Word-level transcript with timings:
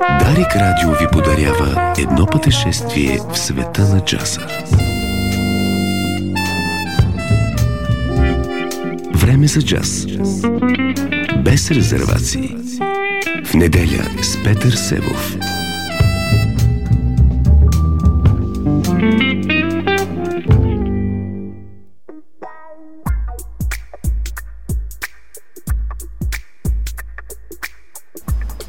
Дарик 0.00 0.56
Радио 0.56 0.90
ви 0.90 1.06
подарява 1.12 1.94
едно 1.98 2.26
пътешествие 2.26 3.18
в 3.32 3.38
света 3.38 3.82
на 3.82 4.00
джаза. 4.00 4.40
Време 9.14 9.46
за 9.46 9.62
джаз. 9.62 10.06
Без 11.44 11.70
резервации. 11.70 12.56
В 13.44 13.54
неделя 13.54 14.04
с 14.22 14.42
Петър 14.44 14.72
Себов. 14.72 15.36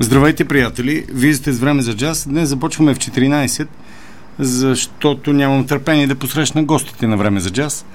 Здравейте, 0.06 0.46
приятели! 0.46 1.06
Вие 1.10 1.34
сте 1.34 1.52
с 1.52 1.60
време 1.60 1.82
за 1.82 1.96
джаз. 1.96 2.28
Днес 2.28 2.50
започваме 2.50 2.94
в 2.94 2.98
14, 2.98 3.68
защото 4.40 5.34
нямам 5.34 5.68
търпение 5.68 6.08
да 6.08 6.16
посрещна 6.16 6.64
гостите 6.64 7.08
на 7.08 7.18
време 7.18 7.40
за 7.40 7.50
джаз. 7.52 7.86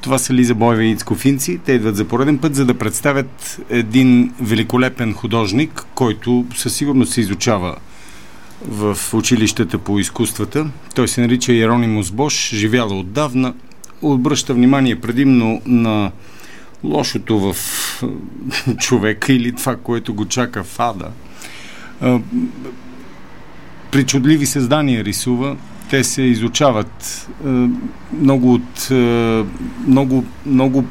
Това 0.00 0.18
са 0.18 0.34
Лиза 0.34 0.54
Боева 0.54 0.84
и 0.84 0.90
Ицко 0.90 1.14
Финци. 1.14 1.60
Те 1.64 1.72
идват 1.72 1.96
за 1.96 2.04
пореден 2.04 2.38
път, 2.38 2.54
за 2.54 2.64
да 2.64 2.74
представят 2.74 3.60
един 3.70 4.32
великолепен 4.40 5.14
художник, 5.14 5.86
който 5.94 6.46
със 6.56 6.74
сигурност 6.74 7.12
се 7.12 7.20
изучава 7.20 7.76
в 8.68 8.98
училищата 9.12 9.78
по 9.78 9.98
изкуствата. 9.98 10.66
Той 10.94 11.08
се 11.08 11.20
нарича 11.20 11.52
Еронимус 11.52 12.10
Бош, 12.10 12.50
живяла 12.54 12.98
отдавна, 12.98 13.54
обръща 14.02 14.54
внимание 14.54 15.00
предимно 15.00 15.62
на 15.66 16.12
лошото 16.82 17.38
в 17.38 17.56
човека 18.78 19.32
или 19.32 19.52
това, 19.52 19.76
което 19.76 20.14
го 20.14 20.24
чака 20.24 20.64
в 20.64 20.80
ада– 20.80 21.08
причудливи 23.90 24.46
създания 24.46 25.04
рисува. 25.04 25.56
Те 25.90 26.04
се 26.04 26.22
изучават. 26.22 27.28
Много 28.12 28.54
от 28.54 28.90
много, 29.86 30.24
много 30.46 30.84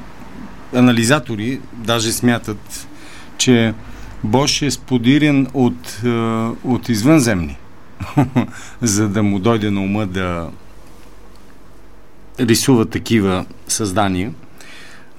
анализатори 0.75 1.59
даже 1.73 2.11
смятат, 2.11 2.87
че 3.37 3.73
Бош 4.23 4.61
е 4.61 4.71
сподирен 4.71 5.47
от, 5.53 6.01
от 6.63 6.89
извънземни, 6.89 7.57
за 8.81 9.09
да 9.09 9.23
му 9.23 9.39
дойде 9.39 9.71
на 9.71 9.81
ума 9.81 10.05
да 10.05 10.49
рисува 12.39 12.85
такива 12.85 13.45
създания, 13.67 14.33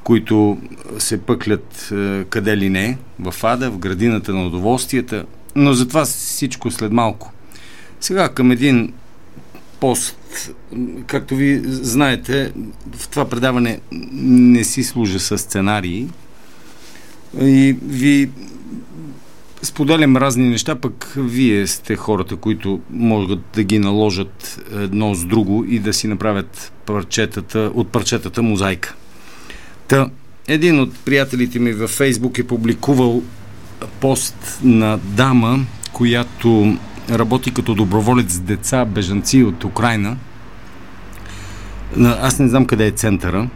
които 0.04 0.58
се 0.98 1.22
пъклят 1.22 1.92
къде 2.30 2.56
ли 2.56 2.70
не, 2.70 2.98
в 3.20 3.34
ада, 3.44 3.70
в 3.70 3.78
градината 3.78 4.34
на 4.34 4.46
удоволствията, 4.46 5.24
но 5.56 5.72
за 5.72 5.88
това 5.88 6.04
всичко 6.04 6.70
след 6.70 6.92
малко. 6.92 7.32
Сега 8.00 8.28
към 8.28 8.50
един 8.50 8.92
пост. 9.80 10.50
Както 11.06 11.36
ви 11.36 11.62
знаете, 11.64 12.52
в 12.96 13.08
това 13.08 13.28
предаване 13.28 13.80
не 14.12 14.64
си 14.64 14.84
служа 14.84 15.20
с 15.20 15.38
сценарии 15.38 16.08
и 17.40 17.76
ви 17.82 18.30
споделям 19.62 20.16
разни 20.16 20.48
неща, 20.48 20.74
пък 20.74 21.12
вие 21.16 21.66
сте 21.66 21.96
хората, 21.96 22.36
които 22.36 22.80
могат 22.90 23.40
да 23.54 23.62
ги 23.62 23.78
наложат 23.78 24.60
едно 24.72 25.14
с 25.14 25.24
друго 25.24 25.64
и 25.68 25.78
да 25.78 25.92
си 25.92 26.06
направят 26.06 26.72
парчетата, 26.86 27.70
от 27.74 27.88
парчетата 27.88 28.42
мозайка. 28.42 28.94
Та, 29.88 30.10
един 30.48 30.80
от 30.80 30.98
приятелите 31.04 31.58
ми 31.58 31.72
във 31.72 31.90
Фейсбук 31.90 32.38
е 32.38 32.46
публикувал 32.46 33.22
пост 34.00 34.60
на 34.62 34.98
дама, 34.98 35.58
която 35.92 36.76
работи 37.10 37.54
като 37.54 37.74
доброволец 37.74 38.32
с 38.32 38.40
деца, 38.40 38.84
бежанци 38.84 39.42
от 39.42 39.64
Украина. 39.64 40.16
Аз 42.00 42.38
не 42.38 42.48
знам 42.48 42.66
къде 42.66 42.86
е 42.86 42.90
центъра, 42.90 43.48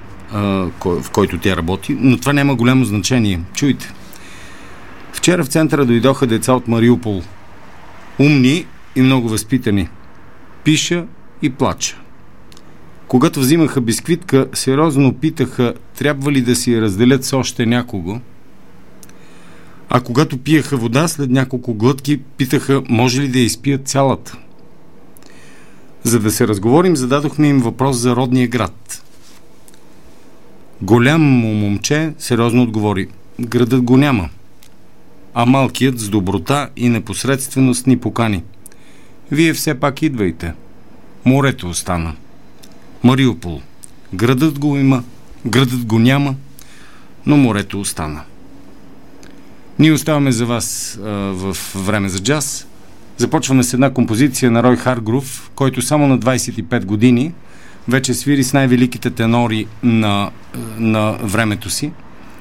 в 0.85 1.11
който 1.13 1.39
тя 1.39 1.57
работи, 1.57 1.97
но 2.01 2.17
това 2.17 2.33
няма 2.33 2.55
голямо 2.55 2.85
значение. 2.85 3.41
Чуйте. 3.55 3.93
Вчера 5.13 5.45
в 5.45 5.49
центъра 5.49 5.85
дойдоха 5.85 6.27
деца 6.27 6.53
от 6.53 6.69
Мариупол. 6.69 7.23
Умни 8.19 8.67
и 8.97 9.01
много 9.01 9.29
възпитани. 9.29 9.89
Пиша 10.65 11.05
и 11.43 11.51
плача. 11.51 11.97
Когато 13.09 13.41
взимаха 13.41 13.81
бисквитка, 13.81 14.47
сериозно 14.55 15.15
питаха, 15.15 15.75
трябва 15.99 16.33
ли 16.33 16.41
да 16.41 16.57
си 16.57 16.73
я 16.73 16.83
разделят 16.83 17.25
с 17.25 17.33
още 17.33 17.67
някого– 17.67 18.21
а 19.91 20.01
когато 20.01 20.39
пиеха 20.39 20.77
вода, 20.77 21.09
след 21.09 21.31
няколко 21.31 21.75
глътки, 21.75 22.21
питаха, 22.37 22.83
може 22.89 23.23
ли 23.23 23.29
да 23.29 23.39
я 23.39 23.45
изпият 23.45 23.89
цялата. 23.89 24.37
За 26.03 26.21
да 26.21 26.31
се 26.31 26.49
разговорим, 26.49 26.97
зададохме 26.97 27.49
им 27.49 27.59
въпрос 27.59 27.97
за 27.97 28.17
родния 28.17 28.49
град. 28.49 29.05
Голям 30.83 31.23
му 31.23 31.55
момче 31.55 32.13
сериозно 32.19 32.63
отговори. 32.63 33.09
Градът 33.41 33.83
го 33.83 33.97
няма. 33.97 34.29
А 35.35 35.47
малкият 35.47 35.99
с 35.99 36.09
доброта 36.09 36.69
и 36.77 36.89
непосредственост 36.89 37.87
ни 37.87 37.97
покани. 37.97 38.43
Вие 39.31 39.55
все 39.55 39.81
пак 39.81 40.03
идвайте. 40.03 40.55
Морето 41.25 41.69
остана. 41.69 42.15
Мариупол. 43.05 43.61
Градът 44.15 44.59
го 44.59 44.77
има, 44.77 45.05
градът 45.47 45.85
го 45.85 45.99
няма, 45.99 46.35
но 47.27 47.37
морето 47.37 47.81
остана. 47.81 48.23
Ние 49.79 49.93
оставаме 49.93 50.33
за 50.33 50.47
вас 50.47 50.99
а, 50.99 51.09
в 51.13 51.57
време 51.75 52.09
за 52.09 52.19
джаз. 52.19 52.67
Започваме 53.17 53.63
с 53.63 53.75
една 53.75 53.91
композиция 53.91 54.51
на 54.51 54.63
Рой 54.63 54.77
Харгрув, 54.77 55.51
който 55.55 55.83
само 55.83 56.07
на 56.07 56.19
25 56.19 56.85
години 56.85 57.33
вече 57.89 58.15
свири 58.15 58.45
с 58.45 58.53
най-великите 58.53 59.11
тенори 59.11 59.67
на, 59.83 60.31
на 60.79 61.13
времето 61.23 61.71
си. 61.71 61.93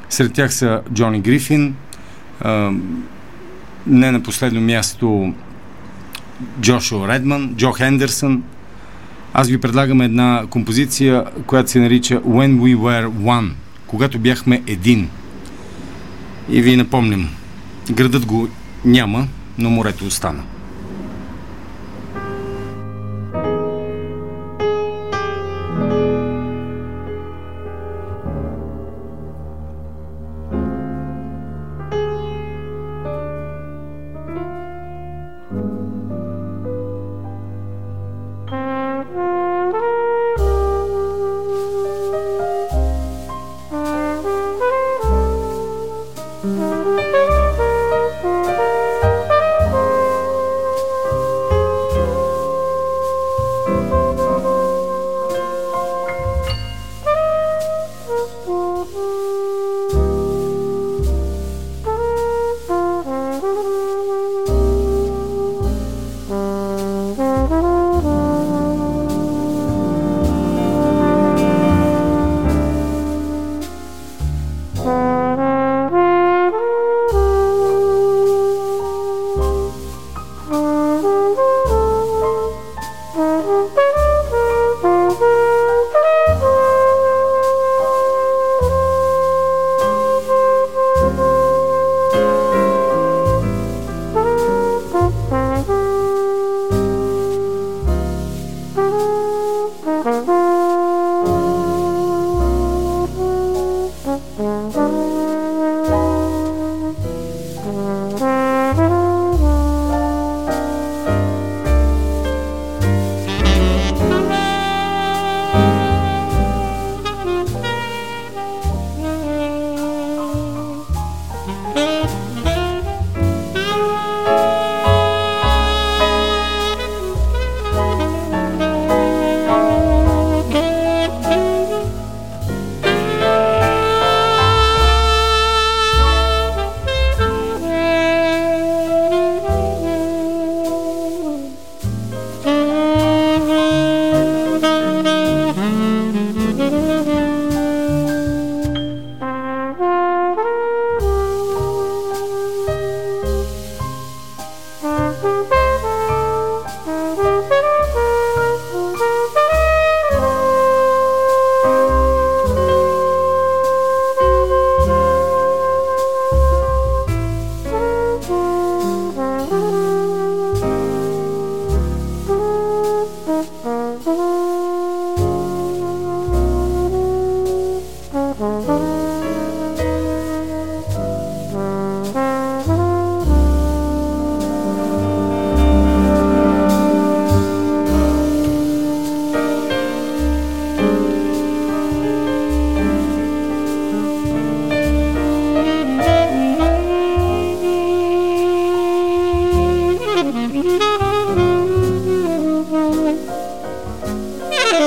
Сред 0.09 0.33
тях 0.33 0.53
са 0.53 0.81
Джони 0.93 1.19
Грифин, 1.19 1.75
а, 2.41 2.71
не 3.87 4.11
на 4.11 4.23
последно 4.23 4.61
място 4.61 5.33
Джошуа 6.61 7.07
Редман, 7.07 7.53
Джо 7.55 7.71
Хендерсън. 7.71 8.43
Аз 9.33 9.49
ви 9.49 9.57
предлагам 9.57 10.01
една 10.01 10.43
композиция, 10.49 11.23
която 11.45 11.71
се 11.71 11.79
нарича 11.79 12.21
When 12.21 12.59
We 12.59 12.77
Were 12.77 13.07
One, 13.07 13.51
когато 13.87 14.19
бяхме 14.19 14.63
един– 14.67 15.09
и 16.49 16.61
ви 16.61 16.75
напомням, 16.75 17.29
градът 17.91 18.25
го 18.25 18.49
няма, 18.85 19.27
но 19.57 19.69
морето 19.69 20.05
остана. 20.05 20.43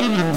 Mm-hmm. 0.01 0.30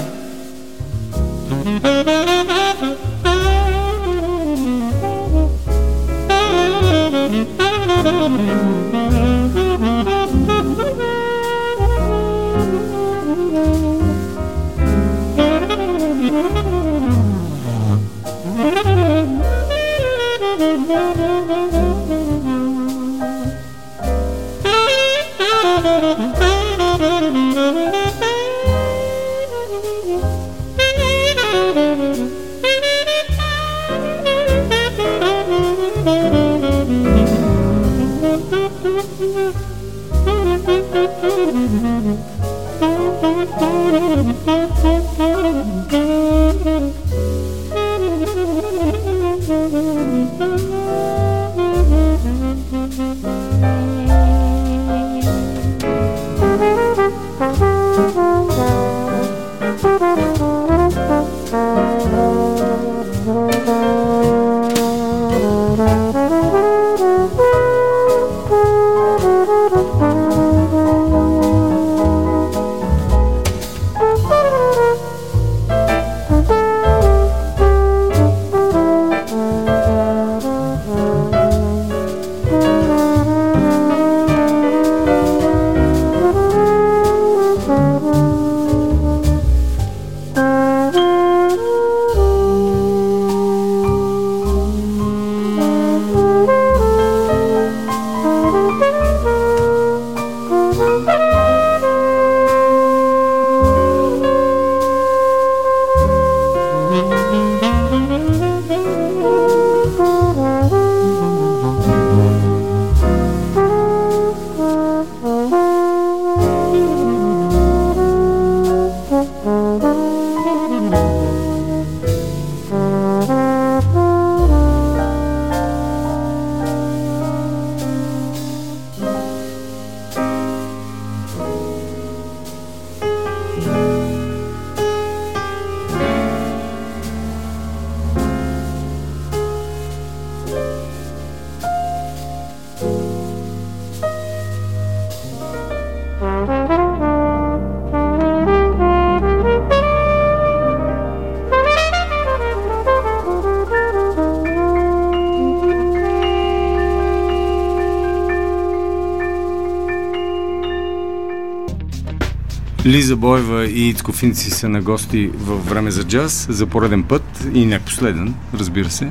Лиза 162.94 163.16
Боева 163.16 163.66
и 163.66 163.88
Ицко 163.88 164.12
Финци 164.12 164.50
са 164.50 164.68
на 164.68 164.82
гости 164.82 165.30
във 165.34 165.68
време 165.68 165.90
за 165.90 166.04
джаз 166.04 166.46
за 166.50 166.66
пореден 166.66 167.02
път 167.02 167.46
и 167.54 167.66
не 167.66 167.78
последен, 167.78 168.34
разбира 168.54 168.90
се. 168.90 169.10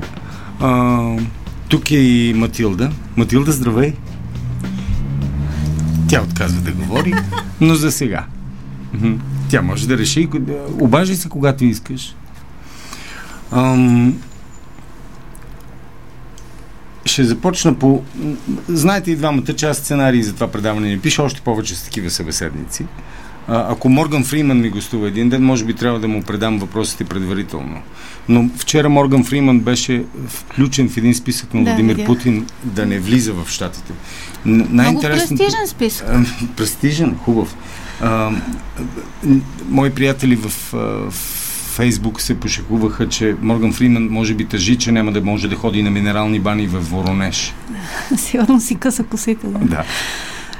А, 0.59 1.17
тук 1.69 1.91
е 1.91 1.95
и 1.95 2.33
Матилда. 2.33 2.91
Матилда, 3.15 3.51
здравей! 3.51 3.93
Тя 6.07 6.21
отказва 6.21 6.61
да 6.61 6.71
говори, 6.71 7.13
но 7.61 7.75
за 7.75 7.91
сега. 7.91 8.25
Тя 9.49 9.61
може 9.61 9.87
да 9.87 9.97
реши. 9.97 10.29
Обажи 10.79 11.15
се, 11.15 11.29
когато 11.29 11.65
искаш. 11.65 12.15
Ам, 13.51 14.21
ще 17.05 17.23
започна 17.23 17.79
по... 17.79 18.03
Знаете 18.67 19.11
и 19.11 19.15
двамата, 19.15 19.53
че 19.55 19.65
аз 19.65 19.77
сценарии 19.77 20.23
за 20.23 20.33
това 20.33 20.51
предаване 20.51 20.89
не 20.89 21.01
пиша, 21.01 21.23
още 21.23 21.41
повече 21.41 21.75
с 21.75 21.83
такива 21.83 22.09
събеседници. 22.09 22.85
Ако 23.47 23.89
Морган 23.89 24.23
Фриман 24.23 24.61
ми 24.61 24.69
гостува 24.69 25.07
един 25.07 25.29
ден, 25.29 25.43
може 25.43 25.65
би 25.65 25.73
трябва 25.73 25.99
да 25.99 26.07
му 26.07 26.23
предам 26.23 26.59
въпросите 26.59 27.03
предварително. 27.03 27.81
Но 28.29 28.49
вчера 28.57 28.89
Морган 28.89 29.23
Фриман 29.23 29.59
беше 29.59 30.03
включен 30.27 30.89
в 30.89 30.97
един 30.97 31.15
списък 31.15 31.53
на 31.53 31.63
да, 31.63 31.69
Владимир 31.69 31.95
видя. 31.95 32.05
Путин 32.05 32.45
да 32.63 32.85
не 32.85 32.99
влиза 32.99 33.33
в 33.33 33.49
Штатите. 33.49 33.93
Много 34.45 35.01
престижен 35.01 35.67
списък. 35.67 36.07
престижен, 36.55 37.15
хубав. 37.15 37.55
А, 38.01 38.31
мои 39.69 39.89
приятели 39.89 40.35
в, 40.35 40.49
в 40.71 41.13
Фейсбук 41.75 42.21
се 42.21 42.39
пошекуваха, 42.39 43.09
че 43.09 43.35
Морган 43.41 43.73
Фриман 43.73 44.07
може 44.07 44.33
би 44.33 44.45
тъжи, 44.45 44.77
че 44.77 44.91
няма 44.91 45.11
да 45.11 45.21
може 45.21 45.47
да 45.47 45.55
ходи 45.55 45.83
на 45.83 45.91
минерални 45.91 46.39
бани 46.39 46.67
в 46.67 46.79
Воронеж. 46.79 47.53
Сигурно 48.17 48.61
си 48.61 48.75
къса 48.75 49.03
косите. 49.03 49.47
Да. 49.47 49.83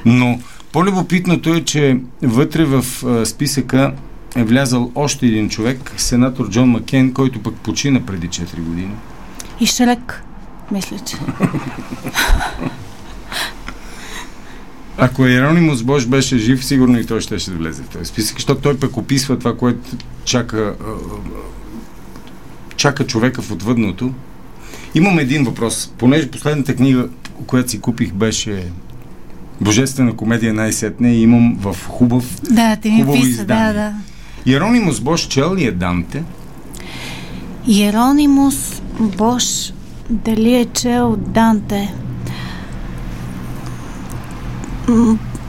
Но 0.06 0.40
по-любопитното 0.74 1.54
е, 1.54 1.62
че 1.62 2.00
вътре 2.22 2.66
в 2.66 2.86
списъка 3.26 3.94
е 4.36 4.44
влязал 4.44 4.92
още 4.96 5.26
един 5.26 5.50
човек, 5.50 5.94
сенатор 5.98 6.50
Джон 6.50 6.70
Макен, 6.70 7.14
който 7.14 7.44
пък 7.44 7.56
почина 7.56 8.06
преди 8.06 8.30
4 8.30 8.62
години. 8.62 8.96
И 9.60 9.66
Шрек, 9.66 10.24
мисля, 10.72 10.98
че. 11.06 11.18
Ако 14.98 15.26
Еронимус 15.26 15.84
Бош 15.84 16.06
беше 16.06 16.38
жив, 16.38 16.66
сигурно 16.66 17.00
и 17.00 17.06
той 17.06 17.22
ще, 17.22 17.40
ще 17.40 17.52
влезе 17.52 17.84
в 17.84 17.88
този 17.88 18.06
списък, 18.06 18.38
защото 18.38 18.62
той 18.62 18.80
пък 18.80 18.98
описва 18.98 19.40
това, 19.40 19.58
което 19.58 19.98
чака, 20.26 20.76
чака 22.76 23.08
човека 23.08 23.42
в 23.42 23.52
отвъдното. 23.52 24.14
Имам 24.96 25.20
един 25.20 25.44
въпрос. 25.44 25.94
Понеже 25.98 26.32
последната 26.32 26.76
книга, 26.76 27.08
която 27.48 27.72
си 27.72 27.82
купих, 27.82 28.14
беше 28.14 28.72
Божествена 29.64 30.16
комедия 30.16 30.54
най-сетне 30.54 31.14
имам 31.14 31.58
в 31.60 31.78
хубав 31.88 32.42
да, 32.52 32.76
те 32.76 32.90
ми 32.90 33.06
писа, 33.14 33.46
да, 33.46 33.74
да. 33.74 33.94
Иеронимус 34.46 35.00
Бош 35.00 35.28
чел 35.28 35.56
ли 35.56 35.66
е 35.66 35.72
Данте? 35.72 36.24
Иеронимус 37.68 38.82
Бош 39.00 39.74
дали 40.10 40.56
е 40.56 40.66
чел 40.66 41.16
Данте? 41.18 41.94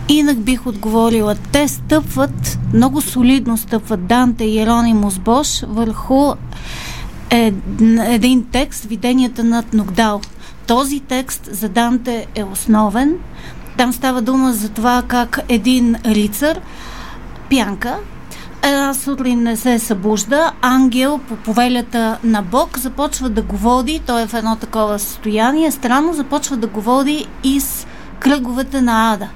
Инак 0.08 0.40
бих 0.40 0.66
отговорила. 0.66 1.36
Те 1.52 1.68
стъпват, 1.68 2.58
много 2.74 3.00
солидно 3.00 3.56
стъпват 3.56 4.06
Данте 4.06 4.44
и 4.44 4.54
Иеронимус 4.54 5.18
Бош 5.18 5.62
върху 5.68 6.32
един 8.06 8.44
текст, 8.52 8.84
Виденията 8.84 9.44
над 9.44 9.74
Ногдал. 9.74 10.20
Този 10.66 11.00
текст 11.00 11.48
за 11.52 11.68
Данте 11.68 12.26
е 12.34 12.44
основен. 12.44 13.14
Там 13.76 13.92
става 13.92 14.22
дума 14.22 14.52
за 14.52 14.68
това 14.68 15.02
как 15.08 15.40
един 15.48 15.96
рицар, 16.04 16.60
пянка, 17.50 17.96
една 18.62 18.94
сутрин 18.94 19.42
не 19.42 19.56
се 19.56 19.78
събужда, 19.78 20.52
ангел 20.62 21.20
по 21.28 21.36
повелята 21.36 22.18
на 22.24 22.42
Бог 22.42 22.78
започва 22.78 23.28
да 23.28 23.42
го 23.42 23.56
води, 23.56 24.00
той 24.06 24.22
е 24.22 24.26
в 24.26 24.34
едно 24.34 24.56
такова 24.56 24.98
състояние, 24.98 25.70
странно 25.70 26.12
започва 26.12 26.56
да 26.56 26.66
го 26.66 26.80
води 26.80 27.26
из 27.44 27.86
кръговете 28.20 28.80
на 28.80 29.12
Ада. 29.12 29.28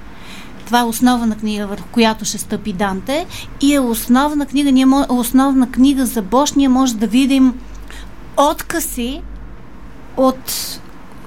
Това 0.65 0.79
е 0.79 0.83
основна 0.83 1.35
книга, 1.35 1.67
върху 1.67 1.87
която 1.91 2.25
ще 2.25 2.37
стъпи 2.37 2.73
Данте 2.73 3.25
и 3.61 3.73
е 3.73 3.79
основна 3.79 4.45
книга, 4.45 4.71
ние, 4.71 4.85
основна 5.09 5.71
книга 5.71 6.05
за 6.05 6.21
Бош, 6.21 6.53
ние 6.53 6.69
може 6.69 6.95
да 6.95 7.07
видим 7.07 7.53
откази 8.37 9.21
от 10.17 10.79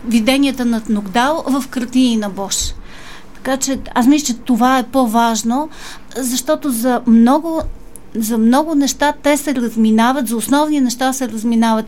виденията 0.05 0.65
на 0.65 0.83
Ногдал 0.89 1.45
в 1.47 1.69
картини 1.69 2.17
на 2.17 2.31
Бош. 2.31 2.73
Така 3.43 3.57
че 3.57 3.79
аз 3.95 4.07
мисля, 4.07 4.27
че 4.27 4.35
това 4.35 4.79
е 4.79 4.83
по-важно, 4.83 5.69
защото 6.17 6.71
за 6.71 7.01
много 7.07 7.63
за 8.15 8.39
много 8.39 8.75
неща 8.75 9.13
те 9.23 9.37
се 9.37 9.55
разминават, 9.55 10.29
за 10.29 10.37
основни 10.37 10.81
неща 10.81 11.13
се 11.13 11.29
разминават. 11.29 11.87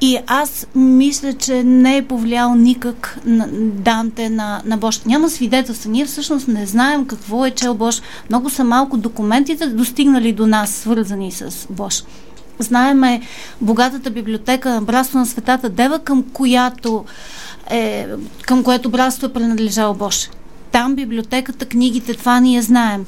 И 0.00 0.18
аз 0.26 0.66
мисля, 0.74 1.32
че 1.32 1.64
не 1.64 1.96
е 1.96 2.06
повлиял 2.06 2.54
никак 2.54 3.18
на 3.24 3.48
Данте 3.72 4.30
на, 4.30 4.62
на 4.64 4.76
Бош. 4.76 5.00
Няма 5.06 5.30
свидетелства. 5.30 5.90
Ние 5.90 6.06
всъщност 6.06 6.48
не 6.48 6.66
знаем 6.66 7.06
какво 7.06 7.46
е 7.46 7.50
чел 7.50 7.74
Бош. 7.74 8.02
Много 8.30 8.50
са 8.50 8.64
малко 8.64 8.96
документите 8.96 9.66
достигнали 9.66 10.32
до 10.32 10.46
нас, 10.46 10.70
свързани 10.70 11.32
с 11.32 11.66
Бош. 11.70 12.02
Знаеме 12.58 13.20
богатата 13.60 14.10
библиотека 14.10 14.70
на 14.70 14.82
Братство 14.82 15.18
на 15.18 15.26
Светата 15.26 15.68
Дева, 15.68 15.98
към 15.98 16.22
която 16.32 17.04
е, 17.70 18.06
към 18.42 18.62
което 18.62 18.90
братство 18.90 19.26
е 19.26 19.32
принадлежал 19.32 19.94
Бош. 19.94 20.28
Там 20.76 20.94
библиотеката, 20.94 21.66
книгите, 21.66 22.14
това 22.14 22.40
ние 22.40 22.62
знаем. 22.62 23.04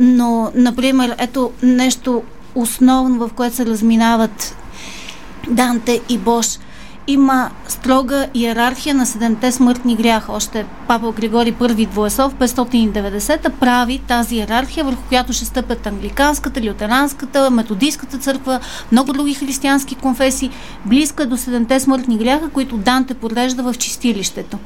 Но, 0.00 0.50
например, 0.54 1.14
ето 1.18 1.50
нещо 1.62 2.22
основно, 2.54 3.28
в 3.28 3.32
което 3.32 3.56
се 3.56 3.66
разминават 3.66 4.56
Данте 5.50 6.00
и 6.08 6.18
Бош. 6.18 6.46
Има 7.06 7.50
строга 7.68 8.26
иерархия 8.34 8.94
на 8.94 9.06
седемте 9.06 9.52
смъртни 9.52 9.96
гряха. 9.96 10.32
Още 10.32 10.66
папа 10.88 11.12
Григори 11.12 11.54
I 11.54 11.88
Двоесов 11.88 12.34
590 12.34 13.50
прави 13.50 13.98
тази 13.98 14.36
иерархия, 14.36 14.84
върху 14.84 15.02
която 15.08 15.32
ще 15.32 15.44
стъпят 15.44 15.86
англиканската, 15.86 16.62
лютеранската, 16.62 17.50
методистската 17.50 18.18
църква, 18.18 18.60
много 18.92 19.12
други 19.12 19.34
християнски 19.34 19.94
конфесии, 19.94 20.50
близка 20.84 21.26
до 21.26 21.36
седемте 21.36 21.80
смъртни 21.80 22.18
гряха, 22.18 22.48
които 22.48 22.76
Данте 22.76 23.14
подрежда 23.14 23.62
в 23.62 23.74
чистилището. 23.74 24.58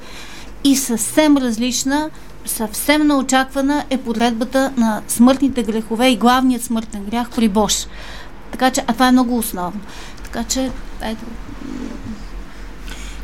И 0.64 0.76
съвсем 0.76 1.36
различна 1.36 2.10
съвсем 2.48 3.06
неочаквана 3.06 3.84
е 3.90 3.98
подредбата 3.98 4.72
на 4.76 5.02
смъртните 5.08 5.62
грехове 5.62 6.08
и 6.08 6.16
главният 6.16 6.64
смъртен 6.64 7.04
грях 7.04 7.30
при 7.36 7.48
Бош. 7.48 7.86
Така 8.52 8.70
че, 8.70 8.84
а 8.86 8.92
това 8.92 9.08
е 9.08 9.12
много 9.12 9.38
основно. 9.38 9.80
Така 10.24 10.44
че, 10.44 10.70
ето, 11.02 11.24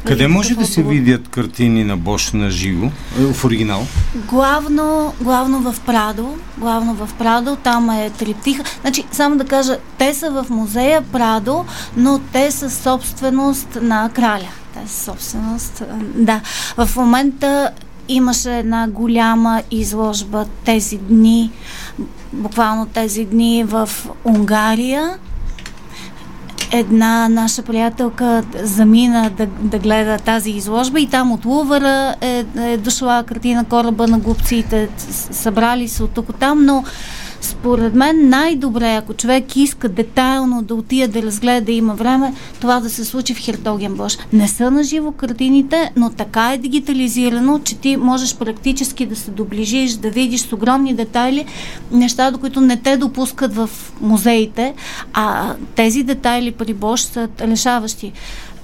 къде 0.04 0.28
може 0.28 0.54
да 0.54 0.66
се 0.66 0.82
видят 0.82 1.28
картини 1.28 1.84
на 1.84 1.96
Бош 1.96 2.32
на 2.32 2.50
живо, 2.50 2.86
е, 3.18 3.32
в 3.32 3.44
оригинал? 3.44 3.86
Главно, 4.14 5.14
главно 5.20 5.72
в 5.72 5.80
Прадо. 5.86 6.34
Главно 6.58 6.94
в 6.94 7.08
Прадо, 7.18 7.56
там 7.56 7.90
е 7.90 8.10
триптиха. 8.10 8.64
Значи, 8.80 9.04
само 9.12 9.36
да 9.36 9.44
кажа, 9.44 9.78
те 9.98 10.14
са 10.14 10.30
в 10.30 10.50
музея 10.50 11.02
Прадо, 11.12 11.64
но 11.96 12.20
те 12.32 12.50
са 12.50 12.70
собственост 12.70 13.78
на 13.82 14.10
краля. 14.14 14.48
Са 14.86 15.04
собственост. 15.04 15.82
Да. 16.14 16.40
В 16.76 16.96
момента 16.96 17.70
Имаше 18.08 18.58
една 18.58 18.88
голяма 18.88 19.62
изложба 19.70 20.46
тези 20.64 20.96
дни, 20.96 21.50
буквално 22.32 22.87
тези 22.87 23.25
дни 23.25 23.64
в 23.64 23.90
Унгария. 24.25 25.18
Една 26.73 27.28
наша 27.28 27.62
приятелка 27.62 28.42
замина 28.62 29.30
да, 29.30 29.46
да 29.46 29.78
гледа 29.78 30.18
тази 30.18 30.50
изложба 30.50 31.00
и 31.00 31.06
там 31.06 31.32
от 31.32 31.44
Лувъра 31.44 32.14
е, 32.20 32.44
е 32.56 32.76
дошла 32.76 33.25
картина 33.26 33.64
Кораба 33.64 34.08
на 34.08 34.18
глупците. 34.18 34.88
Събрали 35.30 35.88
се 35.88 36.02
от 36.02 36.11
тук 36.11 36.38
там, 36.38 36.64
но 36.64 36.84
според 37.44 37.94
мен 37.94 38.28
най-добре, 38.28 38.94
ако 38.94 39.14
човек 39.14 39.56
иска 39.56 39.88
детайлно 39.88 40.62
да 40.62 40.74
отида 40.74 41.08
да 41.08 41.22
разгледа, 41.22 41.66
да 41.66 41.72
има 41.72 41.94
време, 41.94 42.34
това 42.60 42.80
да 42.80 42.90
се 42.90 43.04
случи 43.04 43.34
в 43.34 43.38
Хертогенбош. 43.38 44.18
Не 44.32 44.48
са 44.48 44.70
на 44.70 44.82
живо 44.82 45.12
картините, 45.12 45.92
но 45.96 46.10
така 46.10 46.52
е 46.52 46.58
дигитализирано, 46.58 47.60
че 47.64 47.74
ти 47.74 47.96
можеш 47.96 48.36
практически 48.36 49.06
да 49.06 49.16
се 49.16 49.30
доближиш, 49.30 49.92
да 49.92 50.10
видиш 50.10 50.40
с 50.40 50.52
огромни 50.52 50.94
детайли 50.94 51.46
неща, 51.92 52.30
до 52.30 52.38
които 52.38 52.60
не 52.60 52.76
те 52.76 52.96
допускат 52.96 53.54
в 53.54 53.70
музеите, 54.00 54.74
а 55.12 55.54
тези 55.74 56.02
детайли 56.02 56.50
при 56.52 56.74
Бош 56.74 57.00
са 57.00 57.28
решаващи. 57.40 58.12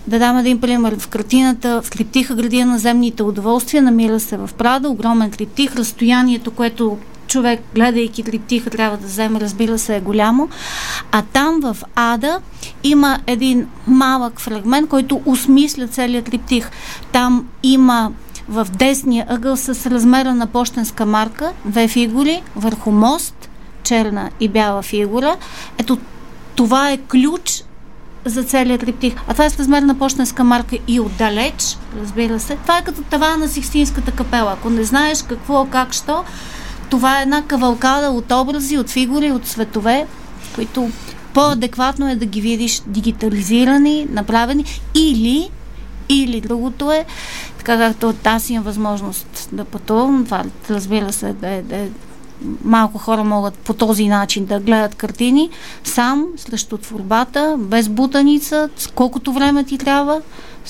Да 0.06 0.18
дам 0.18 0.38
един 0.38 0.60
пример. 0.60 0.96
В 0.98 1.08
картината, 1.08 1.82
в 1.82 1.90
криптиха 1.90 2.34
градия 2.34 2.66
на 2.66 2.78
земните 2.78 3.22
удоволствия, 3.22 3.82
намира 3.82 4.20
се 4.20 4.36
в 4.36 4.50
Прада, 4.58 4.88
огромен 4.88 5.30
криптих, 5.30 5.76
разстоянието, 5.76 6.50
което 6.50 6.98
човек, 7.30 7.60
гледайки 7.74 8.22
триптиха, 8.22 8.70
трябва 8.70 8.96
да 8.96 9.06
вземе, 9.06 9.40
разбира 9.40 9.78
се, 9.78 9.96
е 9.96 10.00
голямо. 10.00 10.48
А 11.12 11.22
там 11.22 11.60
в 11.62 11.76
Ада 11.94 12.40
има 12.84 13.18
един 13.26 13.66
малък 13.86 14.40
фрагмент, 14.40 14.88
който 14.88 15.22
осмисля 15.26 15.88
целият 15.88 16.24
триптих. 16.24 16.70
Там 17.12 17.46
има 17.62 18.12
в 18.48 18.66
десния 18.70 19.26
ъгъл 19.28 19.56
с 19.56 19.90
размера 19.90 20.34
на 20.34 20.46
почтенска 20.46 21.06
марка, 21.06 21.52
две 21.64 21.88
фигури 21.88 22.42
върху 22.56 22.90
мост, 22.90 23.50
черна 23.82 24.30
и 24.40 24.48
бяла 24.48 24.82
фигура. 24.82 25.36
Ето 25.78 25.98
това 26.54 26.90
е 26.90 26.98
ключ 26.98 27.64
за 28.24 28.42
целият 28.42 28.80
триптих. 28.80 29.14
А 29.28 29.32
това 29.32 29.44
е 29.44 29.50
с 29.50 29.58
размер 29.58 29.82
на 29.82 29.98
почтенска 29.98 30.44
марка 30.44 30.78
и 30.88 31.00
отдалеч, 31.00 31.78
разбира 32.00 32.40
се. 32.40 32.56
Това 32.56 32.78
е 32.78 32.84
като 32.84 33.02
това 33.02 33.36
на 33.36 33.48
Сикстинската 33.48 34.12
капела. 34.12 34.52
Ако 34.52 34.70
не 34.70 34.84
знаеш 34.84 35.22
какво, 35.22 35.64
как, 35.64 35.92
що, 35.92 36.24
това 36.90 37.18
е 37.18 37.22
една 37.22 37.42
кавалкада 37.42 38.10
от 38.10 38.32
образи, 38.32 38.78
от 38.78 38.90
фигури, 38.90 39.32
от 39.32 39.46
светове, 39.46 40.06
които 40.54 40.90
по-адекватно 41.34 42.10
е 42.10 42.16
да 42.16 42.26
ги 42.26 42.40
видиш 42.40 42.82
дигитализирани, 42.86 44.06
направени 44.10 44.64
или 44.94 45.50
или 46.08 46.40
другото 46.40 46.92
е, 46.92 47.04
така 47.58 47.78
както 47.78 48.14
аз 48.24 48.50
имам 48.50 48.64
възможност 48.64 49.48
да 49.52 49.64
пътувам, 49.64 50.24
това 50.24 50.44
разбира 50.70 51.12
се 51.12 51.34
е, 51.42 51.62
е, 51.70 51.88
малко 52.64 52.98
хора 52.98 53.24
могат 53.24 53.54
по 53.54 53.74
този 53.74 54.08
начин 54.08 54.44
да 54.44 54.60
гледат 54.60 54.94
картини 54.94 55.50
сам, 55.84 56.26
срещу 56.36 56.78
творбата, 56.78 57.56
без 57.58 57.88
бутаница, 57.88 58.68
колкото 58.94 59.32
време 59.32 59.64
ти 59.64 59.78
трябва, 59.78 60.20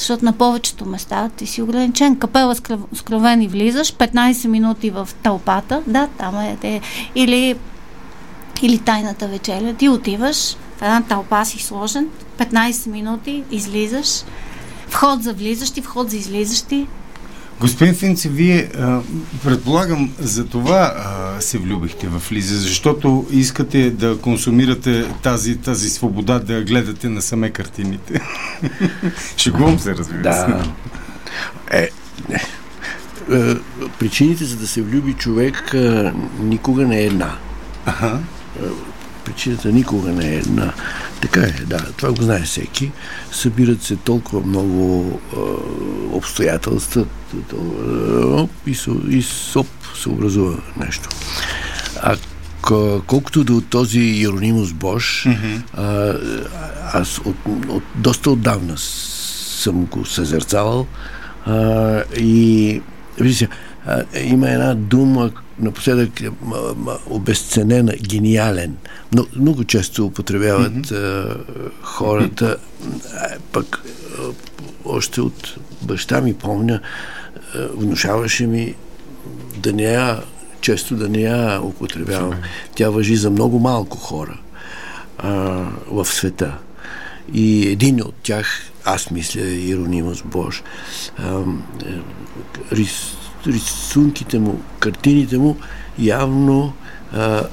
защото 0.00 0.24
на 0.24 0.32
повечето 0.32 0.86
места 0.86 1.28
ти 1.28 1.46
си 1.46 1.62
ограничен. 1.62 2.18
Капела 2.18 2.54
с, 2.54 2.60
кръв, 2.60 2.80
с 2.92 3.02
кръвени 3.02 3.48
влизаш, 3.48 3.92
15 3.92 4.46
минути 4.46 4.90
в 4.90 5.08
тълпата, 5.22 5.82
да, 5.86 6.08
там 6.18 6.38
е, 6.38 6.56
е 6.62 6.80
или, 7.14 7.56
или 8.62 8.78
тайната 8.78 9.28
вечеря, 9.28 9.74
ти 9.74 9.88
отиваш, 9.88 10.56
в 10.78 10.82
една 10.82 11.02
тълпа 11.02 11.44
си 11.44 11.58
сложен, 11.58 12.08
15 12.38 12.90
минути 12.90 13.44
излизаш, 13.50 14.22
вход 14.88 15.22
за 15.22 15.32
влизащи, 15.32 15.82
вход 15.82 16.10
за 16.10 16.16
излизащи, 16.16 16.86
Господин 17.60 17.94
Финци, 17.94 18.28
вие 18.28 18.70
а, 18.78 19.00
предполагам 19.44 20.12
за 20.18 20.46
това 20.46 20.94
а, 20.96 21.40
се 21.40 21.58
влюбихте 21.58 22.08
в 22.08 22.32
Лиза, 22.32 22.60
защото 22.60 23.26
искате 23.30 23.90
да 23.90 24.18
консумирате 24.18 25.04
тази, 25.22 25.56
тази 25.56 25.90
свобода 25.90 26.38
да 26.38 26.62
гледате 26.62 27.08
на 27.08 27.22
саме 27.22 27.50
картините. 27.50 28.20
Шегувам 29.36 29.78
се, 29.78 29.94
разбира 29.94 30.22
да. 30.22 30.64
Е, 31.70 31.88
не. 32.28 32.42
Е, 33.38 33.54
причините 33.98 34.44
за 34.44 34.56
да 34.56 34.66
се 34.66 34.82
влюби 34.82 35.12
човек 35.12 35.74
а, 35.74 36.12
никога 36.42 36.86
не 36.86 36.98
е 37.00 37.04
една. 37.04 37.36
Ага. 37.86 38.18
Е, 38.62 38.66
причината 39.24 39.72
никога 39.72 40.12
не 40.12 40.28
е 40.28 40.36
една. 40.36 40.72
Така 41.20 41.40
е, 41.40 41.52
да, 41.66 41.92
това 41.96 42.12
го 42.12 42.22
знае 42.22 42.42
всеки. 42.42 42.92
Събират 43.32 43.82
се 43.82 43.96
толкова 43.96 44.46
много 44.46 45.20
е, 45.32 45.36
обстоятелства 46.16 47.06
и, 48.66 48.76
и 49.08 49.22
соп 49.22 49.66
се 50.02 50.08
образува 50.08 50.56
нещо. 50.76 51.08
А 52.02 52.16
колкото 53.06 53.44
до 53.44 53.60
този 53.60 54.00
Иеронимус 54.00 54.72
Бош, 54.72 55.24
mm-hmm. 55.26 55.62
а, 55.74 56.14
аз 56.98 57.18
от, 57.18 57.36
от, 57.68 57.82
доста 57.94 58.30
отдавна 58.30 58.78
съм 58.78 59.84
го 59.84 60.04
съзерцавал 60.04 60.86
а, 61.46 62.02
и 62.16 62.82
вижте, 63.18 63.48
а, 63.86 64.02
има 64.20 64.50
една 64.50 64.74
дума, 64.74 65.30
напоследък 65.58 66.20
е 66.20 66.30
обесценена, 67.06 67.92
гениален. 67.92 68.76
Но, 69.12 69.26
много 69.36 69.64
често 69.64 70.06
употребяват 70.06 70.72
mm-hmm. 70.72 70.94
а, 70.94 71.36
хората, 71.82 72.56
а, 73.14 73.28
пък 73.52 73.82
а, 74.18 74.22
още 74.84 75.20
от 75.20 75.54
баща 75.82 76.20
ми 76.20 76.34
помня, 76.34 76.80
внушаваше 77.54 78.46
ми 78.46 78.74
да 79.56 79.72
не 79.72 79.82
я, 79.82 80.22
често 80.60 80.96
да 80.96 81.08
не 81.08 81.20
я 81.20 81.60
употребявам. 81.62 82.34
Тя 82.74 82.90
въжи 82.90 83.16
за 83.16 83.30
много 83.30 83.58
малко 83.58 83.98
хора 83.98 84.38
а, 85.18 85.30
в 85.90 86.04
света. 86.04 86.58
И 87.34 87.68
един 87.68 88.02
от 88.02 88.14
тях, 88.22 88.62
аз 88.84 89.10
мисля, 89.10 89.40
Иронимус 89.40 90.22
Бож, 90.22 90.62
а, 91.18 91.42
рис, 92.72 93.16
рисунките 93.46 94.38
му, 94.38 94.60
картините 94.78 95.38
му 95.38 95.56
явно 95.98 96.72
а, 97.12 97.20
а, 97.20 97.46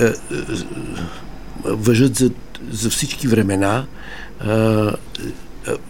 а, 0.00 0.14
въжат 1.64 2.14
за, 2.14 2.30
за 2.70 2.90
всички 2.90 3.28
времена, 3.28 3.86
а, 4.40 4.52
а, 4.52 4.94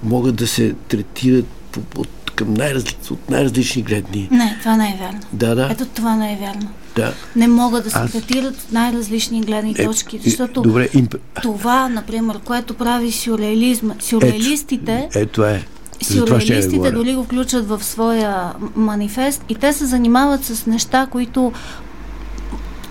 могат 0.02 0.36
да 0.36 0.46
се 0.46 0.74
третират 0.88 1.46
по, 1.72 2.00
от, 2.00 2.08
към 2.38 2.54
най 2.54 2.74
от 3.10 3.30
най-различни 3.30 3.82
гледни. 3.82 4.28
Не, 4.30 4.56
това 4.60 4.76
не 4.76 4.88
е 4.88 4.96
вярно. 5.00 5.20
Да, 5.32 5.54
да. 5.54 5.68
Ето 5.70 5.86
това 5.86 6.16
не 6.16 6.32
е 6.32 6.36
вярно. 6.36 6.68
Да. 6.96 7.14
Не 7.36 7.48
могат 7.48 7.84
да 7.84 7.90
се 7.90 7.98
Аз- 7.98 8.12
третират 8.12 8.66
най-различни 8.72 9.40
гледни 9.40 9.74
Е, 9.78 9.84
точки, 9.84 10.20
защото 10.24 10.62
Добре, 10.62 10.88
имп... 10.94 11.14
това, 11.42 11.88
например, 11.88 12.38
което 12.38 12.74
прави 12.74 13.12
сюрреализма, 13.12 13.94
сюрреалистите, 14.00 15.08
Ето, 15.10 15.18
ето 15.18 15.44
е. 15.44 15.64
Сюрреалистите 16.02 16.90
дори 16.90 17.14
го 17.14 17.24
включат 17.24 17.68
в 17.68 17.84
своя 17.84 18.52
манифест 18.76 19.44
и 19.48 19.54
те 19.54 19.72
се 19.72 19.86
занимават 19.86 20.44
с 20.44 20.66
неща, 20.66 21.06
които 21.06 21.52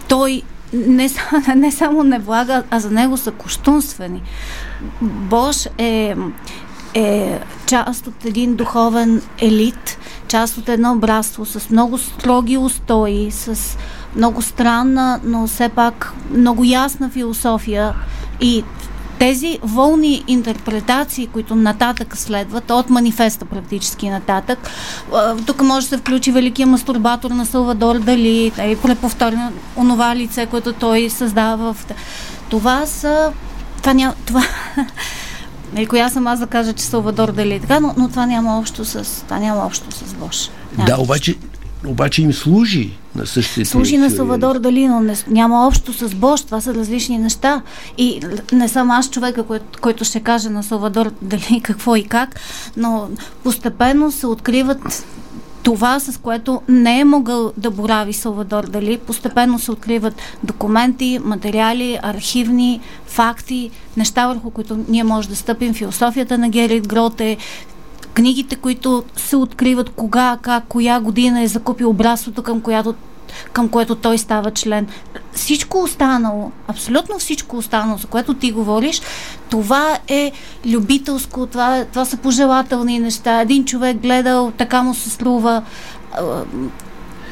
той 0.08 0.42
не, 0.74 1.10
не 1.56 1.72
само 1.72 2.04
не 2.04 2.20
влага, 2.20 2.64
а 2.72 2.80
за 2.80 2.92
него 2.92 3.18
са 3.18 3.32
коштунствени. 3.32 4.22
Бош 5.02 5.68
е, 5.78 6.16
е 6.94 7.40
част 7.66 8.08
от 8.08 8.26
един 8.26 8.56
духовен 8.56 9.22
елит, 9.38 9.98
част 10.28 10.58
от 10.58 10.70
едно 10.70 10.96
братство 10.96 11.46
с 11.46 11.70
много 11.70 11.98
строги 11.98 12.58
устои, 12.58 13.32
с 13.32 13.78
много 14.16 14.42
странна, 14.42 15.20
но 15.24 15.48
все 15.48 15.70
пак 15.70 16.14
много 16.32 16.64
ясна 16.64 17.10
философия 17.10 17.94
и 18.42 18.64
тези 19.20 19.60
волни 19.64 20.24
интерпретации, 20.28 21.28
които 21.28 21.56
нататък 21.56 22.18
следват, 22.18 22.72
от 22.72 22.90
манифеста 22.90 23.46
практически 23.46 24.10
нататък, 24.10 24.60
тук 25.46 25.62
може 25.62 25.86
да 25.86 25.90
се 25.90 25.98
включи 25.98 26.32
великия 26.32 26.68
мастурбатор 26.68 27.32
на 27.32 27.46
Салвадор 27.46 28.00
Дали, 28.00 28.46
и 28.48 28.78
преповторя 28.84 29.52
онова 29.76 30.16
лице, 30.16 30.46
което 30.46 30.74
той 30.74 31.10
създава. 31.10 31.76
Това 32.50 32.86
са... 32.86 33.32
Това 33.78 33.94
няма... 33.94 34.14
Това... 34.26 34.44
Нали, 35.74 35.86
коя 35.86 36.10
съм 36.10 36.28
аз 36.28 36.40
да 36.40 36.48
кажа, 36.48 36.74
че 36.74 36.84
Салвадор 36.84 37.32
Дали 37.32 37.54
е 37.54 37.60
така, 37.60 37.80
но, 37.80 37.94
но 37.98 38.10
това 38.10 38.26
няма 38.26 38.60
общо 38.60 38.86
с... 38.86 39.24
Това 39.24 39.40
няма 39.40 39.66
общо 39.66 39.92
с 39.92 40.14
Бош. 40.14 40.50
Няма. 40.78 40.90
Да, 40.90 41.02
обаче, 41.02 41.36
обаче 41.88 42.22
им 42.22 42.34
служи 42.34 42.92
на 43.16 43.26
същите. 43.26 43.66
Служи 43.66 43.98
на. 43.98 44.10
Салвадор 44.10 44.60
Дали, 44.60 44.88
но 44.88 45.00
не, 45.00 45.16
няма 45.28 45.68
общо 45.68 45.94
с 45.94 46.16
Бош. 46.16 46.42
Това 46.42 46.62
са 46.62 46.74
различни 46.74 47.18
неща. 47.18 47.62
И 47.98 48.22
не 48.52 48.70
съм 48.70 48.92
аз 48.92 49.10
човека, 49.10 49.44
кой, 49.44 49.60
който 49.82 50.06
ще 50.06 50.20
каже 50.20 50.50
на 50.50 50.64
Салвадор 50.64 51.12
Дали 51.22 51.62
какво 51.64 51.96
и 51.96 52.04
как, 52.04 52.40
но 52.78 53.10
постепенно 53.44 54.12
се 54.12 54.28
откриват 54.28 55.06
това, 55.64 56.00
с 56.00 56.20
което 56.22 56.62
не 56.68 57.00
е 57.00 57.06
могъл 57.06 57.54
да 57.58 57.72
борави 57.72 58.14
Салвадор 58.14 58.64
Дали. 58.64 58.98
Постепенно 58.98 59.60
се 59.60 59.72
откриват 59.72 60.14
документи, 60.44 61.20
материали, 61.24 62.00
архивни, 62.02 62.82
факти, 63.06 63.72
неща, 63.98 64.28
върху 64.28 64.50
които 64.52 64.86
ние 64.88 65.04
може 65.04 65.30
да 65.30 65.36
стъпим. 65.36 65.74
Философията 65.74 66.38
на 66.38 66.50
Герит 66.50 66.88
Гроте, 66.88 67.38
книгите, 68.14 68.56
които 68.56 69.04
се 69.16 69.36
откриват 69.36 69.90
кога, 69.90 70.38
как, 70.42 70.64
коя 70.68 71.00
година 71.00 71.42
е 71.42 71.48
закупил 71.48 71.94
братството, 71.94 72.44
към 72.44 72.62
която 72.62 72.94
към 73.54 73.70
което 73.70 73.96
той 73.96 74.18
става 74.18 74.52
член. 74.52 74.88
Всичко 75.34 75.84
останало, 75.84 76.52
абсолютно 76.68 77.20
всичко 77.20 77.58
останало, 77.58 77.98
за 77.98 78.08
което 78.08 78.34
ти 78.34 78.52
говориш, 78.52 79.02
това 79.50 79.98
е 80.08 80.32
любителско, 80.66 81.46
това, 81.46 81.86
това 81.86 82.06
са 82.06 82.18
пожелателни 82.18 83.00
неща. 83.00 83.42
Един 83.42 83.66
човек 83.66 83.98
гледал, 83.98 84.52
така 84.58 84.84
му 84.84 84.94
се 84.94 85.10
струва. 85.10 85.64
А, 86.14 86.44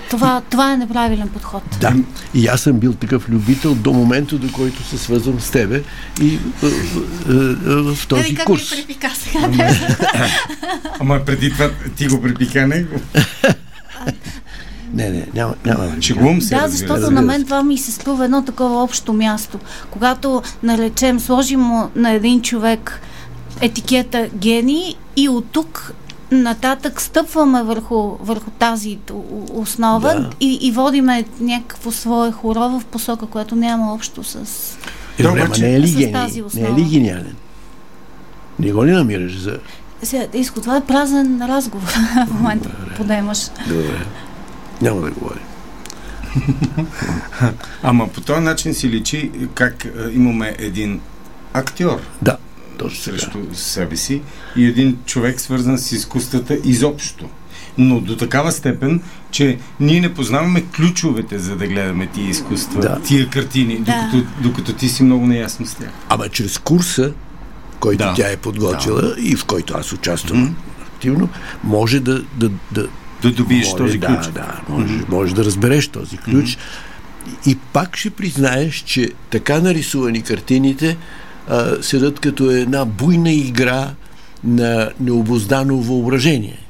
Това, 0.10 0.42
това 0.50 0.74
е 0.74 0.78
неправилен 0.78 1.28
подход. 1.30 1.64
Да, 1.82 1.94
и 2.34 2.48
аз 2.48 2.62
съм 2.62 2.80
бил 2.80 2.94
такъв 2.94 3.30
любител 3.30 3.76
до 3.76 3.94
момента, 3.94 4.38
до 4.38 4.52
който 4.52 4.84
се 4.84 4.98
свързвам 4.98 5.40
с 5.40 5.52
тебе 5.52 5.84
и 6.22 6.28
е, 6.28 6.38
е, 6.38 6.70
е, 6.70 7.96
в 7.96 8.08
този 8.08 8.24
Ей, 8.24 8.36
как 8.36 8.46
курс. 8.46 8.72
ми 8.72 8.78
препика 8.78 9.10
сега? 9.16 9.50
Ама 11.00 11.20
преди 11.26 11.52
това 11.52 11.70
ти 11.96 12.08
го 12.08 12.22
припика 12.22 12.68
него. 12.68 13.00
Не, 14.96 15.10
не, 15.10 15.28
няма, 15.34 15.56
няма. 15.66 16.02
Шегувам 16.02 16.42
се, 16.42 16.56
Да, 16.56 16.68
защото 16.68 17.12
на 17.12 17.22
мен 17.22 17.44
това 17.44 17.64
ми 17.64 17.78
се 17.78 17.92
струва 17.92 18.26
едно 18.26 18.44
такова 18.44 18.84
общо 18.84 19.14
място. 19.14 19.60
Когато, 19.92 20.42
наречем, 20.64 21.20
сложим 21.20 21.60
му 21.60 21.90
на 21.96 22.12
един 22.12 22.42
човек 22.42 23.02
етикета 23.62 24.30
гений 24.36 24.96
и 25.16 25.30
от 25.30 25.46
тук 25.52 25.94
нататък 26.32 27.02
стъпваме 27.02 27.64
върху, 27.64 28.18
върху 28.22 28.52
тази 28.52 28.98
основа 29.54 30.14
Да. 30.14 30.30
и, 30.40 30.60
и 30.62 30.72
водиме 30.72 31.26
някакво 31.40 31.92
свое 31.92 32.32
хоро 32.32 32.80
в 32.80 32.86
посока, 32.86 33.26
което 33.26 33.56
няма 33.56 33.94
общо 33.94 34.24
с... 34.24 34.36
Е, 35.20 35.24
добре, 35.24 35.42
ама 35.46 35.56
не 35.60 35.76
е 35.76 35.80
ли 35.80 35.92
гений? 35.92 36.44
Не 36.54 36.68
е 36.68 36.74
ли 36.74 36.84
гениален? 36.84 37.36
Не 38.60 38.72
го 38.72 38.86
ли 38.86 38.92
намираш 38.92 39.40
за... 39.40 39.58
Сега, 40.04 40.24
Иско, 40.34 40.62
това 40.62 40.78
е 40.78 40.82
празен 40.82 41.42
разговор 41.42 41.88
в 42.28 42.34
момента, 42.34 42.70
подемаш. 42.98 43.40
Добре. 43.68 44.06
Няма 44.82 45.02
да 45.02 45.12
говоря. 45.12 45.40
Ама 47.84 48.08
по 48.08 48.22
този 48.22 48.42
начин 48.42 48.74
си 48.74 48.90
личи 48.90 49.32
как 49.54 49.86
е, 49.86 49.90
имаме 50.14 50.56
един 50.60 51.00
актьор 51.54 52.02
Да, 52.22 52.38
точно 52.78 53.04
така. 53.06 53.18
срещу 53.18 53.40
себе 53.54 53.96
си 53.96 54.22
и 54.56 54.66
един 54.66 54.98
човек 55.06 55.40
свързан 55.40 55.78
с 55.78 55.92
изкуствата 55.92 56.58
изобщо. 56.64 57.26
Но 57.78 58.00
до 58.00 58.18
такава 58.18 58.52
степен, 58.52 59.02
че 59.32 59.58
ние 59.80 60.02
не 60.02 60.14
познаваме 60.14 60.64
ключовете, 60.66 61.40
за 61.40 61.56
да 61.56 61.68
гледаме 61.68 62.08
тия 62.08 62.30
изкуства, 62.30 62.82
Да. 62.82 63.02
тия 63.02 63.30
картини, 63.30 63.78
Да. 63.78 64.10
докато, 64.12 64.32
докато 64.42 64.74
ти 64.74 64.90
си 64.90 65.04
много 65.04 65.28
неясно 65.28 65.66
с 65.66 65.76
тях. 65.76 65.90
Ама 66.10 66.30
чрез 66.30 66.58
курса, 66.58 67.14
който 67.80 67.98
Да. 67.98 68.14
тя 68.16 68.32
е 68.32 68.38
подготвила 68.38 69.16
и 69.20 69.36
в 69.36 69.46
който 69.46 69.74
аз 69.78 69.94
участвам 69.94 70.56
активно, 70.88 71.30
може 71.64 72.00
да, 72.00 72.24
да, 72.34 72.50
да, 72.72 72.88
Да 73.30 73.36
добиеш 73.36 73.66
може, 73.66 73.78
този 73.78 73.98
да, 73.98 74.08
ключ. 74.08 74.34
Да, 74.34 74.62
може, 74.70 74.94
може 75.10 75.36
да 75.36 75.46
разбереш 75.46 75.88
този 75.88 76.18
ключ. 76.18 76.58
И 77.46 77.58
пак 77.74 77.98
ще 77.98 78.10
признаеш, 78.10 78.76
че 78.76 79.10
така 79.30 79.60
нарисувани 79.60 80.22
картините 80.22 80.98
а, 81.48 81.84
седат 81.84 82.20
като 82.20 82.52
една 82.52 82.86
буйна 82.86 83.32
игра 83.32 83.90
на 84.44 84.92
необоздано 85.00 85.78
въображение. 85.78 86.65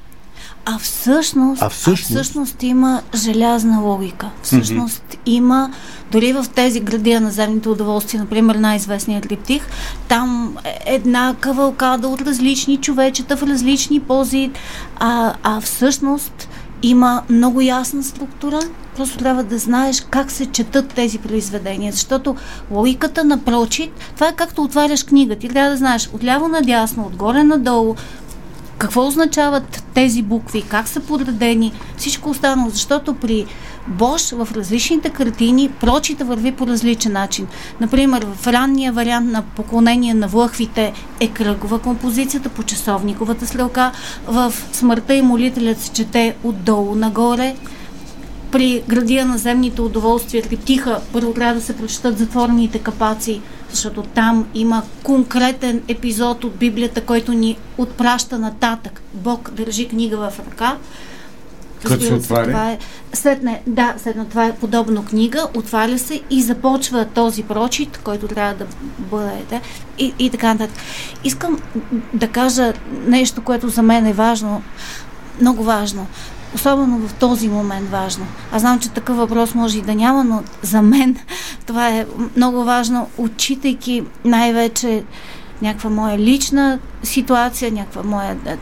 А 0.65 0.79
всъщност, 0.79 1.61
А 1.61 1.69
всъщност? 1.69 2.11
а 2.11 2.13
всъщност 2.13 2.63
има 2.63 3.01
желязна 3.15 3.79
логика. 3.79 4.29
Всъщност 4.43 5.03
mm-hmm. 5.09 5.17
има, 5.25 5.71
дори 6.11 6.33
в 6.33 6.45
тези 6.55 6.79
градия 6.79 7.21
на 7.21 7.31
земните 7.31 7.69
удоволствия, 7.69 8.21
например 8.21 8.55
най-известният 8.55 9.23
триптих, 9.23 9.67
там 10.07 10.57
една 10.85 11.35
кавалкада 11.39 12.07
от 12.07 12.21
различни 12.21 12.77
човечета 12.77 13.37
в 13.37 13.43
различни 13.43 13.99
пози, 13.99 14.51
а, 14.95 15.33
а 15.43 15.61
всъщност 15.61 16.47
има 16.83 17.23
много 17.29 17.61
ясна 17.61 18.03
структура. 18.03 18.59
Просто 18.95 19.17
трябва 19.17 19.43
да 19.43 19.57
знаеш 19.57 20.05
как 20.09 20.31
се 20.31 20.45
четат 20.45 20.93
тези 20.93 21.17
произведения, 21.17 21.91
защото 21.91 22.35
логиката 22.71 23.23
на 23.23 23.37
прочит, 23.37 23.91
това 24.15 24.27
е 24.27 24.35
както 24.35 24.63
отваряш 24.63 25.03
книга. 25.03 25.35
Ти 25.35 25.49
трябва 25.49 25.69
да 25.71 25.77
знаеш 25.77 26.09
отляво 26.13 26.47
надясно, 26.47 27.05
отгоре 27.05 27.43
надолу, 27.43 27.95
какво 28.77 29.07
означават 29.07 29.83
тези 29.93 30.21
букви, 30.21 30.61
как 30.61 30.87
са 30.87 30.99
подредени, 30.99 31.71
всичко 31.97 32.29
останало, 32.29 32.69
защото 32.69 33.13
при 33.13 33.45
Бош 33.87 34.31
в 34.31 34.47
различните 34.55 35.09
картини 35.09 35.69
прочита 35.79 36.25
върви 36.25 36.51
по 36.51 36.67
различен 36.67 37.11
начин. 37.11 37.47
Например, 37.81 38.27
в 38.35 38.47
ранния 38.47 38.93
вариант 38.93 39.31
на 39.31 39.41
поклонение 39.41 40.13
на 40.13 40.27
влъхвите 40.27 40.93
е 41.19 41.27
кръгова 41.27 41.79
композицията 41.79 42.49
по 42.49 42.63
часовниковата 42.63 43.47
стрелка, 43.47 43.91
в 44.27 44.53
смъртта 44.71 45.15
и 45.15 45.21
молителят 45.21 45.79
се 45.79 45.91
чете 45.91 46.35
отдолу 46.43 46.95
нагоре, 46.95 47.55
при 48.51 48.83
градия 48.87 49.25
на 49.25 49.37
земните 49.37 49.81
удоволствия 49.81 50.43
триптиха 50.43 51.01
първо 51.13 51.33
трябва 51.33 51.55
да 51.55 51.61
се 51.61 51.77
прочитат 51.77 52.17
затворените 52.17 52.79
капаци, 52.79 53.41
защото 53.75 54.03
там 54.03 54.47
има 54.53 54.83
конкретен 55.03 55.81
епизод 55.87 56.43
от 56.43 56.55
Библията, 56.55 57.01
който 57.01 57.33
ни 57.33 57.57
отпраща 57.77 58.39
нататък. 58.39 59.01
Бог 59.13 59.51
държи 59.51 59.87
книга 59.87 60.17
в 60.17 60.39
ръка. 60.39 60.77
Като 61.83 62.03
се 62.03 62.13
отваря? 62.13 62.47
Това 62.47 62.71
е, 62.71 62.77
след 63.13 63.43
не, 63.43 63.61
да, 63.67 63.95
след 63.97 64.29
това 64.29 64.45
е 64.45 64.55
подобно 64.55 65.05
книга, 65.05 65.47
отваря 65.55 65.97
се 65.97 66.21
и 66.29 66.41
започва 66.41 67.05
този 67.05 67.43
прочит, 67.43 67.99
който 68.03 68.27
трябва 68.27 68.53
да 68.53 68.65
бъде 68.97 69.61
и, 69.97 70.13
и 70.19 70.29
така 70.29 70.53
нататък. 70.53 70.77
Искам 71.23 71.59
да 72.13 72.27
кажа 72.27 72.73
нещо, 73.07 73.43
което 73.43 73.69
за 73.69 73.81
мен 73.81 74.05
е 74.05 74.13
важно, 74.13 74.63
много 75.41 75.63
важно 75.63 76.07
особено 76.55 77.07
в 77.07 77.13
този 77.13 77.47
момент 77.47 77.89
важно. 77.89 78.25
Аз 78.51 78.61
знам, 78.61 78.79
че 78.79 78.89
такъв 78.89 79.17
въпрос 79.17 79.55
може 79.55 79.77
и 79.77 79.81
да 79.81 79.95
няма, 79.95 80.23
но 80.23 80.43
за 80.61 80.81
мен 80.81 81.17
това 81.65 81.89
е 81.89 82.05
много 82.35 82.63
важно, 82.63 83.09
отчитайки 83.17 84.03
най-вече 84.25 85.03
някаква 85.61 85.89
моя 85.89 86.17
лична 86.17 86.79
ситуация, 87.03 87.71
някаква 87.71 88.03
моя 88.03 88.37
е, 88.45 88.57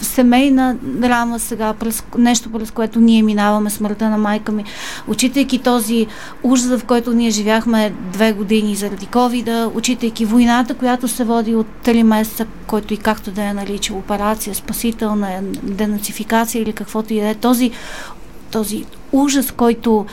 семейна 0.00 0.76
драма 0.82 1.38
сега, 1.38 1.74
през, 1.74 2.04
нещо 2.18 2.50
през 2.50 2.70
което 2.70 3.00
ние 3.00 3.22
минаваме 3.22 3.70
смъртта 3.70 4.10
на 4.10 4.18
майка 4.18 4.52
ми, 4.52 4.64
учитайки 5.08 5.58
този 5.58 6.06
ужас, 6.42 6.78
в 6.78 6.84
който 6.84 7.12
ние 7.12 7.30
живяхме 7.30 7.92
две 8.12 8.32
години 8.32 8.76
заради 8.76 9.06
ковида, 9.06 9.70
учитайки 9.74 10.24
войната, 10.24 10.74
която 10.74 11.08
се 11.08 11.24
води 11.24 11.54
от 11.54 11.66
три 11.82 12.02
месеца, 12.02 12.46
който 12.66 12.94
и 12.94 12.96
както 12.96 13.30
да 13.30 13.44
я 13.44 13.54
нарича 13.54 13.94
операция, 13.94 14.54
спасителна, 14.54 15.40
денацификация 15.62 16.62
или 16.62 16.72
каквото 16.72 17.12
и 17.12 17.20
да 17.20 17.28
е, 17.28 17.34
този, 17.34 17.70
този 18.50 18.84
ужас, 19.12 19.52
който 19.52 20.06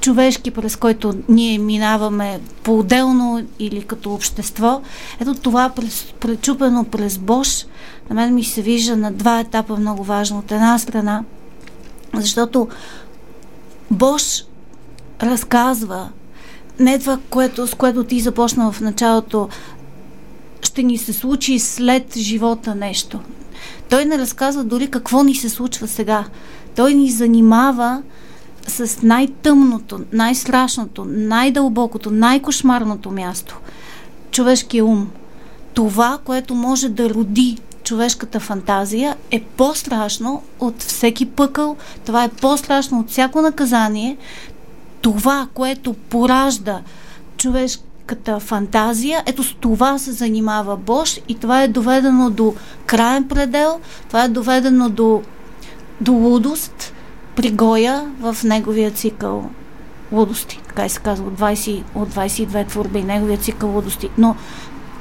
човешки, 0.00 0.50
през 0.50 0.76
който 0.76 1.14
ние 1.28 1.58
минаваме 1.58 2.40
по-отделно 2.62 3.46
или 3.58 3.82
като 3.82 4.14
общество. 4.14 4.80
Ето 5.20 5.34
това 5.34 5.68
през, 5.68 6.12
пречупено 6.20 6.84
през 6.84 7.18
Бош, 7.18 7.66
на 8.10 8.14
мен 8.14 8.34
ми 8.34 8.44
се 8.44 8.62
вижда 8.62 8.96
на 8.96 9.12
два 9.12 9.40
етапа 9.40 9.76
много 9.76 10.04
важно. 10.04 10.38
От 10.38 10.52
една 10.52 10.78
страна, 10.78 11.24
защото 12.14 12.68
Бош 13.90 14.44
разказва 15.22 16.08
не 16.78 16.98
това, 16.98 17.18
което, 17.30 17.66
с 17.66 17.74
което 17.74 18.04
ти 18.04 18.20
започна 18.20 18.72
в 18.72 18.80
началото, 18.80 19.48
ще 20.62 20.82
ни 20.82 20.98
се 20.98 21.12
случи 21.12 21.58
след 21.58 22.16
живота 22.16 22.74
нещо. 22.74 23.20
Той 23.88 24.04
не 24.04 24.18
разказва 24.18 24.64
дори 24.64 24.90
какво 24.90 25.22
ни 25.22 25.34
се 25.34 25.48
случва 25.48 25.88
сега. 25.88 26.24
Той 26.76 26.94
ни 26.94 27.10
занимава 27.10 28.02
с 28.70 29.02
най-тъмното, 29.02 30.00
най-страшното, 30.12 31.04
най-дълбокото, 31.08 32.10
най-кошмарното 32.10 33.10
място 33.10 33.60
човешкия 34.30 34.84
ум. 34.84 35.10
Това, 35.74 36.18
което 36.24 36.54
може 36.54 36.88
да 36.88 37.10
роди 37.10 37.58
човешката 37.82 38.40
фантазия, 38.40 39.16
е 39.30 39.40
по-страшно 39.40 40.42
от 40.60 40.82
всеки 40.82 41.26
пъкъл, 41.26 41.76
това 42.04 42.24
е 42.24 42.28
по-страшно 42.28 43.00
от 43.00 43.10
всяко 43.10 43.40
наказание. 43.42 44.16
Това, 45.00 45.48
което 45.54 45.92
поражда 45.92 46.80
човешката 47.36 48.40
фантазия, 48.40 49.22
ето 49.26 49.44
с 49.44 49.56
това 49.60 49.98
се 49.98 50.12
занимава 50.12 50.76
Бош 50.76 51.20
и 51.28 51.34
това 51.34 51.62
е 51.62 51.68
доведено 51.68 52.30
до 52.30 52.54
краен 52.86 53.28
предел, 53.28 53.80
това 54.08 54.24
е 54.24 54.28
доведено 54.28 54.88
до, 54.88 55.22
до 56.00 56.12
лудост, 56.12 56.92
при 57.40 57.50
Гоя 57.50 58.10
в 58.20 58.36
неговия 58.44 58.90
цикъл 58.90 59.50
лудости, 60.12 60.60
така 60.68 60.88
се 60.88 61.00
казва, 61.00 61.26
от, 61.26 61.38
20, 61.38 61.82
от 61.94 62.08
22 62.08 62.68
творби, 62.68 63.02
неговия 63.02 63.38
цикъл 63.38 63.70
лудости. 63.70 64.08
Но 64.18 64.36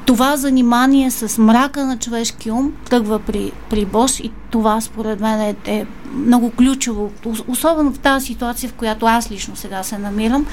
това 0.05 0.37
занимание 0.37 1.11
с 1.11 1.41
мрака 1.41 1.85
на 1.85 1.97
човешки 1.97 2.51
ум 2.51 2.73
тръгва 2.89 3.19
при, 3.19 3.51
при 3.69 3.85
Бош 3.85 4.19
и 4.19 4.31
това 4.49 4.81
според 4.81 5.19
мен 5.19 5.41
е, 5.41 5.55
е 5.65 5.85
много 6.13 6.51
ключово, 6.51 7.11
особено 7.47 7.93
в 7.93 7.99
тази 7.99 8.25
ситуация, 8.25 8.69
в 8.69 8.73
която 8.73 9.05
аз 9.05 9.31
лично 9.31 9.55
сега 9.55 9.83
се 9.83 9.97
намирам. 9.97 10.45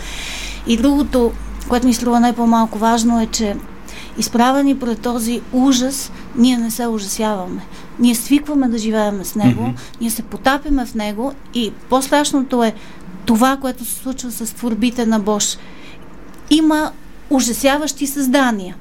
И 0.67 0.77
другото, 0.77 1.33
което 1.69 1.87
ми 1.87 1.95
струва 1.95 2.21
не 2.21 2.33
по-малко 2.33 2.79
важно 2.79 3.21
е, 3.21 3.27
че 3.27 3.57
изправени 4.19 4.79
пред 4.79 5.01
този 5.01 5.41
ужас, 5.53 6.13
ние 6.37 6.59
не 6.59 6.71
се 6.71 6.87
ужасяваме. 6.87 7.63
Ние 7.99 8.15
свикваме 8.15 8.69
да 8.69 8.79
живеем 8.79 9.25
с 9.25 9.35
него, 9.35 9.63
mm-hmm. 9.63 10.01
ние 10.01 10.11
се 10.11 10.23
потапяме 10.23 10.87
в 10.87 10.95
него 10.95 11.33
и 11.55 11.73
по-страшното 11.91 12.65
е 12.65 12.75
това, 13.25 13.57
което 13.57 13.85
се 13.85 13.95
случва 13.95 14.31
с 14.31 14.55
творбите 14.55 15.07
на 15.07 15.19
Бош. 15.19 15.57
Има 16.51 16.93
ужасяващи 17.31 18.07
създания. 18.07 18.77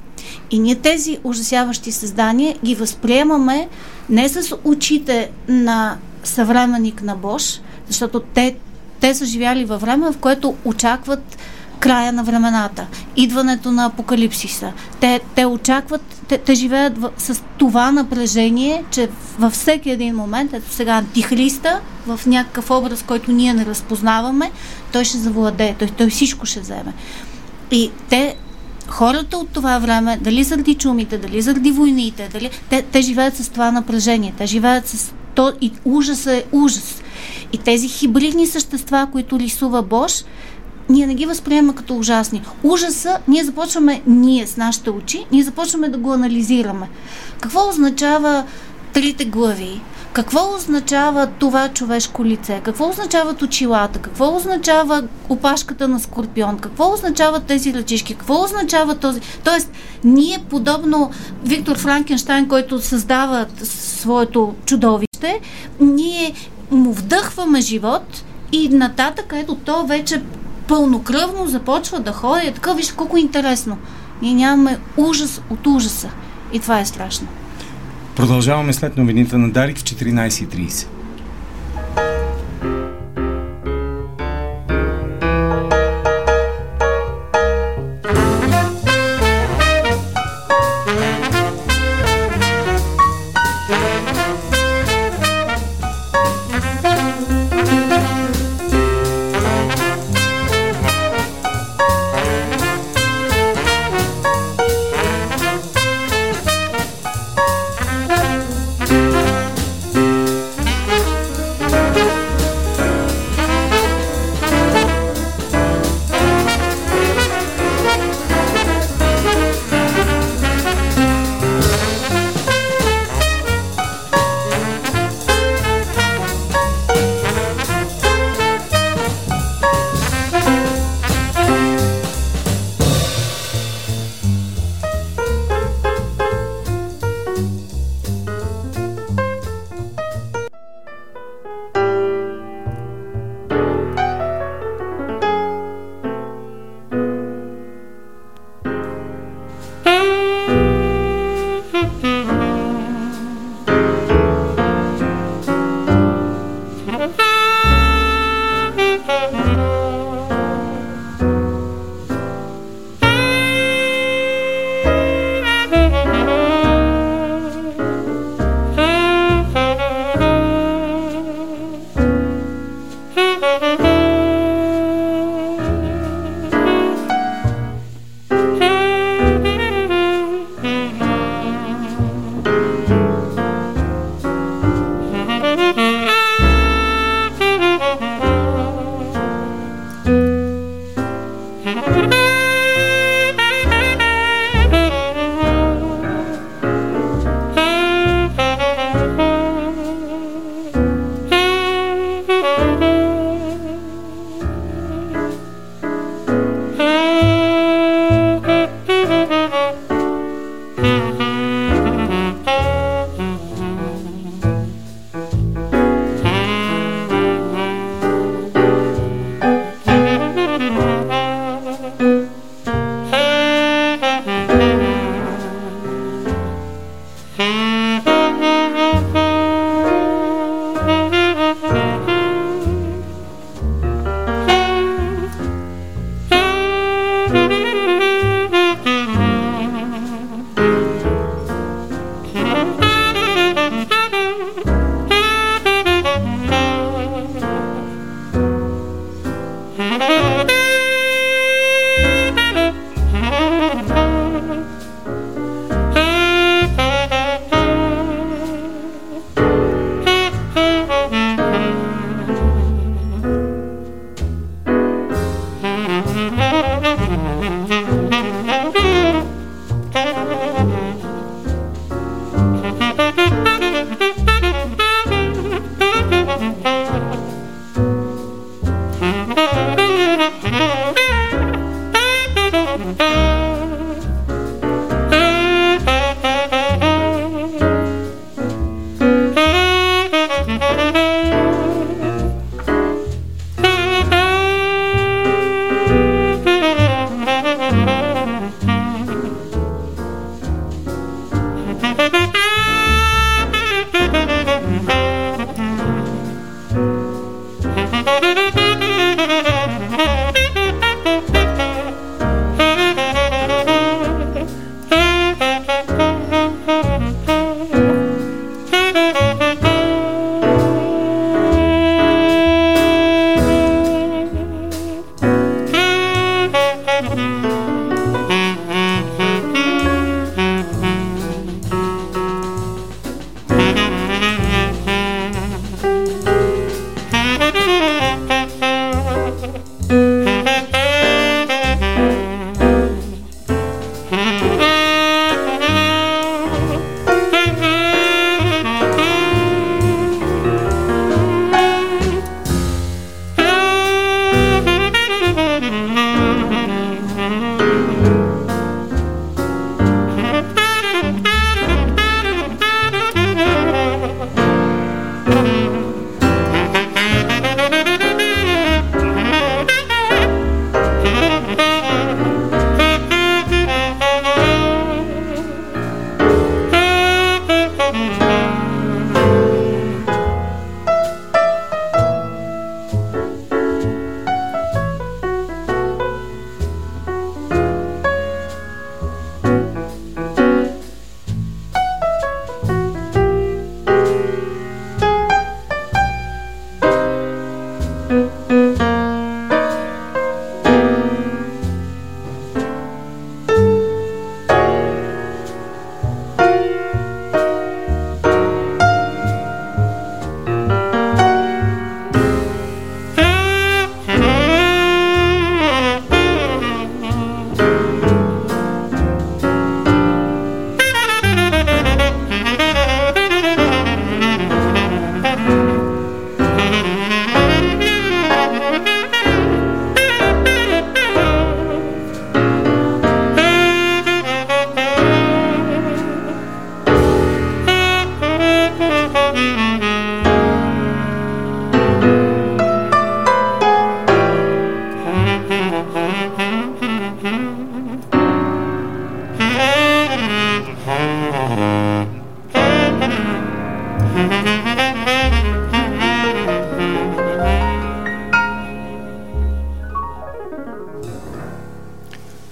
И 0.52 0.60
ние 0.60 0.76
тези 0.76 1.18
ужасяващи 1.24 1.92
създания 1.92 2.56
ги 2.64 2.76
възприемаме 2.76 3.70
не 4.10 4.30
с 4.30 4.56
очите 4.64 5.32
на 5.48 5.98
съвременник 6.24 7.04
на 7.04 7.16
Бош, 7.16 7.62
защото 7.88 8.20
те, 8.20 8.56
те 9.00 9.14
са 9.14 9.26
живяли 9.26 9.66
във 9.66 9.82
време, 9.82 10.12
в 10.12 10.18
което 10.18 10.56
очакват 10.66 11.38
края 11.80 12.14
на 12.14 12.24
времената, 12.24 12.88
идването 13.16 13.72
на 13.72 13.86
апокалипсиса. 13.86 14.74
Те, 15.00 15.20
те 15.36 15.46
очакват, 15.46 16.02
те, 16.28 16.38
те 16.38 16.56
живеят 16.56 16.98
в, 16.98 17.10
с 17.18 17.44
това 17.58 17.92
напрежение, 17.92 18.84
че 18.92 19.10
във 19.40 19.54
всеки 19.54 19.90
един 19.90 20.16
момент, 20.16 20.54
ето 20.54 20.74
сега 20.74 20.94
антихриста, 20.94 21.80
в 22.08 22.20
някакъв 22.26 22.72
образ, 22.72 23.04
който 23.04 23.32
ние 23.32 23.54
не 23.54 23.66
разпознаваме, 23.66 24.52
той 24.92 25.06
ще 25.06 25.18
завладее, 25.18 25.76
той, 25.80 25.88
той 25.88 26.10
всичко 26.10 26.46
ще 26.46 26.60
вземе. 26.60 26.94
И 27.72 27.92
те 28.10 28.36
хората 28.88 29.38
от 29.38 29.50
това 29.50 29.80
време, 29.80 30.18
дали 30.22 30.44
заради 30.44 30.76
чумите, 30.76 31.18
дали 31.18 31.42
заради 31.42 31.72
войните, 31.72 32.30
дали, 32.34 32.50
те, 32.70 32.82
те 32.82 33.02
живеят 33.02 33.36
с 33.36 33.50
това 33.50 33.72
напрежение, 33.72 34.34
те 34.38 34.46
живеят 34.46 34.88
с 34.88 35.14
то 35.36 35.54
и 35.62 35.72
ужас 35.86 36.26
е 36.28 36.44
ужас. 36.52 37.02
И 37.54 37.58
тези 37.58 37.88
хибридни 37.88 38.48
същества, 38.48 39.08
които 39.12 39.40
рисува 39.40 39.82
Бош, 39.82 40.24
ние 40.90 41.08
не 41.08 41.16
ги 41.16 41.26
възприемаме 41.26 41.76
като 41.76 41.98
ужасни. 41.98 42.42
Ужаса, 42.64 43.18
ние 43.28 43.44
започваме, 43.44 44.02
ние 44.08 44.48
с 44.48 44.58
нашите 44.58 44.90
очи, 44.90 45.26
ние 45.32 45.44
започваме 45.44 45.90
да 45.90 45.98
го 45.98 46.14
анализираме. 46.14 46.90
Какво 47.40 47.70
означава 47.70 48.44
трите 48.94 49.26
глави? 49.26 49.82
Какво 50.14 50.56
означава 50.56 51.28
това 51.28 51.70
човешко 51.70 52.26
лице? 52.26 52.62
Какво 52.64 52.90
означават 52.90 53.42
очилата? 53.42 54.00
Какво 54.00 54.36
означава 54.36 55.04
опашката 55.30 55.88
на 55.88 56.00
скорпион? 56.00 56.60
Какво 56.60 56.94
означават 56.94 57.46
тези 57.46 57.74
ръчишки? 57.74 58.16
Какво 58.16 58.44
означава 58.44 58.96
този... 58.96 59.20
Тоест, 59.44 59.72
ние 60.04 60.46
подобно 60.50 61.12
Виктор 61.44 61.78
Франкенштайн, 61.78 62.48
който 62.48 62.82
създава 62.82 63.46
своето 63.64 64.54
чудовище, 64.66 65.40
ние 65.80 66.34
му 66.72 66.94
вдъхваме 66.94 67.62
живот 67.62 68.24
и 68.52 68.70
нататък, 68.70 69.34
ето 69.38 69.56
то 69.56 69.86
вече 69.86 70.22
пълнокръвно 70.68 71.48
започва 71.48 72.00
да 72.00 72.12
ходи. 72.12 72.52
Така, 72.56 72.74
виж 72.74 72.92
колко 72.92 73.18
интересно. 73.18 73.78
Ние 74.22 74.34
нямаме 74.34 74.80
ужас 74.98 75.42
от 75.50 75.68
ужаса. 75.68 76.10
И 76.54 76.60
това 76.60 76.80
е 76.80 76.86
страшно. 76.86 77.28
Продължаваме 78.16 78.74
след 78.74 78.98
новините 78.98 79.38
на 79.38 79.52
Дарик 79.52 79.78
в 79.78 79.84
14.30. 79.84 80.88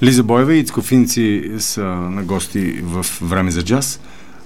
Лиза 0.03 0.23
Боева 0.23 0.55
и 0.55 0.59
Ицко 0.59 0.81
Финци 0.81 1.51
са 1.59 1.85
на 1.85 2.23
гости 2.23 2.71
в 2.83 3.05
Време 3.21 3.51
за 3.51 3.63
джаз. 3.63 3.99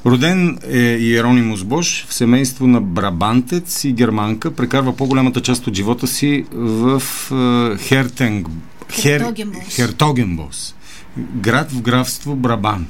Роден 0.06 0.60
е 0.70 0.80
Иеронимус 0.80 1.63
Бош 1.63 2.06
в 2.10 2.13
семейство 2.13 2.67
на 2.67 2.82
брабантец 2.82 3.84
и 3.84 3.93
германка. 3.93 4.52
Прекарва 4.52 4.96
по-голямата 4.96 5.41
част 5.41 5.67
от 5.67 5.74
живота 5.74 6.08
си 6.08 6.46
в 6.54 7.02
е, 7.32 7.78
Хертенг... 7.78 8.48
Хер... 8.91 9.34
Хертогенбос. 9.70 10.76
Град 11.17 11.72
в 11.72 11.82
графство 11.82 12.36
Брабант. 12.36 12.89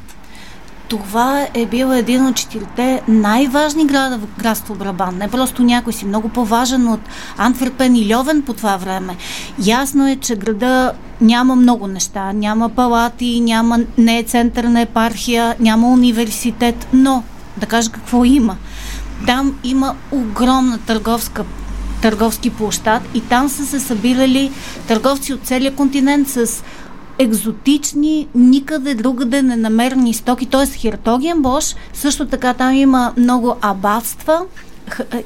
Това 0.89 1.47
е 1.53 1.65
бил 1.65 1.87
един 1.93 2.25
от 2.25 2.35
четирите 2.35 3.01
най-важни 3.07 3.87
града 3.87 4.17
в 4.17 4.39
градство 4.39 4.75
Брабан. 4.75 5.17
Не 5.17 5.27
просто 5.27 5.63
някой 5.63 5.93
си, 5.93 6.05
много 6.05 6.29
по-важен 6.29 6.87
от 6.87 6.99
Антверпен 7.37 7.95
и 7.95 8.13
Льовен 8.13 8.41
по 8.41 8.53
това 8.53 8.77
време. 8.77 9.15
Ясно 9.65 10.07
е, 10.07 10.15
че 10.15 10.35
града 10.35 10.91
няма 11.21 11.55
много 11.55 11.87
неща. 11.87 12.33
Няма 12.33 12.69
палати, 12.69 13.39
няма, 13.39 13.79
не 13.97 14.19
е 14.19 14.23
център 14.23 14.63
на 14.63 14.81
епархия, 14.81 15.55
няма 15.59 15.89
университет, 15.89 16.87
но 16.93 17.23
да 17.57 17.65
кажа 17.65 17.91
какво 17.91 18.25
има. 18.25 18.57
Там 19.25 19.59
има 19.63 19.95
огромна 20.11 20.77
търговска 20.77 21.45
търговски 22.01 22.49
площад 22.49 23.01
и 23.13 23.21
там 23.21 23.49
са 23.49 23.65
се 23.65 23.79
събирали 23.79 24.51
търговци 24.87 25.33
от 25.33 25.39
целия 25.43 25.75
континент 25.75 26.29
с 26.29 26.63
екзотични, 27.19 28.27
никъде 28.35 28.95
другаде 28.95 29.41
ненамерени 29.41 30.13
стоки, 30.13 30.45
т.е. 30.45 30.65
Хиртогиен 30.65 31.41
Бош, 31.41 31.75
също 31.93 32.25
така 32.25 32.53
там 32.53 32.73
има 32.73 33.13
много 33.17 33.55
абатства, 33.61 34.41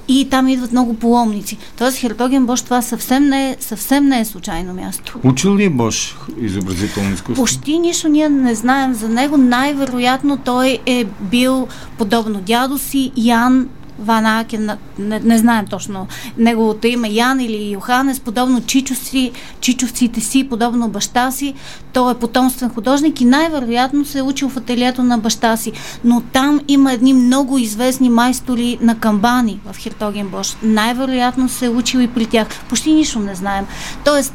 и 0.07 0.27
там 0.29 0.47
идват 0.47 0.71
много 0.71 0.93
паломници. 0.93 1.57
Тоест 1.77 1.97
Хертоген 1.97 2.45
Бош 2.45 2.61
това 2.61 2.81
съвсем 2.81 3.23
не, 3.23 3.49
е, 3.49 3.55
съвсем 3.59 4.05
не 4.05 4.19
е 4.19 4.25
случайно 4.25 4.73
място. 4.73 5.19
Учил 5.23 5.55
ли 5.57 5.63
е 5.63 5.69
Бош 5.69 6.17
изобразително 6.41 7.13
изкуство? 7.13 7.43
Почти 7.43 7.79
нищо 7.79 8.07
ние 8.07 8.29
не 8.29 8.55
знаем 8.55 8.93
за 8.93 9.09
него. 9.09 9.37
Най-вероятно 9.37 10.37
той 10.37 10.79
е 10.85 11.05
бил 11.21 11.67
подобно 11.97 12.41
дядо 12.41 12.77
си 12.77 13.11
Ян 13.17 13.67
Ван 14.01 14.25
Акен, 14.25 14.69
не, 14.99 15.19
не 15.19 15.37
знаем 15.37 15.65
точно 15.65 16.07
неговото 16.37 16.87
име, 16.87 17.09
Ян 17.09 17.39
или 17.39 17.71
Йоханес, 17.71 18.19
подобно 18.19 18.61
чичовци, 18.61 19.31
чичовците 19.59 20.21
си, 20.21 20.49
подобно 20.49 20.89
баща 20.89 21.31
си. 21.31 21.53
Той 21.93 22.11
е 22.11 22.15
потомствен 22.15 22.69
художник 22.69 23.21
и 23.21 23.25
най-вероятно 23.25 24.05
се 24.05 24.19
е 24.19 24.21
учил 24.21 24.49
в 24.49 24.57
ателието 24.57 25.03
на 25.03 25.17
баща 25.17 25.57
си. 25.57 25.71
Но 26.03 26.21
там 26.21 26.59
има 26.67 26.93
едни 26.93 27.13
много 27.13 27.57
известни 27.57 28.09
майстори 28.09 28.77
на 28.81 28.99
камбани 28.99 29.59
в 29.71 29.77
Хиртоген 29.77 30.27
Бош. 30.27 30.57
Най-вероятно 30.63 31.49
се 31.49 31.65
е 31.65 31.69
учил 31.69 31.99
и 31.99 32.07
при 32.07 32.25
тях. 32.25 32.47
Почти 32.69 32.93
нищо 32.93 33.19
не 33.19 33.35
знаем. 33.35 33.65
Тоест, 34.05 34.33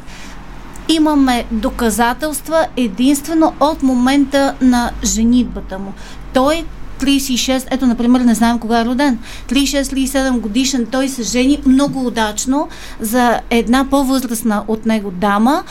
имаме 0.89 1.45
доказателства 1.51 2.67
единствено 2.77 3.53
от 3.59 3.83
момента 3.83 4.55
на 4.61 4.91
женитбата 5.03 5.79
му. 5.79 5.93
Той 6.33 6.65
36, 6.97 7.67
ето, 7.71 7.85
например, 7.85 8.19
не 8.19 8.35
знаем 8.35 8.59
кога 8.59 8.81
е 8.81 8.85
роден. 8.85 9.19
36-37 9.49 10.39
годишен 10.39 10.85
той 10.85 11.07
се 11.07 11.23
жени 11.23 11.61
много 11.65 12.07
удачно 12.07 12.67
за 12.99 13.39
една 13.49 13.85
по-възрастна 13.89 14.63
от 14.67 14.85
него 14.85 15.11
дама 15.11 15.63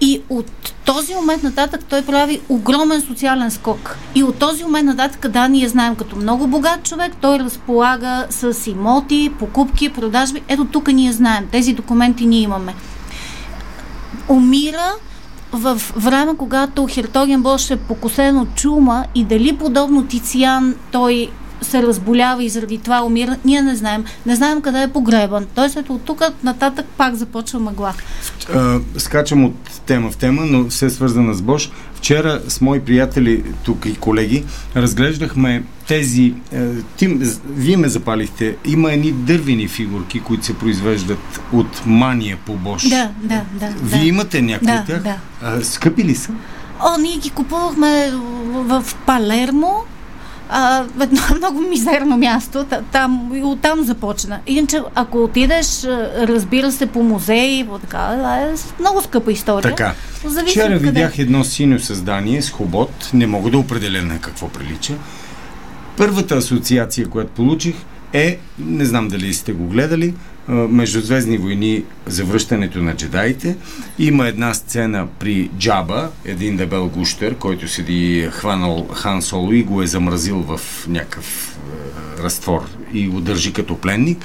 и 0.00 0.22
от 0.28 0.72
този 0.84 1.14
момент 1.14 1.42
нататък 1.42 1.80
той 1.88 2.02
прави 2.02 2.40
огромен 2.48 3.00
социален 3.00 3.50
скок. 3.50 3.96
И 4.14 4.22
от 4.22 4.38
този 4.38 4.64
момент 4.64 4.86
нататък, 4.86 5.28
да, 5.28 5.48
ние 5.48 5.68
знаем 5.68 5.96
като 5.96 6.16
много 6.16 6.46
богат 6.46 6.82
човек, 6.82 7.12
той 7.20 7.38
разполага 7.38 8.26
с 8.30 8.66
имоти, 8.66 9.32
покупки, 9.38 9.88
продажби. 9.88 10.42
Ето 10.48 10.64
тук 10.64 10.88
ние 10.88 11.12
знаем, 11.12 11.48
тези 11.52 11.72
документи 11.72 12.26
ние 12.26 12.40
имаме. 12.40 12.74
Умира 14.28 14.92
в 15.52 15.80
време, 15.96 16.36
когато 16.36 16.86
Хертоген 16.86 17.42
Бош 17.42 17.70
е 17.70 17.76
покосен 17.76 18.38
от 18.38 18.54
чума 18.54 19.04
и 19.14 19.24
дали 19.24 19.56
подобно 19.56 20.06
Тициан 20.06 20.74
той 20.92 21.30
се 21.62 21.82
разболява 21.82 22.44
и 22.44 22.48
заради 22.48 22.78
това 22.78 23.02
умира, 23.04 23.36
ние 23.44 23.62
не 23.62 23.76
знаем. 23.76 24.04
Не 24.26 24.36
знаем 24.36 24.60
къде 24.60 24.82
е 24.82 24.88
погребан. 24.88 25.46
Тоест, 25.54 25.76
ето 25.76 25.94
от 25.94 26.02
тук 26.02 26.22
нататък 26.44 26.86
пак 26.96 27.14
започва 27.14 27.60
мъгла. 27.60 27.94
скачам 28.96 29.44
от 29.44 29.54
тема 29.86 30.10
в 30.10 30.16
тема, 30.16 30.42
но 30.44 30.68
все 30.68 30.90
свързана 30.90 31.34
с 31.34 31.42
Бош. 31.42 31.70
Вчера 31.94 32.40
с 32.48 32.60
мои 32.60 32.80
приятели 32.80 33.44
тук 33.64 33.86
и 33.86 33.94
колеги 33.94 34.44
разглеждахме 34.76 35.62
тези... 35.88 36.34
Е, 36.52 36.66
ти, 36.96 37.18
вие 37.48 37.76
ме 37.76 37.88
запалихте. 37.88 38.56
Има 38.64 38.92
едни 38.92 39.12
дървени 39.12 39.68
фигурки, 39.68 40.20
които 40.20 40.44
се 40.44 40.58
произвеждат 40.58 41.40
от 41.52 41.82
мания 41.86 42.38
по 42.46 42.54
Бош. 42.54 42.88
Да, 42.88 43.10
да, 43.22 43.42
да. 43.52 43.74
Вие 43.82 44.00
да. 44.00 44.06
имате 44.06 44.42
някои 44.42 44.66
да, 44.66 44.84
тях? 44.86 45.02
Да. 45.02 45.16
А, 45.42 45.64
скъпи 45.64 46.04
ли 46.04 46.14
са? 46.14 46.32
О, 46.80 47.00
ние 47.00 47.16
ги 47.16 47.30
купувахме 47.30 48.12
в 48.52 48.84
Палермо, 49.06 49.84
а, 50.48 50.84
едно 51.00 51.20
много 51.36 51.60
мизерно 51.60 52.16
място. 52.16 52.66
Там, 52.92 53.30
и 53.34 53.42
оттам 53.42 53.84
започна. 53.84 54.40
Иначе, 54.46 54.80
ако 54.94 55.24
отидеш, 55.24 55.84
разбира 56.18 56.72
се, 56.72 56.86
по 56.86 57.02
музеи, 57.02 57.66
по 57.68 57.78
така, 57.78 57.98
е 58.42 58.54
много 58.80 59.02
скъпа 59.02 59.32
история. 59.32 59.70
Така. 59.70 59.94
Зависи 60.24 60.50
Вчера 60.50 60.64
откъде. 60.64 60.86
видях 60.86 61.18
едно 61.18 61.44
синьо 61.44 61.78
създание 61.78 62.42
с 62.42 62.50
хобот. 62.50 63.10
Не 63.14 63.26
мога 63.26 63.50
да 63.50 63.58
определя 63.58 64.02
на 64.02 64.18
какво 64.18 64.48
прилича. 64.48 64.94
Първата 65.96 66.34
асоциация, 66.34 67.08
която 67.08 67.30
получих 67.30 67.74
е, 68.12 68.38
не 68.58 68.84
знам 68.84 69.08
дали 69.08 69.34
сте 69.34 69.52
го 69.52 69.64
гледали, 69.66 70.14
Междузвездни 70.48 71.38
войни, 71.38 71.84
завръщането 72.06 72.82
на 72.82 72.96
джедаите. 72.96 73.56
Има 73.98 74.28
една 74.28 74.54
сцена 74.54 75.06
при 75.18 75.50
Джаба, 75.58 76.10
един 76.24 76.56
дебел 76.56 76.88
гущер, 76.88 77.34
който 77.34 77.68
седи 77.68 78.20
е 78.20 78.30
хванал 78.30 78.88
Хан 78.92 79.22
Соло 79.22 79.52
и 79.52 79.62
го 79.62 79.82
е 79.82 79.86
замразил 79.86 80.38
в 80.38 80.60
някакъв 80.88 81.58
е, 82.18 82.22
разтвор 82.22 82.60
и 82.92 83.08
го 83.08 83.20
държи 83.20 83.52
като 83.52 83.78
пленник. 83.78 84.24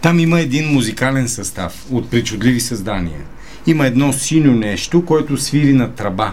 Там 0.00 0.18
има 0.18 0.40
един 0.40 0.72
музикален 0.72 1.28
състав 1.28 1.86
от 1.90 2.10
причудливи 2.10 2.60
създания. 2.60 3.20
Има 3.66 3.86
едно 3.86 4.12
синьо 4.12 4.52
нещо, 4.52 5.04
което 5.04 5.36
свири 5.36 5.72
на 5.72 5.92
траба. 5.92 6.32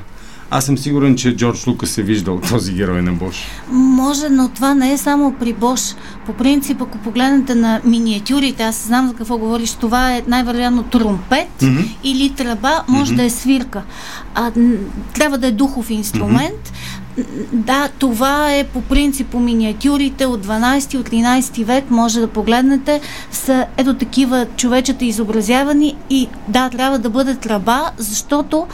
Аз 0.52 0.66
съм 0.66 0.78
сигурен, 0.78 1.16
че 1.16 1.36
Джордж 1.36 1.68
Лукас 1.68 1.98
е 1.98 2.04
виждал 2.04 2.40
този 2.40 2.74
герой 2.74 3.02
на 3.02 3.12
Бош. 3.12 3.48
Може, 3.70 4.30
но 4.30 4.50
това 4.50 4.74
не 4.74 4.92
е 4.92 4.98
само 4.98 5.34
при 5.34 5.54
Бош. 5.54 5.82
По 6.26 6.34
принцип, 6.34 6.82
ако 6.82 6.98
погледнете 6.98 7.56
на 7.56 7.82
миниатюрите, 7.84 8.64
аз 8.64 8.76
знам 8.78 9.08
за 9.08 9.14
какво 9.14 9.38
говориш, 9.38 9.72
това 9.72 10.16
е 10.16 10.24
най-вероятно 10.28 10.84
тромпет 10.84 11.62
Мгм. 11.62 11.82
или 12.04 12.30
тръба, 12.30 12.84
може 12.88 13.14
да 13.14 13.24
е 13.24 13.30
свирка. 13.30 13.82
А, 14.36 14.52
трябва 15.14 15.38
да 15.38 15.48
е 15.48 15.52
духов 15.52 15.90
инструмент. 15.90 16.74
Н- 17.18 17.24
Да, 17.54 17.90
това 17.90 18.54
е 18.54 18.64
по 18.64 18.82
принцип 18.82 19.28
по 19.28 19.40
миниатюрите 19.40 20.26
от 20.26 20.42
12 20.42 20.96
от 20.96 21.10
13 21.10 21.64
век, 21.64 21.92
може 21.92 22.20
да 22.20 22.28
погледнете, 22.28 23.02
са 23.32 23.66
ето 23.78 23.94
такива 23.94 24.46
човечета 24.58 25.06
изобразявани 25.06 25.96
и 26.10 26.28
да, 26.48 26.70
трябва 26.70 27.00
да 27.00 27.10
бъде 27.10 27.36
тръба, 27.36 27.92
защото 27.98 28.68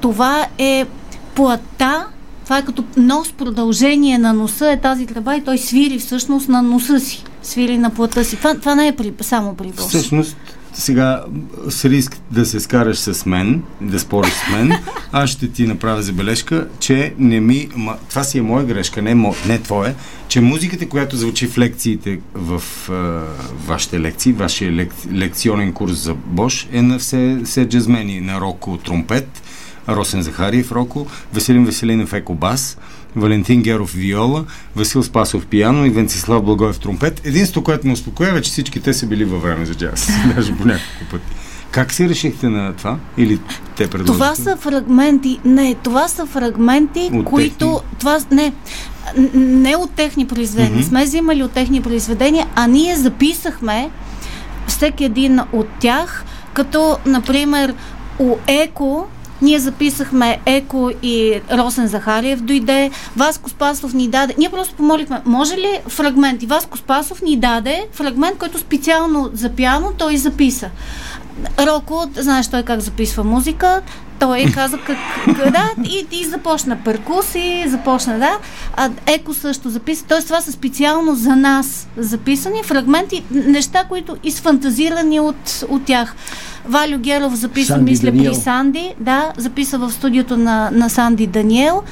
това 0.00 0.46
е 0.58 0.86
плата, 1.34 2.06
това 2.44 2.58
е 2.58 2.64
като 2.64 2.84
нос 2.96 3.32
продължение 3.32 4.18
на 4.18 4.32
носа 4.32 4.72
е 4.72 4.80
тази 4.80 5.06
тръба 5.06 5.36
и 5.36 5.44
той 5.44 5.58
свири 5.58 5.98
всъщност 5.98 6.48
на 6.48 6.62
носа 6.62 7.00
си, 7.00 7.24
свири 7.42 7.78
на 7.78 7.90
плата 7.90 8.24
си. 8.24 8.36
Това, 8.36 8.54
това 8.54 8.74
не 8.74 8.88
е 8.88 8.96
при, 8.96 9.12
само 9.20 9.54
при 9.54 9.66
Бош. 9.66 9.86
Всъщност, 9.86 10.36
сега 10.74 11.24
с 11.68 11.84
риск 11.84 12.18
да 12.30 12.46
се 12.46 12.60
скараш 12.60 12.98
с 12.98 13.26
мен, 13.26 13.62
да 13.80 14.00
спориш 14.00 14.32
с 14.32 14.50
мен, 14.52 14.72
аз 15.12 15.30
ще 15.30 15.48
ти 15.48 15.66
направя 15.66 16.02
забележка, 16.02 16.68
че 16.80 17.14
не 17.18 17.40
ми... 17.40 17.68
Ма, 17.76 17.96
това 18.08 18.24
си 18.24 18.38
е 18.38 18.42
моя 18.42 18.64
грешка, 18.64 19.02
не, 19.02 19.14
мо, 19.14 19.34
не 19.46 19.58
твоя, 19.58 19.94
че 20.28 20.40
музиката, 20.40 20.88
която 20.88 21.16
звучи 21.16 21.46
в 21.46 21.58
лекциите, 21.58 22.20
в 22.34 22.62
а, 22.90 23.22
вашите 23.66 24.00
лекции, 24.00 24.32
вашия 24.32 24.72
лек, 24.72 24.94
лекционен 25.12 25.72
курс 25.72 25.92
за 25.92 26.14
Бош, 26.14 26.68
е 26.72 26.82
на 26.82 26.98
все, 26.98 27.40
все 27.44 27.68
джазмени, 27.68 28.20
на 28.20 28.40
Роко 28.40 28.78
тромпет, 28.78 29.41
Росен 29.88 30.22
Захариев 30.22 30.72
Роко, 30.72 31.06
Веселин 31.34 31.64
Веселинов 31.64 32.12
Еко 32.12 32.34
Бас, 32.34 32.78
Валентин 33.16 33.62
Геров 33.62 33.92
Виола, 33.92 34.44
Васил 34.76 35.02
Спасов 35.02 35.46
Пияно 35.46 35.86
и 35.86 35.90
Венцислав 35.90 36.42
Благоев 36.42 36.78
Тромпет. 36.78 37.20
Единството, 37.24 37.64
което 37.64 37.86
ме 37.86 37.92
успокоява, 37.92 38.38
е, 38.38 38.42
че 38.42 38.50
всички 38.50 38.80
те 38.80 38.94
са 38.94 39.06
били 39.06 39.24
във 39.24 39.42
време 39.42 39.66
за 39.66 39.74
джаз. 39.74 40.08
Даже 40.36 40.52
по 40.52 40.64
няколко 40.64 41.04
пъти. 41.10 41.24
Как 41.70 41.92
си 41.92 42.08
решихте 42.08 42.48
на 42.48 42.72
това? 42.72 42.96
Или 43.16 43.38
те 43.76 43.90
предложиха? 43.90 44.12
Това 44.14 44.34
са 44.34 44.56
фрагменти, 44.56 45.40
не, 45.44 45.74
това 45.74 46.08
са 46.08 46.26
фрагменти, 46.26 47.10
От 47.12 47.24
които, 47.24 47.58
техни? 47.58 47.98
това, 47.98 48.18
не, 48.30 48.52
не 49.34 49.76
от 49.76 49.90
техни 49.90 50.26
произведения, 50.26 50.78
Мгм. 50.78 50.82
сме 50.82 51.04
взимали 51.04 51.42
от 51.42 51.52
техни 51.52 51.82
произведения, 51.82 52.46
а 52.54 52.66
ние 52.66 52.96
записахме 52.96 53.90
всеки 54.66 55.04
един 55.04 55.40
от 55.52 55.66
тях, 55.80 56.24
като, 56.54 56.98
например, 57.06 57.74
у 58.18 58.34
Еко 58.46 59.06
Ние 59.42 59.58
записахме 59.58 60.38
Еко 60.46 60.90
и 61.02 61.40
Росен 61.52 61.88
Захариев 61.88 62.40
дойде. 62.40 62.90
Васко 63.16 63.50
Спасов 63.50 63.94
ни 63.94 64.08
даде. 64.08 64.34
Ние 64.38 64.48
просто 64.48 64.74
помолихме, 64.74 65.22
може 65.24 65.56
ли 65.56 65.80
фрагмент? 65.88 66.42
И 66.42 66.46
Васко 66.46 66.78
Спасов 66.78 67.22
ни 67.22 67.36
даде 67.36 67.86
фрагмент, 67.92 68.38
който 68.38 68.58
специално 68.58 69.30
за 69.32 69.48
пиано 69.48 69.92
той 69.98 70.16
записа. 70.16 70.70
Роко, 71.58 72.06
знаеш 72.16 72.48
той 72.48 72.62
как 72.62 72.80
записва 72.80 73.24
музика, 73.24 73.82
той 74.18 74.44
каза 74.54 74.78
как, 74.78 74.96
да, 75.52 75.70
и, 75.84 76.06
и 76.12 76.24
започна 76.24 76.78
перкуси, 76.84 77.64
започна, 77.68 78.18
да. 78.18 78.38
А 78.76 78.90
Еко 79.06 79.34
също 79.34 79.70
записа. 79.70 80.04
Тоест 80.08 80.26
това 80.26 80.40
са 80.40 80.52
специално 80.52 81.14
за 81.14 81.36
нас 81.36 81.88
записани 81.96 82.62
фрагменти, 82.64 83.24
неща, 83.30 83.84
които 83.88 84.16
изфантазирани 84.24 85.20
от, 85.20 85.64
от 85.68 85.84
тях. 85.84 86.14
Валю 86.64 86.98
Геров 86.98 87.34
записа, 87.34 87.74
Санди 87.74 87.90
мисля, 87.90 88.10
Даниел. 88.10 88.32
при 88.32 88.40
Санди, 88.40 88.94
да, 89.00 89.32
записа 89.36 89.78
в 89.78 89.92
студиото 89.92 90.36
на, 90.36 90.70
на 90.72 90.90
Санди 90.90 91.26
Даниел. 91.26 91.82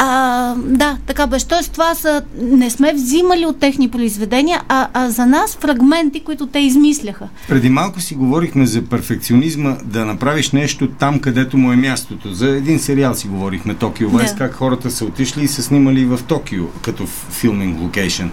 А, 0.00 0.54
да, 0.54 0.96
така 1.06 1.26
беше. 1.26 1.48
Тоест, 1.48 1.72
това 1.72 1.94
са. 1.94 2.22
Не 2.40 2.70
сме 2.70 2.92
взимали 2.92 3.46
от 3.46 3.60
техни 3.60 3.88
произведения, 3.88 4.62
а, 4.68 4.88
а 4.92 5.10
за 5.10 5.26
нас 5.26 5.58
фрагменти, 5.60 6.20
които 6.20 6.46
те 6.46 6.58
измисляха. 6.58 7.28
Преди 7.48 7.70
малко 7.70 8.00
си 8.00 8.14
говорихме 8.14 8.66
за 8.66 8.82
перфекционизма, 8.82 9.76
да 9.84 10.04
направиш 10.04 10.50
нещо 10.52 10.88
там, 10.88 11.20
където 11.20 11.56
му 11.58 11.72
е 11.72 11.76
мястото. 11.76 12.32
За 12.32 12.48
един 12.48 12.78
сериал 12.78 13.14
си 13.14 13.28
говорихме, 13.28 13.74
Токио 13.74 14.10
Вайс, 14.10 14.32
Да. 14.32 14.38
как 14.38 14.54
хората 14.54 14.90
са 14.90 15.04
отишли 15.04 15.42
и 15.44 15.48
са 15.48 15.62
снимали 15.62 16.04
в 16.04 16.20
Токио, 16.28 16.64
като 16.82 17.06
филминг 17.30 17.80
локейшн. 17.80 18.26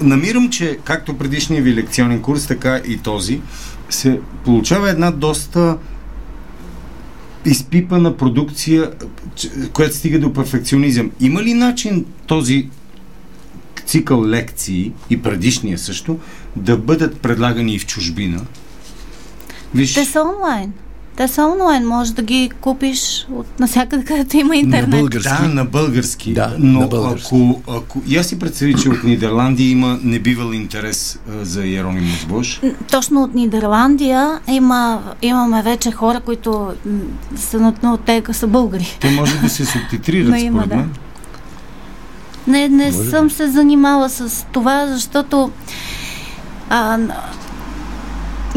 Намирам, 0.00 0.50
че 0.50 0.78
както 0.84 1.18
предишния 1.18 1.62
ви 1.62 1.74
лекционен 1.74 2.22
курс, 2.22 2.46
така 2.46 2.80
и 2.86 2.98
този, 2.98 3.40
се 3.90 4.20
получава 4.44 4.90
една 4.90 5.10
доста 5.10 5.76
изпипана 7.44 8.16
продукция, 8.16 8.92
която 9.72 9.96
стига 9.96 10.20
до 10.20 10.32
перфекционизъм. 10.32 11.10
Има 11.20 11.42
ли 11.42 11.54
начин 11.54 12.04
този 12.26 12.68
цикъл 13.86 14.24
лекции 14.24 14.92
и 15.10 15.22
предишния 15.22 15.78
също 15.78 16.18
да 16.56 16.76
бъдат 16.76 17.20
предлагани 17.20 17.74
и 17.74 17.78
в 17.78 17.86
чужбина? 17.86 18.40
Виж, 19.74 19.94
Те 19.94 20.04
са 20.04 20.20
онлайн. 20.22 20.72
Те 21.18 21.28
са 21.28 21.42
онлайн. 21.42 21.86
Може 21.86 22.14
да 22.14 22.22
ги 22.22 22.50
купиш 22.60 23.26
от 23.32 23.60
навсякъде, 23.60 24.04
където 24.04 24.36
има 24.36 24.56
интернет. 24.56 24.88
На 24.88 24.96
български. 24.96 25.28
да, 25.28 25.48
на 25.48 25.64
български. 25.64 26.32
Да, 26.32 26.56
но 26.58 26.80
на 26.80 26.86
български. 26.86 27.26
ако, 27.26 27.62
ако... 27.68 28.02
И 28.06 28.16
аз 28.16 28.26
си 28.26 28.38
представи, 28.38 28.74
че 28.74 28.88
от 28.88 29.04
Нидерландия 29.04 29.70
има 29.70 29.98
небивал 30.02 30.52
интерес 30.52 31.18
а, 31.30 31.44
за 31.44 31.68
Еронимус 31.68 32.24
Бош. 32.24 32.60
Точно 32.90 33.22
от 33.22 33.34
Нидерландия 33.34 34.40
има, 34.48 35.02
имаме 35.22 35.62
вече 35.62 35.90
хора, 35.90 36.20
които 36.20 36.72
са, 37.36 37.60
но, 37.60 37.74
но 37.82 37.96
те 37.96 38.22
са 38.32 38.46
българи. 38.46 38.96
Те 39.00 39.10
може 39.10 39.40
да 39.40 39.48
се 39.48 39.66
субтитрират, 39.66 40.28
Но 40.30 40.36
има, 40.36 40.62
според 40.62 40.68
да. 40.68 40.76
мен. 40.76 40.94
Не, 42.46 42.68
не 42.68 42.90
Може 42.90 43.10
съм 43.10 43.30
се 43.30 43.46
занимала 43.46 44.08
с 44.08 44.46
това, 44.52 44.86
защото 44.86 45.50
а, 46.70 46.98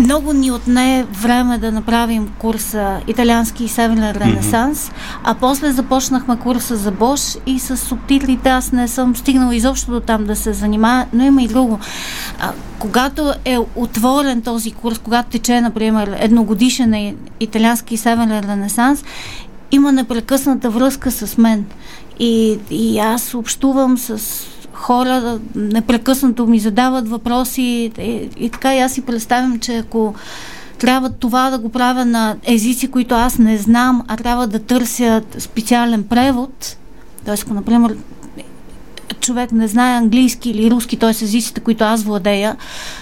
много 0.02 0.34
ни 0.34 0.52
отне 0.52 1.06
време 1.12 1.58
да 1.58 1.72
направим 1.72 2.34
курса 2.40 3.02
Италиански 3.08 3.64
и 3.64 3.68
Северен 3.68 4.12
ренесанс, 4.12 4.92
а 5.24 5.34
после 5.34 5.72
започнахме 5.72 6.38
курса 6.38 6.76
за 6.76 6.92
Бош 6.92 7.22
и 7.46 7.60
с 7.60 7.78
субтитрите 7.78 8.50
аз 8.50 8.72
не 8.72 8.88
съм 8.88 9.16
стигнала 9.16 9.56
изобщо 9.56 9.92
до 9.92 10.00
там 10.00 10.26
да 10.26 10.36
се 10.36 10.54
занимая, 10.54 11.08
но 11.14 11.24
има 11.24 11.44
и 11.44 11.48
друго. 11.48 11.80
А, 12.40 12.52
когато 12.80 13.34
е 13.46 13.58
отворен 13.76 14.42
този 14.42 14.72
курс, 14.72 15.00
когато 15.00 15.30
тече, 15.30 15.62
например, 15.62 16.16
едногодишен 16.20 17.18
Италиански 17.40 17.94
и 17.94 17.98
Северен 17.98 18.40
ренесанс, 18.40 19.04
има 19.72 19.92
непрекъсната 19.92 20.70
връзка 20.70 21.12
с 21.12 21.38
мен. 21.38 21.66
И, 22.20 22.60
и 22.70 23.00
аз 23.00 23.34
общувам 23.34 23.98
с 23.98 24.20
хора, 24.82 25.40
непрекъснато 25.56 26.48
ми 26.48 26.60
задават 26.60 27.10
въпроси 27.10 27.92
и, 27.98 28.30
и 28.38 28.50
така 28.50 28.76
и 28.76 28.80
аз 28.80 28.94
си 28.94 29.02
представям, 29.02 29.60
че 29.60 29.78
ако 29.78 30.14
трябва 30.78 31.10
това 31.10 31.50
да 31.50 31.60
го 31.60 31.70
правя 31.70 32.06
на 32.06 32.36
езици, 32.44 32.92
които 32.92 33.16
аз 33.16 33.38
не 33.38 33.58
знам, 33.58 34.04
а 34.08 34.18
трябва 34.18 34.48
да 34.48 34.60
търся 34.60 35.22
специален 35.38 36.04
превод, 36.04 36.78
т.е. 37.26 37.36
ако, 37.44 37.54
например, 37.54 37.96
човек 39.20 39.52
не 39.52 39.68
знае 39.68 39.98
английски 39.98 40.50
или 40.50 40.72
руски, 40.72 40.98
т.е. 40.98 41.10
езиците, 41.10 41.62
които 41.62 41.84
аз 41.84 42.04
владея, 42.04 42.56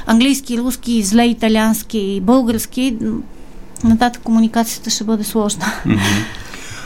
английски, 0.06 0.58
руски, 0.58 1.04
зле 1.04 1.26
италиански 1.26 2.00
и 2.00 2.22
български, 2.22 2.98
нататък 3.84 4.22
комуникацията 4.24 4.90
ще 4.90 5.04
бъде 5.04 5.24
сложна. 5.24 5.66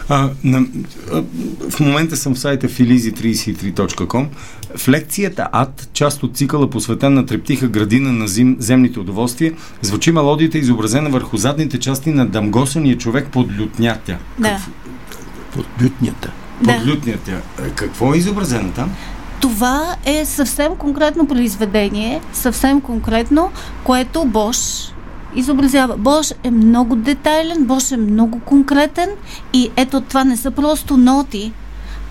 А, 0.09 0.29
на, 0.43 0.65
а, 1.13 1.23
в 1.69 1.79
момента 1.79 2.17
съм 2.17 2.35
в 2.35 2.39
сайта 2.39 2.67
filizi33.com. 2.67 4.27
В 4.77 4.89
лекцията 4.89 5.47
АД, 5.51 5.89
част 5.93 6.23
от 6.23 6.37
цикъла 6.37 6.69
посветен 6.69 7.13
на 7.13 7.25
трептиха 7.25 7.67
градина 7.67 8.11
на 8.11 8.27
зим, 8.27 8.55
земните 8.59 8.99
удоволствия, 8.99 9.53
звучи 9.81 10.11
мелодията 10.11 10.57
изобразена 10.57 11.09
върху 11.09 11.37
задните 11.37 11.79
части 11.79 12.11
на 12.11 12.25
дамгосания 12.25 12.97
човек 12.97 13.27
под 13.31 13.59
лютнятя. 13.59 14.17
Да. 14.39 14.59
Под 15.53 15.65
бютнята. 15.79 16.31
Да. 16.61 16.77
Под 16.77 16.87
лютнятя. 16.87 17.41
Е, 17.65 17.69
Какво 17.69 18.13
е 18.13 18.17
изобразено 18.17 18.71
там? 18.71 18.91
Това 19.41 19.95
е 20.05 20.25
съвсем 20.25 20.75
конкретно 20.75 21.27
произведение, 21.27 22.21
съвсем 22.33 22.81
конкретно, 22.81 23.51
което 23.83 24.25
Бош 24.25 24.57
изобразява. 25.35 25.97
Бош 25.97 26.33
е 26.43 26.51
много 26.51 26.95
детайлен, 26.95 27.65
Бош 27.65 27.91
е 27.91 27.97
много 27.97 28.39
конкретен 28.39 29.09
и 29.53 29.69
ето 29.75 30.01
това 30.01 30.23
не 30.23 30.37
са 30.37 30.51
просто 30.51 30.97
ноти, 30.97 31.53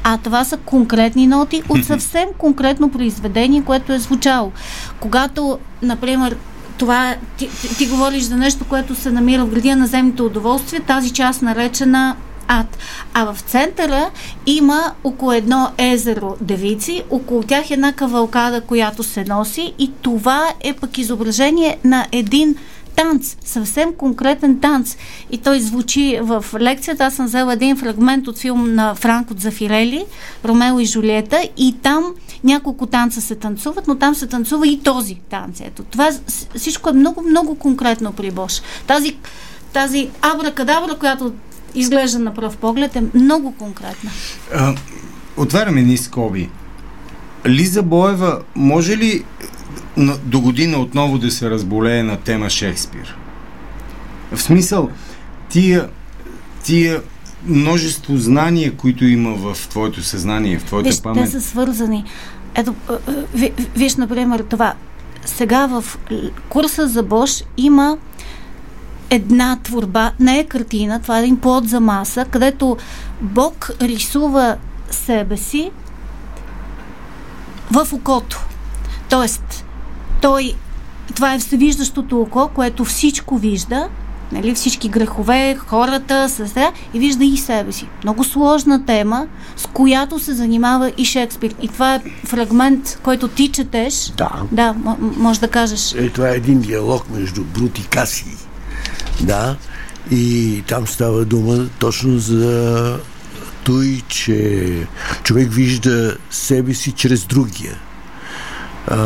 а 0.04 0.18
това 0.18 0.44
са 0.44 0.56
конкретни 0.56 1.26
ноти 1.26 1.62
от 1.68 1.84
съвсем 1.84 2.28
конкретно 2.38 2.88
произведение, 2.88 3.62
което 3.62 3.92
е 3.92 3.98
звучало. 3.98 4.52
Когато, 5.00 5.58
например, 5.82 6.36
това, 6.78 7.14
ти, 7.36 7.48
ти, 7.60 7.76
ти 7.76 7.86
говориш 7.86 8.22
за 8.22 8.36
нещо, 8.36 8.64
което 8.68 8.94
се 8.94 9.10
намира 9.10 9.44
в 9.44 9.50
градия 9.50 9.76
на 9.76 9.86
земните 9.86 10.22
удоволствия, 10.22 10.82
тази 10.82 11.12
част 11.12 11.42
наречена 11.42 12.16
ад. 12.48 12.78
А 13.14 13.32
в 13.32 13.40
центъра 13.40 14.10
има 14.46 14.92
около 15.04 15.32
едно 15.32 15.70
езеро 15.78 16.36
девици, 16.40 17.02
около 17.10 17.42
тях 17.42 17.70
е 17.70 17.74
една 17.74 17.92
кавалкада, 17.92 18.60
която 18.60 19.02
се 19.02 19.24
носи 19.24 19.74
и 19.78 19.90
това 20.02 20.48
е 20.60 20.72
пък 20.72 20.98
изображение 20.98 21.78
на 21.84 22.06
един 22.12 22.56
танц, 22.96 23.36
съвсем 23.44 23.92
конкретен 23.92 24.60
танц. 24.60 24.96
И 25.30 25.38
той 25.38 25.60
звучи 25.60 26.18
в 26.22 26.44
лекцията. 26.60 27.04
Аз 27.04 27.14
съм 27.14 27.26
взела 27.26 27.52
един 27.52 27.76
фрагмент 27.76 28.28
от 28.28 28.38
филм 28.38 28.74
на 28.74 28.94
Франко 28.94 29.34
Зафирели, 29.38 30.04
Ромео 30.44 30.80
и 30.80 30.84
Жулиета, 30.84 31.48
и 31.56 31.76
там 31.82 32.04
няколко 32.44 32.86
танца 32.86 33.20
се 33.20 33.34
танцуват, 33.34 33.88
но 33.88 33.94
там 33.94 34.14
се 34.14 34.26
танцува 34.26 34.68
и 34.68 34.80
този 34.80 35.14
танц. 35.14 35.60
Ето, 35.60 35.82
това 35.82 36.10
всичко 36.56 36.90
е 36.90 36.92
много, 36.92 37.22
много 37.22 37.54
конкретно 37.54 38.12
при 38.12 38.30
Бош. 38.30 38.62
Тази, 38.86 39.16
тази 39.72 40.10
абракадабра, 40.22 40.94
която 40.94 41.32
изглежда 41.74 42.18
на 42.18 42.34
пръв 42.34 42.56
поглед, 42.56 42.96
е 42.96 43.02
много 43.14 43.52
конкретна. 43.52 44.10
А, 44.54 44.74
отваряме 45.36 45.82
ни 45.82 45.96
скоби. 45.96 46.50
Лиза 47.46 47.82
Боева 47.82 48.40
може 48.54 48.96
ли 48.96 49.24
до 50.24 50.40
година 50.40 50.78
отново 50.78 51.18
да 51.18 51.30
се 51.30 51.50
разболее 51.50 52.02
на 52.02 52.16
тема 52.16 52.50
Шекспир? 52.50 53.16
В 54.32 54.42
смисъл, 54.42 54.88
тия, 55.48 55.88
тия 56.62 57.02
множество 57.46 58.16
знания, 58.16 58.72
които 58.72 59.04
има 59.04 59.34
в 59.34 59.68
твоето 59.68 60.02
съзнание, 60.02 60.58
в 60.58 60.64
твоята 60.64 60.88
Виж, 60.88 61.02
памет. 61.02 61.24
те 61.24 61.30
са 61.30 61.40
свързани. 61.40 62.04
Ето, 62.54 62.74
а, 62.88 62.98
ви- 63.34 63.52
виж, 63.76 63.94
например, 63.96 64.40
това. 64.40 64.74
Сега 65.24 65.66
в 65.66 65.84
курса 66.48 66.88
за 66.88 67.02
Бош 67.02 67.44
има 67.56 67.98
една 69.10 69.58
творба, 69.62 70.12
не 70.20 70.38
е 70.38 70.44
картина, 70.44 71.02
това 71.02 71.18
е 71.18 71.22
един 71.22 71.36
плод 71.36 71.68
за 71.68 71.80
маса, 71.80 72.24
където 72.24 72.76
Бог 73.20 73.70
рисува 73.80 74.56
себе 74.90 75.36
си 75.36 75.70
в 77.70 77.88
окото. 77.92 78.40
Тоест, 79.08 79.61
той, 80.22 80.54
това 81.14 81.34
е 81.34 81.38
всевиждащото 81.38 82.20
око, 82.20 82.50
което 82.54 82.84
всичко 82.84 83.38
вижда, 83.38 83.88
нали, 84.32 84.54
всички 84.54 84.88
грехове, 84.88 85.56
хората, 85.66 86.28
създа, 86.28 86.72
и 86.94 86.98
вижда 86.98 87.24
и 87.24 87.36
себе 87.36 87.72
си. 87.72 87.86
Много 88.04 88.24
сложна 88.24 88.86
тема, 88.86 89.26
с 89.56 89.66
която 89.66 90.18
се 90.18 90.34
занимава 90.34 90.92
и 90.96 91.04
Шекспир. 91.04 91.54
И 91.62 91.68
това 91.68 91.94
е 91.94 92.00
фрагмент, 92.24 92.98
който 93.02 93.28
ти 93.28 93.48
четеш. 93.48 94.12
Да. 94.16 94.30
Да, 94.52 94.74
може 95.16 95.40
да 95.40 95.48
кажеш. 95.48 95.94
Е, 95.94 96.10
това 96.10 96.28
е 96.28 96.36
един 96.36 96.60
диалог 96.60 97.10
между 97.10 97.44
Брут 97.44 97.78
и 97.78 97.86
Каси. 97.86 98.36
Да. 99.20 99.56
И 100.10 100.62
там 100.68 100.86
става 100.86 101.24
дума 101.24 101.66
точно 101.78 102.18
за 102.18 102.98
той, 103.64 104.02
че 104.08 104.86
човек 105.22 105.52
вижда 105.52 106.16
себе 106.30 106.74
си 106.74 106.92
чрез 106.92 107.24
другия. 107.24 107.74
А, 108.88 108.96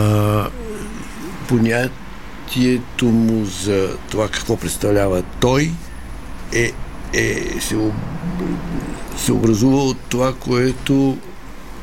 понятието 1.48 3.04
му 3.04 3.44
за 3.44 3.96
това 4.10 4.28
какво 4.28 4.56
представлява 4.56 5.22
той 5.40 5.70
е 6.52 6.72
е, 7.16 7.60
се, 7.60 7.76
се 9.16 9.32
образува 9.32 9.76
от 9.76 9.98
това, 10.08 10.34
което, 10.34 11.18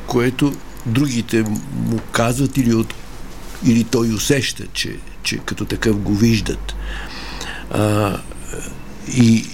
което 0.06 0.52
другите 0.86 1.42
му 1.72 1.98
казват 2.12 2.56
или, 2.56 2.74
от, 2.74 2.94
или 3.64 3.84
той 3.84 4.08
усеща, 4.08 4.64
че, 4.72 4.96
че 5.22 5.38
като 5.38 5.64
такъв 5.64 5.98
го 5.98 6.14
виждат. 6.14 6.74
А, 7.70 8.16
и 9.16 9.46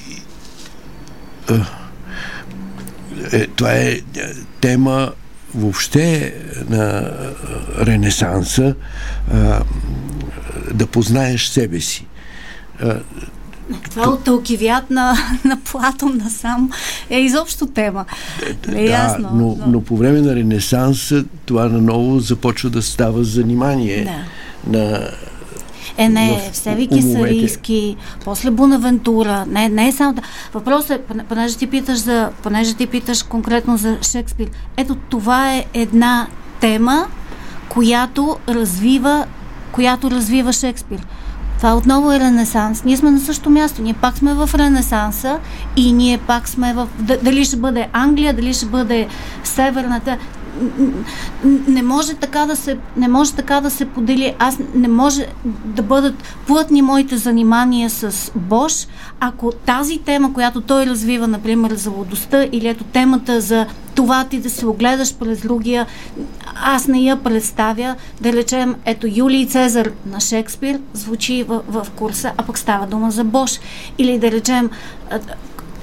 а, 1.48 1.66
е, 3.32 3.46
това 3.46 3.72
е 3.72 4.00
тема 4.60 5.12
въобще 5.54 6.34
на 6.68 7.10
Ренесанса 7.80 8.74
а, 9.32 9.60
да 10.74 10.86
познаеш 10.86 11.46
себе 11.46 11.80
си. 11.80 12.06
А, 12.82 12.96
това 13.90 14.08
от 14.10 14.28
Алкивият 14.28 14.90
на, 14.90 15.16
на 15.44 15.58
Платон 15.64 16.20
насам 16.24 16.70
е 17.10 17.20
изобщо 17.20 17.66
тема. 17.66 18.04
Е, 18.46 18.70
да, 18.70 18.80
ясно, 18.80 19.30
но, 19.32 19.56
но... 19.58 19.66
но 19.66 19.80
по 19.80 19.96
време 19.96 20.20
на 20.20 20.34
Ренесанса 20.36 21.24
това 21.46 21.68
наново 21.68 22.20
започва 22.20 22.70
да 22.70 22.82
става 22.82 23.24
занимание 23.24 24.04
да. 24.66 24.78
на 24.78 25.10
е, 26.00 26.08
не, 26.08 26.50
Всеви 26.52 26.86
Кисарийски, 26.86 27.96
после 28.24 28.50
Бонавентура. 28.50 29.44
Не, 29.48 29.68
не 29.68 29.88
е 29.88 29.92
само. 29.92 30.14
Въпросът 30.54 30.90
е, 30.90 31.22
понеже 31.28 31.56
ти 31.56 31.66
питаш 31.66 31.98
за, 31.98 32.30
понеже 32.42 32.74
ти 32.74 32.86
питаш 32.86 33.22
конкретно 33.22 33.76
за 33.76 33.98
Шекспир. 34.02 34.48
Ето 34.76 34.94
това 34.94 35.54
е 35.54 35.64
една 35.74 36.26
тема, 36.60 37.06
която 37.68 38.36
развива, 38.48 39.24
която 39.72 40.10
развива 40.10 40.52
Шекспир. 40.52 41.06
Това 41.56 41.74
отново 41.74 42.12
е 42.12 42.20
Ренесанс. 42.20 42.84
Ние 42.84 42.96
сме 42.96 43.10
на 43.10 43.20
същото 43.20 43.50
място. 43.50 43.82
Ние 43.82 43.94
пак 43.94 44.18
сме 44.18 44.34
в 44.34 44.50
Ренесанса 44.54 45.38
и 45.76 45.92
ние 45.92 46.18
пак 46.18 46.48
сме 46.48 46.74
в... 46.74 46.88
Дали 46.98 47.44
ще 47.44 47.56
бъде 47.56 47.88
Англия, 47.92 48.34
дали 48.34 48.54
ще 48.54 48.66
бъде 48.66 49.08
Северната 49.44 50.16
не 51.68 51.82
може 51.82 52.14
така 52.14 52.46
да 52.46 52.56
се, 52.56 52.78
не 52.96 53.08
може 53.08 53.32
така 53.32 53.60
да 53.60 53.70
се 53.70 53.84
подели. 53.84 54.34
Аз 54.38 54.58
не 54.74 54.88
може 54.88 55.26
да 55.64 55.82
бъдат 55.82 56.14
плътни 56.46 56.82
моите 56.82 57.16
занимания 57.16 57.90
с 57.90 58.32
Бош, 58.34 58.86
ако 59.20 59.52
тази 59.52 59.98
тема, 59.98 60.32
която 60.32 60.60
той 60.60 60.86
развива, 60.86 61.28
например, 61.28 61.74
за 61.74 61.90
лудостта 61.90 62.46
или 62.52 62.68
ето 62.68 62.84
темата 62.84 63.40
за 63.40 63.66
това 63.94 64.24
ти 64.24 64.40
да 64.40 64.50
се 64.50 64.66
огледаш 64.66 65.14
през 65.14 65.40
другия, 65.40 65.86
аз 66.62 66.86
не 66.86 66.98
я 66.98 67.16
представя, 67.16 67.96
да 68.20 68.32
речем, 68.32 68.74
ето 68.84 69.06
Юлий 69.10 69.46
Цезар 69.46 69.90
на 70.06 70.20
Шекспир 70.20 70.80
звучи 70.92 71.42
в, 71.42 71.60
в 71.68 71.86
курса, 71.90 72.32
а 72.36 72.42
пък 72.42 72.58
става 72.58 72.86
дума 72.86 73.10
за 73.10 73.24
Бош. 73.24 73.60
Или 73.98 74.18
да 74.18 74.30
речем, 74.30 74.70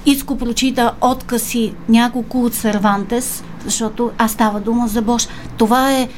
Ицко 0.06 0.38
прочита 0.38 0.94
откази 1.02 1.74
няколко 1.90 2.44
от 2.44 2.54
Сервантес, 2.54 3.44
защото 3.68 4.12
аз 4.18 4.32
става 4.32 4.60
дума 4.60 4.88
за 4.88 5.02
Бош. 5.02 5.28
Това 5.58 5.94
е 5.94 6.10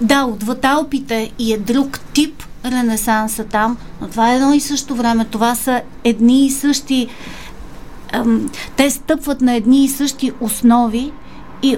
да, 0.00 0.24
отвъд 0.24 0.64
Алпите 0.64 1.32
и 1.38 1.52
е 1.52 1.58
друг 1.58 2.00
тип 2.12 2.42
ренесанса 2.64 3.44
там, 3.44 3.76
но 4.00 4.08
това 4.08 4.32
е 4.32 4.36
едно 4.36 4.52
и 4.52 4.60
също 4.60 4.94
време. 4.94 5.24
Това 5.24 5.54
са 5.54 5.80
едни 6.04 6.46
и 6.46 6.50
същи 6.50 7.08
ам, 8.12 8.50
те 8.76 8.90
стъпват 8.90 9.40
на 9.40 9.54
едни 9.54 9.84
и 9.84 9.88
същи 9.88 10.32
основи 10.40 11.12
и 11.62 11.76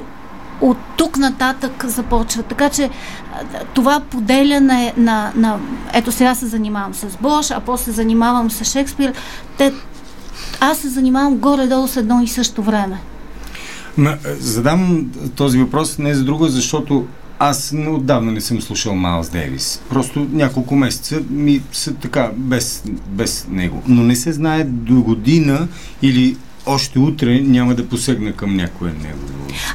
от 0.61 0.77
тук 0.97 1.17
нататък 1.17 1.85
започва. 1.87 2.43
Така 2.43 2.71
че 2.71 2.91
това 3.75 4.01
поделяне 4.01 4.95
на, 4.97 5.33
на... 5.35 5.59
Ето 5.93 6.13
сега 6.13 6.35
се 6.35 6.47
занимавам 6.47 6.95
с 6.95 7.07
Бош, 7.21 7.51
а 7.51 7.61
после 7.61 7.85
се 7.85 7.91
занимавам 7.91 8.51
с 8.51 8.65
Шекспир. 8.65 9.13
Те, 9.59 9.73
аз 10.61 10.79
се 10.79 10.89
занимавам 10.89 11.37
горе-долу 11.37 11.87
с 11.87 11.97
едно 11.97 12.21
и 12.23 12.29
също 12.29 12.63
време. 12.63 13.01
Ма, 13.97 14.17
задам 14.39 15.11
този 15.37 15.59
въпрос 15.59 15.99
не 15.99 16.15
за 16.15 16.25
друго, 16.25 16.49
защото 16.49 17.07
аз 17.39 17.75
отдавна 17.89 18.33
не 18.33 18.41
съм 18.41 18.61
слушал 18.61 18.95
Майлз 18.95 19.29
Дейвис. 19.29 19.83
Просто 19.89 20.27
няколко 20.33 20.77
месеца 20.77 21.21
ми 21.31 21.63
са 21.73 21.95
така, 21.95 22.31
без, 22.37 22.85
без 23.07 23.47
него. 23.51 23.83
Но 23.87 24.03
не 24.03 24.17
се 24.17 24.33
знае 24.33 24.65
до 24.65 25.03
година 25.03 25.69
или 26.03 26.37
още 26.67 26.99
утре 26.99 27.41
няма 27.41 27.75
да 27.75 27.89
посегна 27.89 28.33
към 28.33 28.57
някое 28.57 28.93
негово 28.93 29.31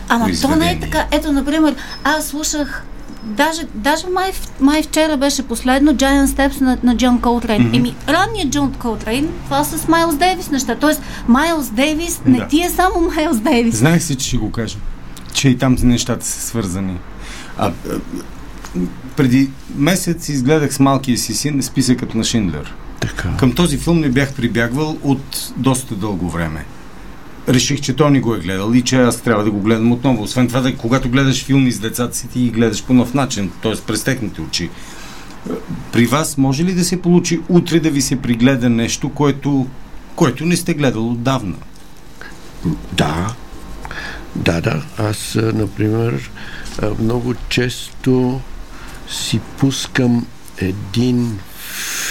Ама 0.09 0.29
то 0.41 0.55
не 0.55 0.71
е 0.71 0.79
така. 0.79 1.07
Ето, 1.11 1.31
например, 1.31 1.75
аз 2.03 2.27
слушах 2.27 2.85
Даже, 3.25 3.61
даже 3.73 4.07
май, 4.07 4.31
май 4.59 4.83
вчера 4.83 5.17
беше 5.17 5.43
последно 5.43 5.93
Giant 5.93 6.25
Steps 6.25 6.61
на, 6.61 6.77
на 6.83 6.97
Джон 6.97 7.21
Колтрейн. 7.21 7.61
Mm-hmm. 7.61 7.75
Еми, 7.75 7.95
ранният 8.09 8.49
Джон 8.49 8.73
Колтрейн, 8.73 9.29
това 9.43 9.63
с 9.63 9.87
Майлз 9.87 10.15
Дейвис 10.15 10.51
неща. 10.51 10.75
Тоест, 10.75 11.01
Майлз 11.27 11.69
Дейвис 11.69 12.21
не 12.25 12.37
да. 12.37 12.47
ти 12.47 12.61
е 12.61 12.69
само 12.69 13.11
Майлз 13.15 13.39
Дейвис. 13.39 13.75
Знаех 13.75 14.03
си, 14.03 14.15
че 14.15 14.27
ще 14.27 14.37
го 14.37 14.51
кажа. 14.51 14.77
Че 15.33 15.49
и 15.49 15.57
там 15.57 15.77
нещата 15.83 16.25
са 16.25 16.41
свързани. 16.41 16.97
А, 17.57 17.67
а, 17.67 17.71
преди 19.15 19.49
месец 19.75 20.29
изгледах 20.29 20.73
с 20.73 20.79
малкия 20.79 21.17
си 21.17 21.33
син 21.33 21.63
списъкът 21.63 22.15
на 22.15 22.23
Шиндлер. 22.23 22.73
Така. 22.99 23.29
Към 23.37 23.51
този 23.51 23.77
филм 23.77 23.99
не 23.99 24.09
бях 24.09 24.33
прибягвал 24.33 24.97
от 25.03 25.51
доста 25.57 25.95
дълго 25.95 26.29
време 26.29 26.65
реших, 27.49 27.81
че 27.81 27.93
той 27.93 28.11
не 28.11 28.19
го 28.19 28.35
е 28.35 28.39
гледал 28.39 28.73
и 28.73 28.81
че 28.81 28.95
аз 29.01 29.21
трябва 29.21 29.43
да 29.43 29.51
го 29.51 29.61
гледам 29.61 29.91
отново. 29.91 30.23
Освен 30.23 30.47
това, 30.47 30.61
да, 30.61 30.75
когато 30.75 31.09
гледаш 31.09 31.45
филми 31.45 31.71
с 31.71 31.79
децата 31.79 32.17
си, 32.17 32.27
ти 32.27 32.39
ги 32.39 32.49
гледаш 32.49 32.83
по 32.83 32.93
нов 32.93 33.13
начин, 33.13 33.51
т.е. 33.61 33.75
през 33.87 34.03
техните 34.03 34.41
очи. 34.41 34.69
При 35.91 36.05
вас 36.05 36.37
може 36.37 36.63
ли 36.63 36.73
да 36.73 36.83
се 36.83 37.01
получи 37.01 37.39
утре 37.49 37.79
да 37.79 37.89
ви 37.89 38.01
се 38.01 38.15
пригледа 38.15 38.69
нещо, 38.69 39.09
което, 39.09 39.67
което 40.15 40.45
не 40.45 40.55
сте 40.55 40.73
гледал 40.73 41.11
отдавна? 41.11 41.55
Да. 42.93 43.35
Да, 44.35 44.61
да. 44.61 44.83
Аз, 44.97 45.37
например, 45.53 46.31
много 46.99 47.33
често 47.49 48.41
си 49.09 49.39
пускам 49.57 50.25
един 50.57 51.39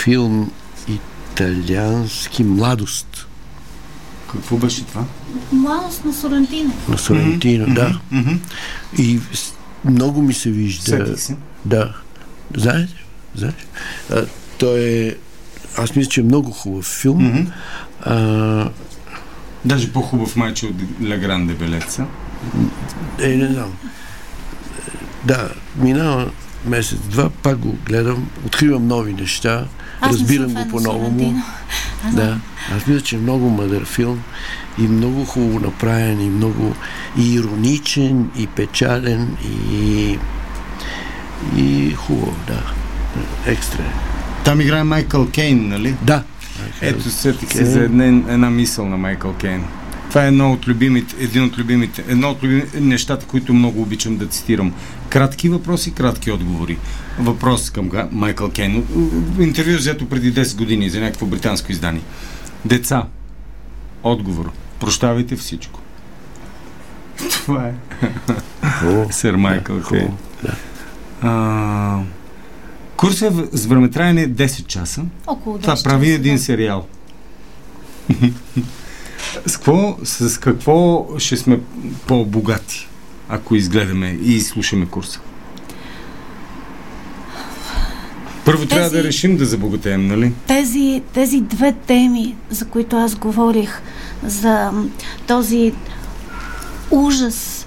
филм 0.03 0.51
италиански 0.89 2.45
младост. 2.45 3.14
Какво 4.35 4.57
беше 4.57 4.85
това? 4.85 5.05
Младост 5.53 6.05
на 6.05 6.13
Сорантино. 6.13 6.73
На 6.89 6.99
Сорантино, 6.99 7.67
mm-hmm. 7.67 7.75
да. 7.75 8.01
Mm-hmm. 8.13 8.39
И 8.99 9.21
много 9.85 10.23
ми 10.23 10.35
се 10.35 10.51
вижда. 10.51 11.17
Се. 11.17 11.37
Да. 11.65 11.95
Знаете? 12.57 12.95
Знаете? 13.35 13.67
А, 14.11 14.27
той 14.59 14.81
е... 14.81 15.15
Аз 15.77 15.97
мисля, 15.97 16.11
че 16.11 16.21
е 16.21 16.25
много 16.25 16.51
хубав 16.51 16.85
филм. 16.85 17.21
Mm-hmm. 17.21 17.47
А... 18.03 18.71
Даже 19.65 19.93
по-хубав 19.93 20.37
майче 20.37 20.67
от 20.67 20.75
Ля 21.03 21.17
Гранде 21.17 21.55
Белеца. 21.55 22.07
Е, 23.21 23.29
не 23.29 23.47
знам. 23.47 23.73
Да, 25.25 25.51
минава 25.77 26.31
месец-два, 26.67 27.31
пак 27.31 27.59
го 27.59 27.77
гледам, 27.87 28.31
откривам 28.47 28.87
нови 28.87 29.13
неща, 29.13 29.67
Аз 30.01 30.13
разбирам 30.13 30.55
го 30.55 30.69
по-новому. 30.69 31.43
Да, 32.13 32.39
аз 32.77 32.87
мисля, 32.87 33.01
че 33.01 33.17
е 33.17 33.19
много 33.19 33.51
мъдър 33.51 33.85
филм 33.85 34.21
и 34.79 34.83
много 34.83 35.25
хубаво 35.25 35.61
направен, 35.61 36.21
и 36.21 36.31
много 36.31 36.75
и 37.19 37.35
ироничен, 37.35 38.31
и 38.39 38.47
печален, 38.47 39.37
и, 39.73 40.19
и 41.57 41.95
хубаво, 41.95 42.37
да. 42.47 42.63
Екстра. 43.47 43.85
Там 44.45 44.61
играе 44.61 44.85
Майкъл 44.85 45.31
Кейн, 45.31 45.69
нали? 45.69 45.95
Да. 46.03 46.23
Ето, 46.81 47.11
сетих 47.11 47.53
се 47.53 47.65
за 47.65 47.81
една, 47.81 48.05
една 48.05 48.51
мисъл 48.51 48.89
на 48.89 48.97
Майкъл 48.97 49.33
Кейн. 49.33 49.65
Това 50.09 50.25
е 50.25 50.29
едно 50.29 50.53
от 50.53 50.69
любимите, 50.69 51.15
един 51.19 51.45
от 51.45 51.59
любимите, 51.59 52.05
едно 52.09 52.31
от 52.31 52.43
любимите 52.43 52.81
нещата, 52.81 53.27
които 53.27 53.55
много 53.55 53.83
обичам 53.83 54.17
да 54.17 54.27
цитирам. 54.27 54.73
Кратки 55.09 55.49
въпроси, 55.49 55.91
кратки 55.91 56.31
отговори. 56.31 56.79
Въпрос 57.19 57.71
към 57.71 57.91
Майкъл 58.11 58.51
Кейн. 58.51 58.87
Интервю 59.41 59.77
взето 59.77 60.09
преди 60.09 60.35
10 60.35 60.57
години 60.57 60.91
за 60.91 61.01
някакво 61.01 61.27
британско 61.27 61.73
издание. 61.73 62.03
Деца. 62.65 63.07
Отговор. 64.03 64.51
Прощавайте 64.81 65.37
всичко. 65.37 65.81
Това 67.31 67.69
е. 67.69 67.75
Сър 69.13 69.35
Майкъл 69.35 69.81
Кейн. 69.83 70.11
Курсът 72.97 73.55
е 73.55 73.57
с 73.57 73.67
времетраене 73.67 74.29
10 74.29 74.67
часа. 74.67 75.05
Около 75.27 75.59
10 75.59 75.61
Това 75.61 75.77
прави 75.85 76.07
часа, 76.07 76.15
един 76.15 76.35
да. 76.35 76.43
сериал. 76.43 76.87
С 79.47 79.57
какво, 79.57 79.97
с 80.05 80.41
какво 80.41 81.09
ще 81.19 81.37
сме 81.37 81.61
по-богати, 82.07 82.89
ако 83.29 83.55
изгледаме 83.55 84.19
и 84.23 84.41
слушаме 84.41 84.87
курса? 84.87 85.21
Първо 88.45 88.59
тези, 88.59 88.69
трябва 88.69 88.91
да 88.91 89.05
решим 89.05 89.37
да 89.37 89.45
забогатеем, 89.45 90.07
нали? 90.07 90.33
Тези, 90.47 91.03
тези 91.13 91.41
две 91.41 91.73
теми, 91.73 92.37
за 92.51 92.65
които 92.65 92.97
аз 92.97 93.15
говорих, 93.15 93.83
за 94.23 94.71
този 95.27 95.73
ужас, 96.91 97.67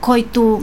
който, 0.00 0.62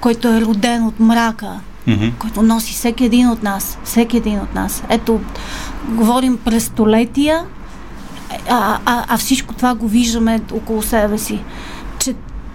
който 0.00 0.28
е 0.28 0.40
роден 0.40 0.86
от 0.86 1.00
мрака, 1.00 1.60
mm-hmm. 1.88 2.12
който 2.18 2.42
носи 2.42 2.72
всеки 2.72 3.04
един 3.04 3.28
от 3.28 3.42
нас, 3.42 3.78
всеки 3.84 4.16
един 4.16 4.38
от 4.38 4.54
нас. 4.54 4.82
Ето, 4.88 5.20
говорим 5.88 6.38
през 6.44 6.64
столетия, 6.64 7.44
а, 8.48 8.78
а, 8.84 9.04
а 9.08 9.18
всичко 9.18 9.54
това 9.54 9.74
го 9.74 9.88
виждаме 9.88 10.40
около 10.52 10.82
себе 10.82 11.18
си. 11.18 11.38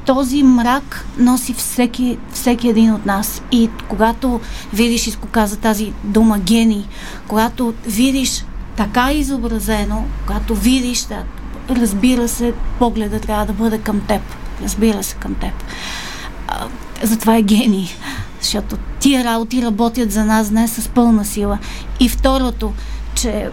Този 0.06 0.44
мрак 0.44 1.06
носи 1.18 1.54
всеки, 1.54 2.18
всеки 2.34 2.70
един 2.70 2.94
от 2.94 3.06
нас. 3.06 3.42
И 3.52 3.70
когато 3.90 4.40
видиш, 4.74 5.08
изко 5.08 5.28
каза 5.28 5.58
тази 5.58 5.94
дума 6.04 6.40
гений, 6.40 6.86
когато 7.28 7.74
видиш 7.86 8.46
така 8.78 9.14
изобразено, 9.14 10.04
когато 10.26 10.56
видиш, 10.56 11.02
да, 11.02 11.24
разбира 11.70 12.28
се, 12.28 12.54
погледа 12.80 13.20
трябва 13.20 13.46
да 13.46 13.54
бъде 13.54 13.78
към 13.78 14.02
теб. 14.02 14.22
Разбира 14.64 15.04
се, 15.04 15.16
към 15.16 15.36
теб. 15.36 15.54
А, 16.48 16.68
затова 17.04 17.36
е 17.36 17.42
гений. 17.42 17.88
Защото 18.42 18.78
тия 19.00 19.24
работи 19.24 19.62
работят 19.62 20.12
за 20.12 20.26
нас 20.26 20.50
днес 20.50 20.72
с 20.74 20.88
пълна 20.88 21.26
сила. 21.26 21.58
И 22.00 22.10
второто, 22.10 22.74
че 23.16 23.50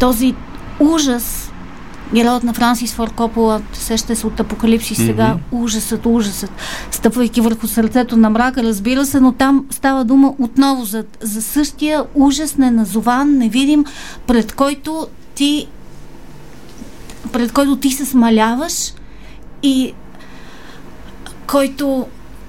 този 0.00 0.34
ужас, 0.80 1.52
героят 2.14 2.42
на 2.42 2.54
Франсис 2.54 2.94
Форд 2.94 3.12
Копола, 3.12 3.62
сеща 3.72 4.16
се 4.16 4.26
от 4.26 4.40
Апокалипсис 4.40 4.98
mm-hmm. 4.98 5.06
сега, 5.06 5.36
ужасът, 5.52 6.06
ужасът, 6.06 6.50
стъпвайки 6.90 7.40
върху 7.40 7.66
сърцето 7.66 8.16
на 8.16 8.30
мрака, 8.30 8.62
разбира 8.62 9.06
се, 9.06 9.20
но 9.20 9.32
там 9.32 9.66
става 9.70 10.04
дума 10.04 10.34
отново 10.38 10.84
за, 10.84 11.04
за 11.20 11.42
същия 11.42 12.04
ужас, 12.14 12.56
неназован, 12.56 13.38
невидим, 13.38 13.84
пред 14.26 14.52
който 14.52 15.06
ти 15.34 15.66
пред 17.32 17.52
който 17.52 17.76
ти 17.76 17.90
се 17.90 18.04
смаляваш 18.04 18.92
и 19.62 19.92
който, 21.46 22.06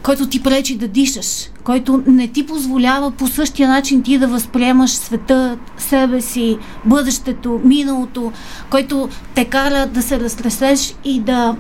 който 0.08 0.28
ти 0.28 0.44
пречи 0.44 0.78
да 0.78 0.88
дишаш, 0.88 1.50
който 1.64 2.04
не 2.08 2.28
ти 2.28 2.46
позволява 2.46 3.12
по 3.12 3.28
същия 3.28 3.70
начин 3.70 4.04
ти 4.04 4.18
да 4.18 4.28
възприемаш 4.28 4.92
света, 4.92 5.58
себе 5.78 6.22
си, 6.22 6.58
бъдещето, 6.86 7.62
миналото, 7.64 8.32
който 8.70 9.10
те 9.36 9.46
кара 9.46 9.88
да 9.88 10.02
се 10.02 10.20
разтресеш 10.20 10.96
и 11.04 11.20
да 11.20 11.56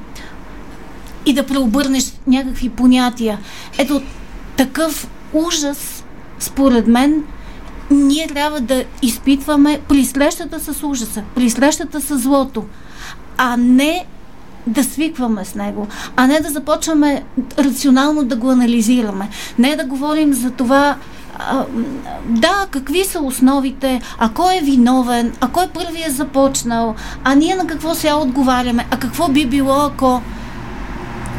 и 1.25 1.33
да 1.33 1.45
преобърнеш 1.45 2.13
някакви 2.27 2.69
понятия. 2.69 3.39
Ето, 3.77 4.01
такъв 4.57 5.07
ужас, 5.33 6.03
според 6.39 6.87
мен, 6.87 7.23
ние 7.91 8.27
трябва 8.27 8.59
да 8.59 8.83
изпитваме 9.01 9.79
при 9.87 10.05
срещата 10.05 10.59
с 10.59 10.83
ужаса, 10.83 11.23
при 11.35 11.49
срещата 11.49 12.01
с 12.01 12.17
злото, 12.17 12.65
а 13.37 13.57
не 13.57 14.05
да 14.67 14.83
свикваме 14.83 15.45
с 15.45 15.55
него, 15.55 15.87
а 16.15 16.27
не 16.27 16.39
да 16.39 16.49
започваме 16.49 17.23
рационално 17.59 18.23
да 18.23 18.35
го 18.35 18.49
анализираме. 18.49 19.29
Не 19.59 19.75
да 19.75 19.85
говорим 19.85 20.33
за 20.33 20.51
това, 20.51 20.95
да, 22.25 22.67
какви 22.71 23.03
са 23.03 23.19
основите, 23.19 24.01
а 24.19 24.29
кой 24.29 24.55
е 24.55 24.61
виновен, 24.61 25.33
а 25.41 25.47
кой 25.47 25.67
първи 25.67 26.03
е 26.07 26.11
започнал, 26.11 26.95
а 27.23 27.35
ние 27.35 27.55
на 27.55 27.67
какво 27.67 27.95
сега 27.95 28.15
отговаряме, 28.15 28.85
а 28.91 28.97
какво 28.97 29.27
би 29.27 29.45
било, 29.45 29.75
ако... 29.85 30.21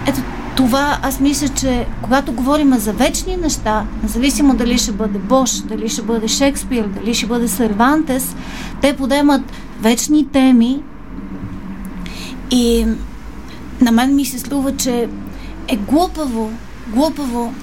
Ето 0.06 0.20
това, 0.56 0.98
аз 1.02 1.20
мисля, 1.20 1.48
че 1.48 1.86
когато 2.02 2.32
говорим 2.32 2.74
за 2.74 2.92
вечни 2.92 3.36
неща, 3.36 3.84
независимо 4.02 4.54
дали 4.54 4.78
ще 4.78 4.92
бъде 4.92 5.18
Бош, 5.18 5.50
дали 5.50 5.88
ще 5.88 6.02
бъде 6.02 6.28
Шекспир, 6.28 6.86
дали 6.86 7.14
ще 7.14 7.26
бъде 7.26 7.48
Сервантес, 7.48 8.36
те 8.80 8.96
подемат 8.96 9.42
вечни 9.80 10.28
теми 10.28 10.82
и 12.50 12.86
на 13.80 13.92
мен 13.92 14.14
ми 14.14 14.24
се 14.24 14.38
струва, 14.38 14.76
че 14.76 15.08
е 15.68 15.76
глупаво, 15.76 16.50
глупаво 16.88 17.54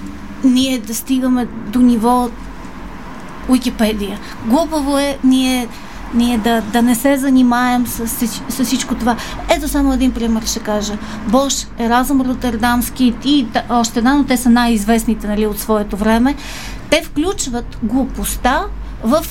ние 0.43 0.80
да 0.80 0.95
стигаме 0.95 1.47
до 1.68 1.80
ниво 1.80 2.30
Уикипедия. 3.49 4.20
Глупаво 4.45 4.97
е 4.97 5.18
ние, 5.24 5.68
ние 6.13 6.38
да, 6.38 6.61
да 6.61 6.82
не 6.82 6.95
се 6.95 7.18
занимаем 7.18 7.88
с, 7.88 8.07
с, 8.49 8.63
всичко 8.63 8.95
това. 8.95 9.16
Ето 9.49 9.68
само 9.68 9.93
един 9.93 10.11
пример 10.11 10.45
ще 10.45 10.59
кажа. 10.59 10.97
Бош, 11.28 11.53
Еразъм 11.80 12.22
Роттердамски 12.22 13.13
и 13.26 13.47
още 13.70 13.99
една, 13.99 14.13
но 14.13 14.24
те 14.24 14.38
са 14.38 14.49
най-известните 14.49 15.28
нали, 15.28 15.47
от 15.47 15.59
своето 15.59 15.97
време. 15.97 16.36
Те 16.89 17.03
включват 17.03 17.78
глупостта 17.84 18.66
в 19.03 19.26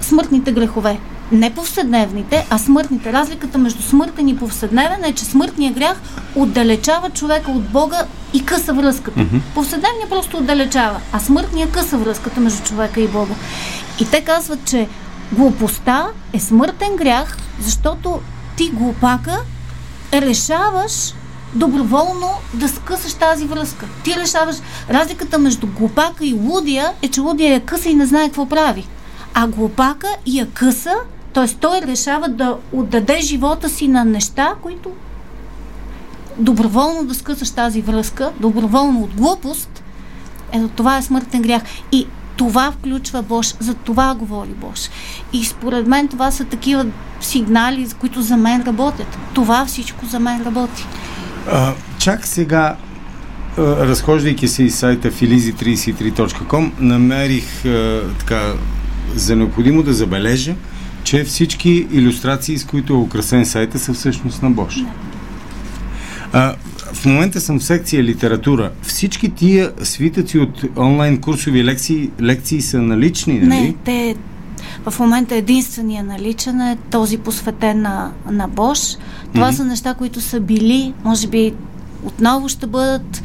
смъртните 0.00 0.52
грехове 0.52 0.98
не 1.32 1.54
повседневните, 1.54 2.46
а 2.50 2.58
смъртните. 2.58 3.12
Разликата 3.12 3.58
между 3.58 3.82
смъртен 3.82 4.28
и 4.28 4.36
повседневен 4.36 5.04
е, 5.04 5.12
че 5.12 5.24
смъртният 5.24 5.74
грях 5.74 6.00
отдалечава 6.34 7.10
човека 7.10 7.50
от 7.50 7.68
Бога 7.68 8.02
и 8.34 8.44
къса 8.44 8.72
връзката. 8.72 9.20
Mm-hmm. 9.20 9.40
Повседневният 9.54 10.10
просто 10.10 10.36
отдалечава, 10.36 11.00
а 11.12 11.20
смъртният 11.20 11.72
къса 11.72 11.98
връзката 11.98 12.40
между 12.40 12.62
човека 12.62 13.00
и 13.00 13.08
Бога. 13.08 13.34
И 14.00 14.10
те 14.10 14.20
казват, 14.20 14.64
че 14.64 14.88
глупостта 15.32 16.06
е 16.32 16.40
смъртен 16.40 16.96
грях, 16.96 17.38
защото 17.60 18.20
ти 18.56 18.70
глупака 18.70 19.38
решаваш 20.12 21.14
доброволно 21.54 22.30
да 22.54 22.68
скъсаш 22.68 23.14
тази 23.14 23.44
връзка. 23.44 23.86
Ти 24.04 24.16
решаваш. 24.16 24.56
Разликата 24.90 25.38
между 25.38 25.66
глупака 25.66 26.24
и 26.24 26.32
лудия 26.32 26.92
е, 27.02 27.08
че 27.08 27.20
лудия 27.20 27.52
я 27.52 27.60
къса 27.60 27.88
и 27.88 27.94
не 27.94 28.06
знае 28.06 28.24
какво 28.24 28.46
прави. 28.46 28.86
А 29.34 29.46
глупака 29.46 30.08
я 30.26 30.50
къса 30.50 30.94
т.е. 31.32 31.48
той 31.48 31.80
решава 31.80 32.28
да 32.28 32.56
отдаде 32.72 33.20
живота 33.20 33.68
си 33.68 33.88
на 33.88 34.04
неща, 34.04 34.54
които 34.62 34.90
доброволно 36.38 37.04
да 37.04 37.14
скъсаш 37.14 37.50
тази 37.50 37.82
връзка, 37.82 38.32
доброволно 38.40 39.02
от 39.02 39.14
глупост, 39.14 39.82
ето 40.52 40.68
това 40.68 40.98
е 40.98 41.02
смъртен 41.02 41.42
грях. 41.42 41.62
И 41.92 42.06
това 42.36 42.72
включва 42.72 43.22
Бош, 43.22 43.54
за 43.60 43.74
това 43.74 44.14
говори 44.14 44.48
Бош. 44.48 44.90
И 45.32 45.44
според 45.44 45.86
мен 45.86 46.08
това 46.08 46.30
са 46.30 46.44
такива 46.44 46.86
сигнали, 47.20 47.88
които 48.00 48.22
за 48.22 48.36
мен 48.36 48.62
работят. 48.66 49.18
Това 49.34 49.66
всичко 49.66 50.06
за 50.06 50.20
мен 50.20 50.42
работи. 50.42 50.86
А, 51.52 51.72
чак 51.98 52.26
сега, 52.26 52.76
разхождайки 53.58 54.48
се 54.48 54.62
из 54.62 54.78
сайта 54.78 55.10
filizi33.com, 55.10 56.70
намерих 56.80 57.64
а, 57.64 58.02
така 58.18 58.52
за 59.14 59.36
необходимо 59.36 59.82
да 59.82 59.92
забележа, 59.92 60.54
че 61.08 61.24
всички 61.24 61.86
иллюстрации, 61.92 62.58
с 62.58 62.64
които 62.64 62.92
е 62.92 62.96
украсен 62.96 63.46
сайта, 63.46 63.78
са 63.78 63.92
всъщност 63.92 64.42
на 64.42 64.50
Бош. 64.50 64.76
А, 66.32 66.54
в 66.92 67.06
момента 67.06 67.40
съм 67.40 67.58
в 67.58 67.64
секция 67.64 68.04
литература. 68.04 68.70
Всички 68.82 69.30
тия 69.30 69.72
свитъци 69.82 70.38
от 70.38 70.64
онлайн 70.76 71.20
курсови 71.20 71.64
лекции, 71.64 72.10
лекции 72.20 72.62
са 72.62 72.82
налични, 72.82 73.38
нали? 73.38 73.60
Не, 73.60 73.74
те 73.84 74.16
в 74.90 74.98
момента 74.98 75.34
единствения 75.34 76.04
наличен 76.04 76.60
е 76.60 76.78
този 76.90 77.18
посветен 77.18 77.82
на, 77.82 78.12
на 78.30 78.48
Бош. 78.48 78.78
Това 79.34 79.52
mm-hmm. 79.52 79.56
са 79.56 79.64
неща, 79.64 79.94
които 79.94 80.20
са 80.20 80.40
били, 80.40 80.94
може 81.04 81.26
би 81.26 81.54
отново 82.04 82.48
ще 82.48 82.66
бъдат 82.66 83.22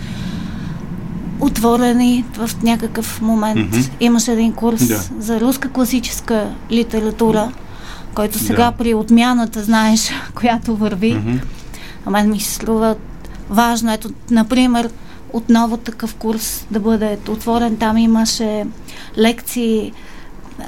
отворени 1.39 2.25
в 2.33 2.49
някакъв 2.63 3.21
момент. 3.21 3.75
Mm-hmm. 3.75 3.89
Имаше 3.99 4.31
един 4.31 4.53
курс 4.53 4.87
да. 4.87 5.03
за 5.19 5.39
руска 5.39 5.69
класическа 5.69 6.49
литература 6.71 7.51
който 8.15 8.39
сега 8.39 8.71
да. 8.71 8.71
при 8.71 8.93
отмяната, 8.93 9.63
знаеш, 9.63 10.11
която 10.35 10.75
върви, 10.75 11.13
mm-hmm. 11.13 11.43
а 12.05 12.09
мен 12.09 12.29
ми 12.29 12.39
се 12.39 12.53
струва 12.53 12.95
важно. 13.49 13.93
Ето, 13.93 14.09
например, 14.31 14.89
отново 15.33 15.77
такъв 15.77 16.15
курс 16.15 16.67
да 16.71 16.79
бъде 16.79 17.17
отворен. 17.29 17.77
Там 17.77 17.97
имаше 17.97 18.65
лекции 19.17 19.93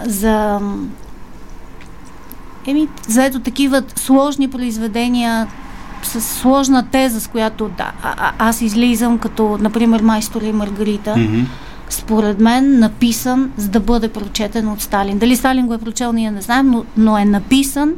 за 0.06 0.60
еми, 2.68 2.88
за 3.08 3.26
ето 3.26 3.40
такива 3.40 3.84
сложни 3.96 4.48
произведения 4.48 5.48
с 6.04 6.22
сложна 6.22 6.88
теза, 6.92 7.22
с 7.22 7.28
която 7.28 7.70
да, 7.78 7.92
а, 8.04 8.32
аз 8.40 8.62
излизам 8.62 9.20
като, 9.20 9.58
например, 9.58 10.02
майстор 10.02 10.42
и 10.42 10.52
Маргарита. 10.52 11.16
Mm-hmm 11.16 11.46
според 11.96 12.40
мен, 12.40 12.80
написан, 12.80 13.52
за 13.58 13.68
да 13.68 13.80
бъде 13.80 14.08
прочетен 14.08 14.68
от 14.68 14.82
Сталин. 14.82 15.18
Дали 15.18 15.36
Сталин 15.36 15.68
го 15.68 15.74
е 15.74 15.78
прочел, 15.78 16.14
ние 16.14 16.32
не 16.32 16.42
знаем, 16.42 16.68
но, 16.68 16.86
но 16.98 17.18
е 17.18 17.26
написан, 17.26 17.94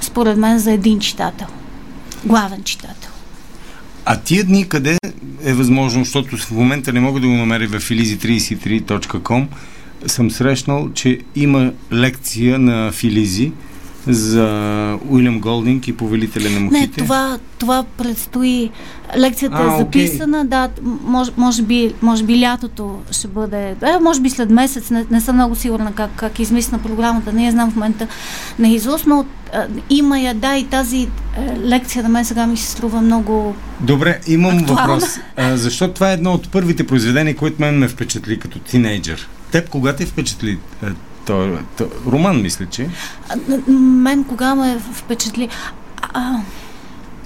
според 0.00 0.36
мен, 0.36 0.58
за 0.58 0.72
един 0.72 1.00
читател. 1.00 1.46
Главен 2.24 2.62
читател. 2.62 3.10
А 4.04 4.16
тия 4.16 4.44
дни 4.44 4.68
къде 4.68 4.98
е 5.44 5.54
възможно, 5.54 6.04
защото 6.04 6.36
в 6.36 6.50
момента 6.50 6.92
не 6.92 7.00
мога 7.00 7.20
да 7.20 7.26
го 7.26 7.32
намеря 7.32 7.68
в 7.68 7.80
filizi33.com, 7.80 9.46
съм 10.06 10.30
срещнал, 10.30 10.90
че 10.94 11.18
има 11.36 11.72
лекция 11.92 12.58
на 12.58 12.92
Филизи, 12.92 13.52
за 14.06 14.98
Уилям 15.08 15.40
Голдинг 15.40 15.88
и 15.88 15.96
повелителя 15.96 16.50
на 16.50 16.60
мухите? 16.60 16.80
Не, 16.80 16.86
това, 16.86 17.38
това 17.58 17.84
предстои. 17.96 18.70
Лекцията 19.16 19.56
а, 19.58 19.74
е 19.74 19.78
записана, 19.78 20.44
okay. 20.44 20.48
да, 20.48 20.68
може, 21.04 21.32
може, 21.36 21.62
би, 21.62 21.94
може 22.02 22.24
би 22.24 22.40
лятото 22.40 22.98
ще 23.10 23.28
бъде, 23.28 23.68
е, 23.68 23.98
може 24.00 24.20
би 24.20 24.30
след 24.30 24.50
месец, 24.50 24.90
не, 24.90 25.06
не 25.10 25.20
съм 25.20 25.36
много 25.36 25.54
сигурна 25.54 25.92
как, 25.92 26.10
как 26.16 26.38
е 26.38 26.42
измисля 26.42 26.78
програмата, 26.78 27.32
не 27.32 27.44
я 27.44 27.50
знам 27.50 27.70
в 27.70 27.74
момента 27.74 28.06
на 28.58 28.68
изус, 28.68 29.06
но 29.06 29.24
има 29.90 30.20
я, 30.20 30.34
да, 30.34 30.56
и 30.56 30.64
тази 30.64 30.98
е, 30.98 31.08
лекция 31.58 32.02
на 32.02 32.08
мен 32.08 32.24
сега 32.24 32.46
ми 32.46 32.56
се 32.56 32.70
струва 32.70 33.00
много 33.00 33.54
Добре, 33.80 34.20
имам 34.26 34.58
актуална. 34.58 34.82
въпрос. 34.82 35.18
А, 35.36 35.56
защото 35.56 35.94
това 35.94 36.10
е 36.10 36.14
едно 36.14 36.32
от 36.32 36.50
първите 36.50 36.86
произведения, 36.86 37.36
които 37.36 37.56
мен 37.60 37.78
ме 37.78 37.88
впечатли 37.88 38.38
като 38.38 38.58
тинейджър. 38.58 39.28
Теб 39.50 39.68
кога 39.68 39.92
те 39.92 40.06
впечатли 40.06 40.58
То, 41.26 41.58
то, 41.78 41.88
роман, 42.06 42.42
мисля, 42.42 42.66
че. 42.66 42.88
А, 43.28 43.36
мен 43.72 44.24
кога 44.24 44.54
ме 44.54 44.78
впечатли? 44.92 45.48
А, 46.02 46.40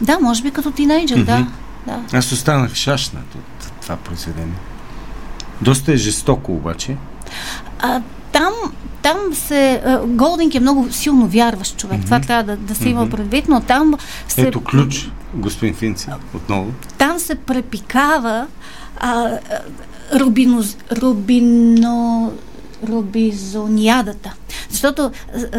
да, 0.00 0.18
може 0.20 0.42
би 0.42 0.50
като 0.50 0.70
тинейджър, 0.70 1.18
mm-hmm. 1.18 1.24
да, 1.24 1.46
да. 1.86 2.18
Аз 2.18 2.32
останах 2.32 2.74
шашнат 2.74 3.34
от 3.34 3.72
това 3.82 3.96
произведение. 3.96 4.58
Доста 5.60 5.92
е 5.92 5.96
жестоко 5.96 6.52
обаче. 6.52 6.96
А, 7.78 8.02
там, 8.32 8.52
там 9.02 9.16
се... 9.32 9.82
Голдинг 10.06 10.54
е 10.54 10.60
много 10.60 10.92
силно 10.92 11.26
вярващ 11.26 11.76
човек. 11.76 12.00
Mm-hmm. 12.00 12.04
Това 12.04 12.20
трябва 12.20 12.42
да, 12.42 12.56
да 12.56 12.74
се 12.74 12.88
има 12.88 13.10
предвид, 13.10 13.48
но 13.48 13.60
там 13.60 13.94
се... 14.28 14.42
Ето 14.42 14.64
ключ, 14.64 15.10
господин 15.34 15.74
Финци, 15.74 16.08
отново. 16.34 16.72
Там 16.98 17.18
се 17.18 17.34
препикава 17.34 18.46
а, 19.00 19.38
рубиноз, 20.14 20.76
рубино, 20.92 22.32
рубизониадата. 22.88 24.34
Защото, 24.70 25.10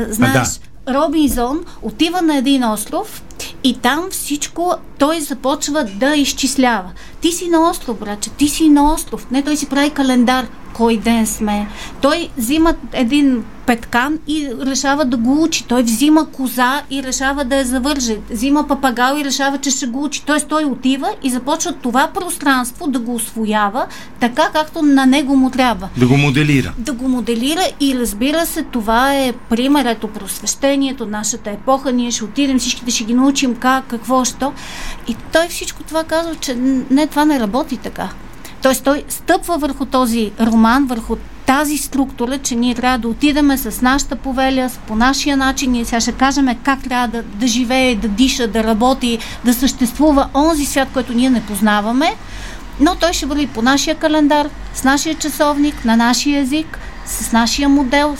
знаеш, 0.09 0.47
да. 0.47 0.93
Робинзон 0.93 1.65
отива 1.81 2.21
на 2.21 2.37
един 2.37 2.63
остров 2.63 3.23
и 3.63 3.77
там 3.77 4.07
всичко 4.11 4.73
той 4.99 5.21
започва 5.21 5.83
да 5.83 6.15
изчислява. 6.15 6.91
Ти 7.21 7.31
си 7.31 7.49
на 7.49 7.69
остров, 7.69 7.99
братче, 7.99 8.29
ти 8.29 8.47
си 8.47 8.69
на 8.69 8.93
остров. 8.93 9.27
Не, 9.31 9.43
той 9.43 9.57
си 9.57 9.69
прави 9.69 9.89
календар 9.89 10.47
кой 10.77 10.97
ден 10.97 11.27
сме. 11.27 11.67
Той 12.01 12.29
взима 12.37 12.73
един 12.93 13.43
петкан 13.65 14.19
и 14.27 14.49
решава 14.61 15.05
да 15.05 15.17
го 15.17 15.43
учи. 15.43 15.63
Той 15.63 15.83
взима 15.83 16.25
коза 16.31 16.81
и 16.91 17.03
решава 17.03 17.45
да 17.45 17.55
я 17.55 17.65
завърже. 17.65 18.17
Взима 18.29 18.67
папагал 18.67 19.17
и 19.17 19.25
решава, 19.25 19.57
че 19.57 19.69
ще 19.69 19.87
го 19.87 20.03
учи. 20.03 20.23
Тоест 20.25 20.47
той 20.47 20.63
отива 20.63 21.09
и 21.23 21.29
започва 21.29 21.73
това 21.73 22.07
пространство 22.13 22.87
да 22.87 22.99
го 22.99 23.15
освоява 23.15 23.85
така, 24.19 24.49
както 24.53 24.81
на 24.81 25.05
него 25.05 25.35
му 25.35 25.49
трябва. 25.49 25.89
Да 25.97 26.07
го 26.07 26.17
моделира. 26.17 26.73
Да 26.77 26.93
го 26.93 27.07
моделира 27.07 27.61
и 27.79 27.99
разбира 27.99 28.45
се, 28.45 28.63
това 28.63 29.13
е 29.15 29.33
пример, 29.49 29.85
ето 29.85 30.07
просвещението, 30.07 31.05
нашата 31.05 31.49
епоха. 31.49 31.91
Ние 31.91 32.11
ще 32.11 32.23
отидем, 32.23 32.59
всичките 32.59 32.91
ще 32.91 33.03
ги 33.03 33.13
научим 33.13 33.55
как, 33.55 33.87
какво, 33.87 34.25
що. 34.25 34.53
И 35.07 35.15
той 35.33 35.47
всичко 35.47 35.83
това 35.83 36.03
казва, 36.03 36.35
че 36.35 36.55
не, 36.89 37.07
това 37.07 37.25
не 37.25 37.39
работи 37.39 37.77
така. 37.77 38.09
Тоест 38.67 38.83
той 38.83 39.03
стъпва 39.09 39.57
върху 39.57 39.85
този 39.85 40.31
роман, 40.39 40.85
върху 40.85 41.15
тази 41.45 41.77
структура, 41.77 42.37
че 42.37 42.55
ние 42.55 42.75
трябва 42.75 42.97
да 42.97 43.07
отидеме 43.07 43.57
с 43.57 43.81
нашата 43.81 44.15
повеля, 44.15 44.69
по 44.87 44.95
нашия 44.95 45.37
начин, 45.37 45.71
ние 45.71 45.85
сега 45.85 45.99
ще 45.99 46.11
кажем 46.11 46.47
как 46.63 46.83
трябва 46.83 47.07
да, 47.07 47.23
да 47.23 47.47
живее, 47.47 47.95
да 47.95 48.07
диша, 48.07 48.47
да 48.47 48.63
работи, 48.63 49.19
да 49.45 49.53
съществува 49.53 50.29
онзи 50.33 50.65
свят, 50.65 50.87
който 50.93 51.13
ние 51.13 51.29
не 51.29 51.45
познаваме, 51.45 52.15
но 52.79 52.95
той 52.95 53.13
ще 53.13 53.25
върви 53.25 53.47
по 53.47 53.61
нашия 53.61 53.95
календар, 53.95 54.49
с 54.73 54.83
нашия 54.83 55.15
часовник, 55.15 55.85
на 55.85 55.95
нашия 55.95 56.41
език, 56.41 56.79
с 57.05 57.31
нашия 57.31 57.69
модел. 57.69 58.17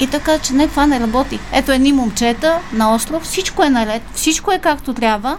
И 0.00 0.06
така, 0.06 0.38
че 0.38 0.52
не, 0.52 0.68
това 0.68 0.86
не 0.86 1.00
работи. 1.00 1.38
Ето 1.52 1.72
едни 1.72 1.92
момчета 1.92 2.58
на 2.72 2.94
остров, 2.94 3.22
всичко 3.22 3.62
е 3.62 3.70
наред, 3.70 4.02
всичко 4.14 4.52
е 4.52 4.58
както 4.58 4.94
трябва 4.94 5.36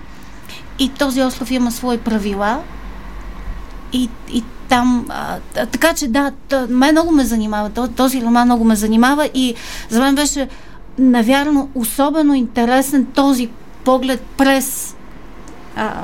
и 0.80 0.90
този 0.90 1.22
остров 1.22 1.52
има 1.52 1.72
свои 1.72 1.98
правила, 1.98 2.60
и, 3.94 4.10
и 4.34 4.44
там. 4.70 5.06
А, 5.10 5.40
така 5.66 5.94
че 5.94 6.08
да, 6.08 6.32
мен 6.70 6.92
много 6.92 7.12
ме 7.12 7.26
занимава. 7.26 7.70
Този 7.96 8.22
роман 8.22 8.46
много 8.46 8.64
ме 8.64 8.76
занимава 8.76 9.30
и 9.34 9.56
за 9.90 10.00
мен 10.00 10.16
беше, 10.16 10.48
навярно, 10.98 11.70
особено 11.76 12.34
интересен 12.34 13.06
този 13.06 13.50
поглед 13.84 14.22
през. 14.38 14.96
А, 15.76 16.04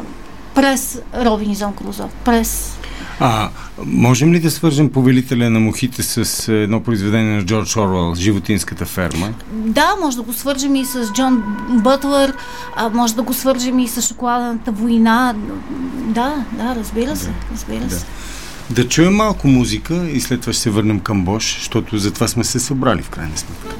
през 0.56 1.02
Робинзон 1.16 1.74
Крузо, 1.74 2.10
през 2.26 2.79
а, 3.20 3.50
можем 3.86 4.34
ли 4.34 4.40
да 4.40 4.52
свържем 4.52 4.90
повелителя 4.90 5.50
на 5.50 5.60
мухите 5.60 6.04
с 6.04 6.48
едно 6.52 6.84
произведение 6.84 7.36
на 7.36 7.46
Джордж 7.46 7.78
Орвел, 7.78 8.16
Животинската 8.16 8.86
ферма? 8.86 9.30
Да, 9.52 9.96
може 10.02 10.18
да 10.18 10.24
го 10.24 10.34
свържем 10.34 10.76
и 10.76 10.86
с 10.86 11.12
Джон 11.14 11.44
Бътлър, 11.70 12.34
а, 12.76 12.90
може 12.90 13.16
да 13.16 13.22
го 13.22 13.34
свържем 13.34 13.80
и 13.80 13.88
с 13.88 14.02
Шоколадната 14.02 14.72
война. 14.72 15.36
Да, 15.96 16.46
да, 16.52 16.76
разбира 16.76 17.16
се, 17.16 17.30
разбира 17.54 17.86
да. 17.86 17.96
се. 17.96 18.06
Да 18.70 18.88
чуем 18.88 19.16
малко 19.16 19.48
музика 19.48 20.10
и 20.10 20.22
след 20.22 20.42
това 20.42 20.54
ще 20.54 20.62
се 20.62 20.70
върнем 20.70 21.00
към 21.00 21.26
Бош, 21.26 21.56
защото 21.56 21.98
за 21.98 22.12
това 22.12 22.28
сме 22.28 22.44
се 22.44 22.60
събрали 22.60 23.02
в 23.02 23.10
крайна 23.10 23.38
сметка. 23.38 23.76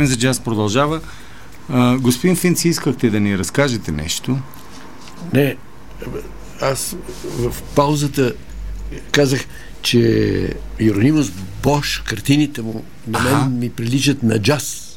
Време 0.00 0.10
за 0.10 0.18
джаз 0.18 0.40
продължава. 0.40 1.00
А, 1.68 1.98
господин 1.98 2.36
Финци, 2.36 2.68
искахте 2.68 3.10
да 3.10 3.20
ни 3.20 3.38
разкажете 3.38 3.92
нещо? 3.92 4.38
Не, 5.32 5.56
аз 6.60 6.96
в 7.24 7.62
паузата 7.74 8.32
казах, 9.12 9.40
че 9.82 10.00
Иеронимус 10.80 11.30
Бош, 11.62 12.02
картините 12.06 12.62
му 12.62 12.84
на 13.08 13.20
мен 13.20 13.34
Аха. 13.34 13.48
ми 13.48 13.70
приличат 13.70 14.22
на 14.22 14.38
джаз. 14.38 14.96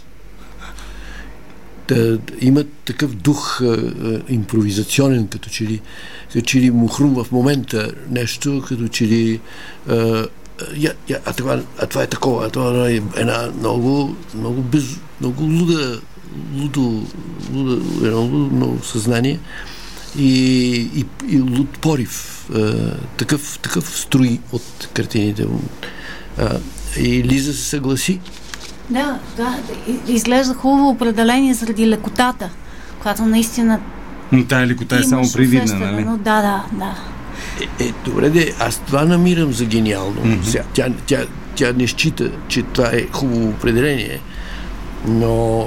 Да, 1.87 2.19
имат 2.41 2.67
такъв 2.85 3.15
дух 3.15 3.61
а, 3.61 3.65
а, 3.65 4.21
импровизационен, 4.29 5.27
като 5.27 5.49
че 5.49 5.63
ли, 5.63 5.81
като 6.33 6.45
че 6.45 6.59
ли 6.59 6.71
му 6.71 6.87
хрумва 6.87 7.23
в 7.23 7.31
момента 7.31 7.91
нещо, 8.09 8.63
като 8.67 8.87
че 8.87 9.07
ли 9.07 9.39
а, 9.89 10.25
я, 10.77 10.93
я, 11.09 11.19
а, 11.25 11.33
това, 11.33 11.59
а 11.79 11.85
това 11.85 12.03
е 12.03 12.07
такова, 12.07 12.45
а 12.45 12.49
това 12.49 12.89
е 12.89 12.93
една 12.93 13.49
много, 13.59 14.15
много, 14.35 14.61
без, 14.61 14.83
много 15.21 15.43
луда, 15.43 16.01
лудо, 16.55 17.03
луда, 17.53 18.07
едно 18.07 18.21
лудо 18.21 18.55
много 18.55 18.79
съзнание 18.83 19.39
и, 20.17 20.75
и, 20.95 21.05
и 21.27 21.41
луд 21.41 21.77
порив. 21.77 22.45
А, 22.55 22.73
такъв, 23.17 23.59
такъв 23.61 23.99
строи 23.99 24.39
от 24.51 24.89
картините 24.93 25.45
му. 25.45 25.61
А, 26.37 26.57
и 26.99 27.23
Лиза 27.23 27.53
се 27.53 27.63
съгласи. 27.63 28.19
Да, 28.89 29.19
да, 29.37 29.59
изглежда 30.07 30.53
хубаво 30.53 30.89
определение 30.89 31.53
заради 31.53 31.87
лекотата, 31.87 32.49
която 33.01 33.25
наистина 33.25 33.79
Но 34.31 34.45
тая 34.45 34.67
лекота 34.67 34.99
е 34.99 35.03
само 35.03 35.31
привидна, 35.33 35.75
нали? 35.79 36.03
Да, 36.03 36.17
да, 36.17 36.63
да. 36.71 37.12
Е, 37.61 37.83
е, 37.83 37.93
добре, 38.05 38.29
де, 38.29 38.53
аз 38.59 38.79
това 38.79 39.05
намирам 39.05 39.53
за 39.53 39.65
гениално. 39.65 40.21
Mm-hmm. 40.21 40.43
Сега, 40.43 40.63
тя, 40.73 40.87
тя, 41.05 41.25
тя 41.55 41.73
не 41.73 41.87
счита, 41.87 42.31
че 42.47 42.63
това 42.63 42.87
е 42.87 43.07
хубаво 43.11 43.49
определение, 43.49 44.19
но, 45.07 45.57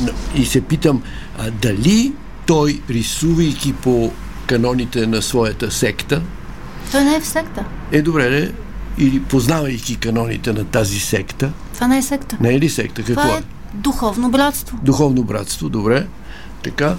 но 0.00 0.08
и 0.34 0.46
се 0.46 0.60
питам, 0.60 1.02
а 1.38 1.50
дали 1.50 2.12
той, 2.46 2.80
рисувайки 2.90 3.72
по 3.72 4.12
каноните 4.46 5.06
на 5.06 5.22
своята 5.22 5.70
секта, 5.70 6.22
Той 6.92 7.04
не 7.04 7.16
е 7.16 7.20
в 7.20 7.26
секта. 7.26 7.64
е 7.92 8.02
добре, 8.02 8.30
де, 8.30 8.52
или 8.98 9.20
познавайки 9.22 9.96
каноните 9.96 10.52
на 10.52 10.64
тази 10.64 11.00
секта, 11.00 11.52
Това 11.74 11.86
не 11.88 11.98
е 11.98 12.02
секта. 12.02 12.36
не 12.40 12.54
е 12.54 12.60
ли 12.60 12.68
секта? 12.68 13.02
Какво 13.02 13.22
Това 13.22 13.36
е? 13.36 13.42
духовно 13.74 14.30
братство. 14.30 14.78
Духовно 14.82 15.22
братство, 15.22 15.68
добре. 15.68 16.06
Така, 16.62 16.96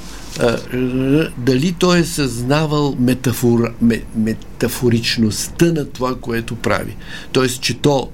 дали 1.38 1.76
той 1.80 2.00
е 2.00 2.04
съзнавал 2.04 2.96
метафор, 3.00 3.74
ме, 3.82 4.04
метафоричността 4.16 5.66
на 5.66 5.86
това, 5.86 6.16
което 6.16 6.56
прави. 6.56 6.96
Тоест, 7.32 7.62
че 7.62 7.78
то 7.78 8.10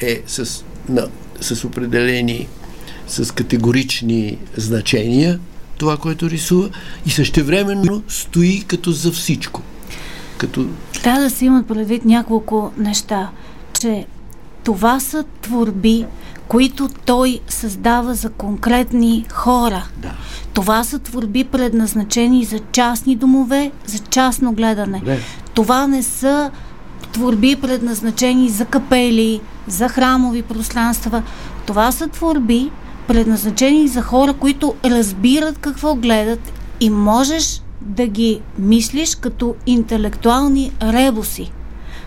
е 0.00 0.22
с, 0.26 0.64
на, 0.88 1.08
с 1.40 1.64
определени, 1.64 2.48
с 3.06 3.34
категорични 3.34 4.38
значения, 4.56 5.40
това, 5.78 5.96
което 5.96 6.30
рисува, 6.30 6.70
и 7.06 7.10
същевременно 7.10 8.02
стои 8.08 8.64
като 8.66 8.92
за 8.92 9.12
всичко. 9.12 9.62
Като 10.38 10.66
Трябва 11.02 11.20
да 11.20 11.30
се 11.30 11.44
имат 11.44 11.66
предвид 11.66 12.04
няколко 12.04 12.72
неща, 12.78 13.30
че 13.80 14.06
това 14.64 15.00
са 15.00 15.24
творби, 15.42 16.06
които 16.52 16.88
той 17.04 17.40
създава 17.48 18.14
за 18.14 18.30
конкретни 18.30 19.26
хора. 19.32 19.88
Да. 19.96 20.12
Това 20.54 20.84
са 20.84 20.98
творби 20.98 21.44
предназначени 21.44 22.44
за 22.44 22.58
частни 22.72 23.16
домове, 23.16 23.70
за 23.86 23.98
частно 23.98 24.52
гледане. 24.52 24.98
Добре. 24.98 25.20
Това 25.54 25.86
не 25.86 26.02
са 26.02 26.50
творби 27.12 27.56
предназначени 27.56 28.48
за 28.48 28.64
капели, 28.64 29.40
за 29.66 29.88
храмови 29.88 30.42
пространства. 30.42 31.22
Това 31.66 31.92
са 31.92 32.08
творби 32.08 32.70
предназначени 33.06 33.88
за 33.88 34.02
хора, 34.02 34.32
които 34.32 34.74
разбират 34.84 35.58
какво 35.58 35.94
гледат 35.94 36.52
и 36.80 36.90
можеш 36.90 37.62
да 37.80 38.06
ги 38.06 38.40
мислиш 38.58 39.14
като 39.14 39.54
интелектуални 39.66 40.72
ребуси, 40.82 41.52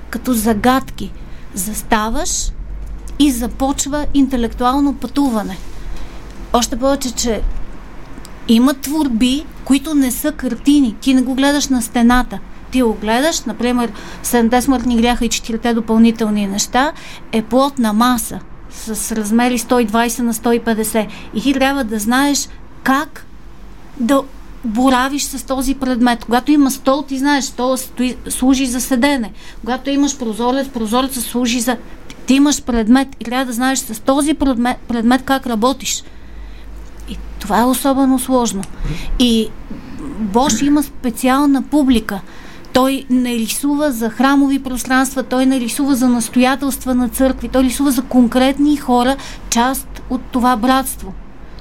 като 0.09 0.33
загадки. 0.33 1.11
Заставаш 1.53 2.51
и 3.19 3.31
започва 3.31 4.05
интелектуално 4.13 4.93
пътуване. 4.93 5.57
Още 6.53 6.75
повече, 6.75 7.15
че 7.15 7.41
има 8.47 8.73
творби, 8.73 9.45
които 9.65 9.95
не 9.95 10.11
са 10.11 10.31
картини. 10.31 10.95
Ти 11.01 11.13
не 11.13 11.21
го 11.21 11.35
гледаш 11.35 11.67
на 11.67 11.81
стената. 11.81 12.39
Ти 12.71 12.81
го 12.81 12.93
гледаш, 12.93 13.41
например, 13.41 13.91
Седемте 14.23 14.61
смъртни 14.61 14.97
гряха 14.97 15.25
и 15.25 15.29
четирите 15.29 15.73
допълнителни 15.73 16.47
неща 16.47 16.91
е 17.31 17.41
плод 17.41 17.79
на 17.79 17.93
маса 17.93 18.39
с 18.69 19.11
размери 19.11 19.59
120 19.59 20.19
на 20.19 20.33
150. 20.33 21.07
И 21.33 21.41
ти 21.41 21.53
трябва 21.53 21.83
да 21.83 21.99
знаеш 21.99 22.49
как 22.83 23.25
да 23.99 24.23
боравиш 24.63 25.23
с 25.23 25.45
този 25.45 25.75
предмет. 25.75 26.25
Когато 26.25 26.51
има 26.51 26.71
стол, 26.71 27.03
ти 27.07 27.17
знаеш, 27.17 27.45
стол 27.45 27.77
служи 28.29 28.65
за 28.65 28.81
седене. 28.81 29.31
Когато 29.59 29.89
имаш 29.89 30.17
прозорец, 30.17 30.69
прозорецът 30.69 31.23
служи 31.23 31.59
за... 31.59 31.77
Ти 32.25 32.33
имаш 32.33 32.63
предмет 32.63 33.07
и 33.19 33.23
трябва 33.23 33.45
да 33.45 33.53
знаеш 33.53 33.79
с 33.79 33.99
този 33.99 34.33
предмет, 34.33 34.77
предмет 34.87 35.21
как 35.25 35.47
работиш. 35.47 36.03
И 37.09 37.17
това 37.39 37.59
е 37.59 37.65
особено 37.65 38.19
сложно. 38.19 38.61
И 39.19 39.49
Бош 40.19 40.61
има 40.61 40.83
специална 40.83 41.61
публика. 41.61 42.21
Той 42.73 43.05
не 43.09 43.35
рисува 43.35 43.91
за 43.91 44.09
храмови 44.09 44.63
пространства, 44.63 45.23
той 45.23 45.45
не 45.45 45.59
рисува 45.59 45.95
за 45.95 46.09
настоятелства 46.09 46.95
на 46.95 47.09
църкви, 47.09 47.49
той 47.49 47.63
рисува 47.63 47.91
за 47.91 48.01
конкретни 48.01 48.77
хора, 48.77 49.15
част 49.49 50.01
от 50.09 50.21
това 50.31 50.55
братство. 50.55 51.13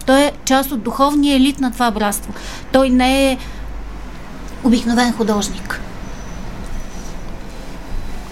Той 0.06 0.20
е 0.20 0.32
част 0.44 0.72
от 0.72 0.82
духовния 0.82 1.36
елит 1.36 1.60
на 1.60 1.72
това 1.72 1.90
братство. 1.90 2.32
Той 2.72 2.90
не 2.90 3.32
е 3.32 3.38
обикновен 4.64 5.12
художник. 5.12 5.80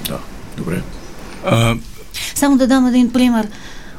да, 0.08 0.18
добре. 0.56 0.82
А, 1.46 1.74
Само 2.34 2.56
да 2.56 2.66
дам 2.66 2.86
един 2.86 3.12
пример. 3.12 3.48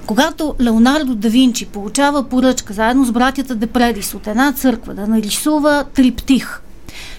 Когато 0.05 0.55
Леонардо 0.61 1.15
да 1.15 1.29
Винчи 1.29 1.65
получава 1.65 2.23
поръчка 2.23 2.73
заедно 2.73 3.05
с 3.05 3.11
братята 3.11 3.55
Депредис 3.55 4.13
от 4.13 4.27
една 4.27 4.53
църква 4.53 4.93
да 4.93 5.07
нарисува 5.07 5.85
триптих, 5.93 6.59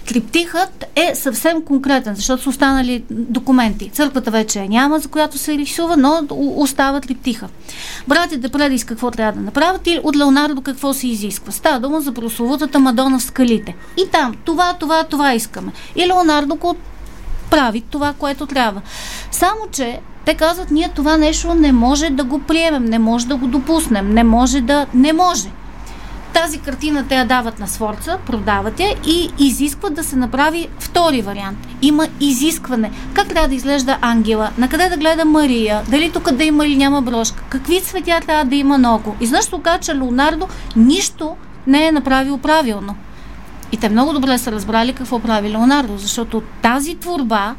Триптихът 0.05 0.85
е 0.95 1.15
съвсем 1.15 1.61
конкретен, 1.61 2.15
защото 2.15 2.43
са 2.43 2.49
останали 2.49 3.03
документи. 3.09 3.89
Църквата 3.89 4.31
вече 4.31 4.67
няма, 4.67 4.99
за 4.99 5.07
която 5.07 5.37
се 5.37 5.57
рисува, 5.57 5.97
но 5.97 6.27
остава 6.31 7.01
триптиха. 7.01 7.47
Братите 8.07 8.37
Депредис 8.37 8.83
какво 8.83 9.11
трябва 9.11 9.39
да 9.39 9.45
направят 9.45 9.87
и 9.87 9.99
от 10.03 10.17
Леонардо 10.17 10.61
какво 10.61 10.93
се 10.93 11.07
изисква. 11.07 11.51
Става 11.51 11.79
дума 11.79 12.01
за 12.01 12.11
прословутата 12.11 12.79
Мадона 12.79 13.19
в 13.19 13.23
скалите. 13.23 13.75
И 13.97 14.09
там, 14.11 14.35
това, 14.45 14.73
това, 14.73 15.03
това 15.03 15.33
искаме. 15.33 15.71
И 15.95 16.07
Леонардо 16.07 16.75
прави 17.49 17.81
това, 17.81 18.13
което 18.13 18.45
трябва. 18.45 18.81
Само, 19.31 19.61
че 19.71 19.99
те 20.25 20.33
казват, 20.33 20.71
ние 20.71 20.89
това 20.95 21.17
нещо 21.17 21.53
не 21.53 21.71
може 21.71 22.09
да 22.09 22.23
го 22.23 22.39
приемем, 22.39 22.85
не 22.85 22.99
може 22.99 23.27
да 23.27 23.35
го 23.35 23.47
допуснем, 23.47 24.09
не 24.09 24.23
може 24.23 24.61
да... 24.61 24.85
Не 24.93 25.13
може. 25.13 25.49
Тази 26.33 26.59
картина 26.59 27.05
те 27.09 27.15
я 27.15 27.25
дават 27.25 27.59
на 27.59 27.67
Сворца, 27.67 28.17
продават 28.25 28.79
я 28.79 28.95
и 29.07 29.29
изискват 29.39 29.93
да 29.93 30.03
се 30.03 30.15
направи 30.15 30.67
втори 30.79 31.21
вариант. 31.21 31.57
Има 31.81 32.07
изискване. 32.19 32.91
Как 33.13 33.27
трябва 33.27 33.47
да 33.47 33.55
изглежда 33.55 33.97
ангела? 34.01 34.49
На 34.57 34.69
къде 34.69 34.89
да 34.89 34.97
гледа 34.97 35.25
Мария? 35.25 35.81
Дали 35.89 36.11
тук 36.11 36.31
да 36.31 36.43
има 36.43 36.65
или 36.65 36.77
няма 36.77 37.01
брошка? 37.01 37.43
Какви 37.49 37.81
цветя 37.81 38.19
трябва 38.27 38.45
да 38.45 38.55
има 38.55 38.95
око? 38.95 39.15
И 39.21 39.25
знаеш, 39.25 39.53
оказа, 39.53 39.79
че 39.79 39.95
Леонардо 39.95 40.47
нищо 40.75 41.35
не 41.67 41.87
е 41.87 41.91
направил 41.91 42.37
правилно. 42.37 42.95
И 43.71 43.77
те 43.77 43.89
много 43.89 44.13
добре 44.13 44.37
са 44.37 44.51
разбрали 44.51 44.93
какво 44.93 45.19
прави 45.19 45.49
Леонардо, 45.49 45.97
защото 45.97 46.43
тази 46.61 46.95
творба, 46.95 47.55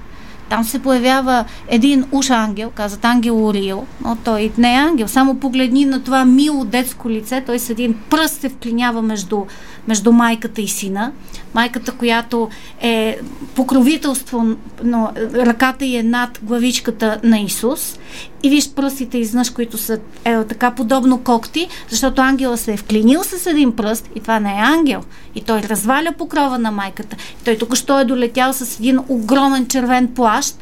там 0.49 0.65
се 0.65 0.83
появява 0.83 1.45
един 1.69 2.05
уж 2.13 2.31
ангел, 2.31 2.71
казват 2.75 3.05
ангел 3.05 3.47
Орил, 3.47 3.87
но 4.05 4.17
той 4.17 4.53
не 4.59 4.75
е 4.75 4.79
ангел. 4.79 5.09
Само 5.09 5.35
погледни 5.35 5.85
на 5.85 6.03
това 6.03 6.25
мило 6.25 6.65
детско 6.65 7.11
лице, 7.11 7.43
той 7.47 7.59
с 7.59 7.71
един 7.71 7.95
пръст 8.11 8.41
се 8.41 8.49
вклинява 8.49 9.03
между, 9.03 9.45
между 9.89 10.13
майката 10.13 10.61
и 10.61 10.69
сина. 10.69 11.13
Майката, 11.57 11.93
която 11.93 12.49
е 12.81 13.19
покровителство, 13.55 14.57
но 14.85 15.13
ръката 15.35 15.85
й 15.85 15.97
е 15.97 16.03
над 16.03 16.39
главичката 16.43 17.21
на 17.23 17.39
Исус. 17.39 17.99
И 18.43 18.51
виж 18.51 18.71
пръстите 18.71 19.19
изнъж, 19.19 19.51
които 19.51 19.79
са 19.79 19.99
е, 20.25 20.45
така 20.45 20.71
подобно 20.71 21.19
когти, 21.19 21.69
защото 21.89 22.23
ангела 22.23 22.57
се 22.57 22.73
е 22.73 22.77
вклинил 22.77 23.25
с 23.25 23.47
един 23.47 23.77
пръст 23.77 24.11
и 24.15 24.21
това 24.21 24.41
не 24.41 24.51
е 24.51 24.63
ангел. 24.63 25.03
И 25.35 25.41
той 25.41 25.61
разваля 25.61 26.13
покрова 26.19 26.59
на 26.59 26.71
майката. 26.71 27.17
И 27.41 27.45
той 27.45 27.57
тук 27.57 27.75
що 27.75 28.01
е 28.01 28.05
долетял 28.05 28.53
с 28.53 28.79
един 28.79 28.99
огромен 29.09 29.67
червен 29.67 30.09
плащ 30.09 30.57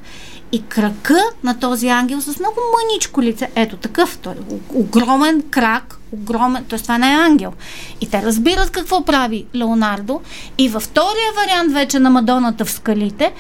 и 0.52 0.62
крака 0.62 1.18
на 1.44 1.58
този 1.58 1.88
ангел 1.88 2.20
с 2.20 2.38
много 2.38 2.56
мъничко 2.76 3.22
лице. 3.22 3.50
Ето 3.54 3.76
такъв. 3.76 4.18
Той 4.18 4.32
е 4.32 4.36
огромен 4.74 5.42
крак, 5.50 5.98
огромен. 6.12 6.64
Т.е. 6.64 6.78
това 6.78 6.98
не 6.98 7.12
е 7.12 7.16
ангел. 7.16 7.52
И 8.00 8.10
те 8.10 8.22
разбират 8.22 8.70
какво 8.70 9.04
прави 9.04 9.46
Леонардо. 9.54 10.20
И 10.58 10.68
във 10.68 10.82
втория 10.82 11.32
вариант 11.36 11.72
вече 11.72 11.98
на 11.98 12.10
Мадоната 12.10 12.64
в 12.64 12.70
скалите, 12.70 13.32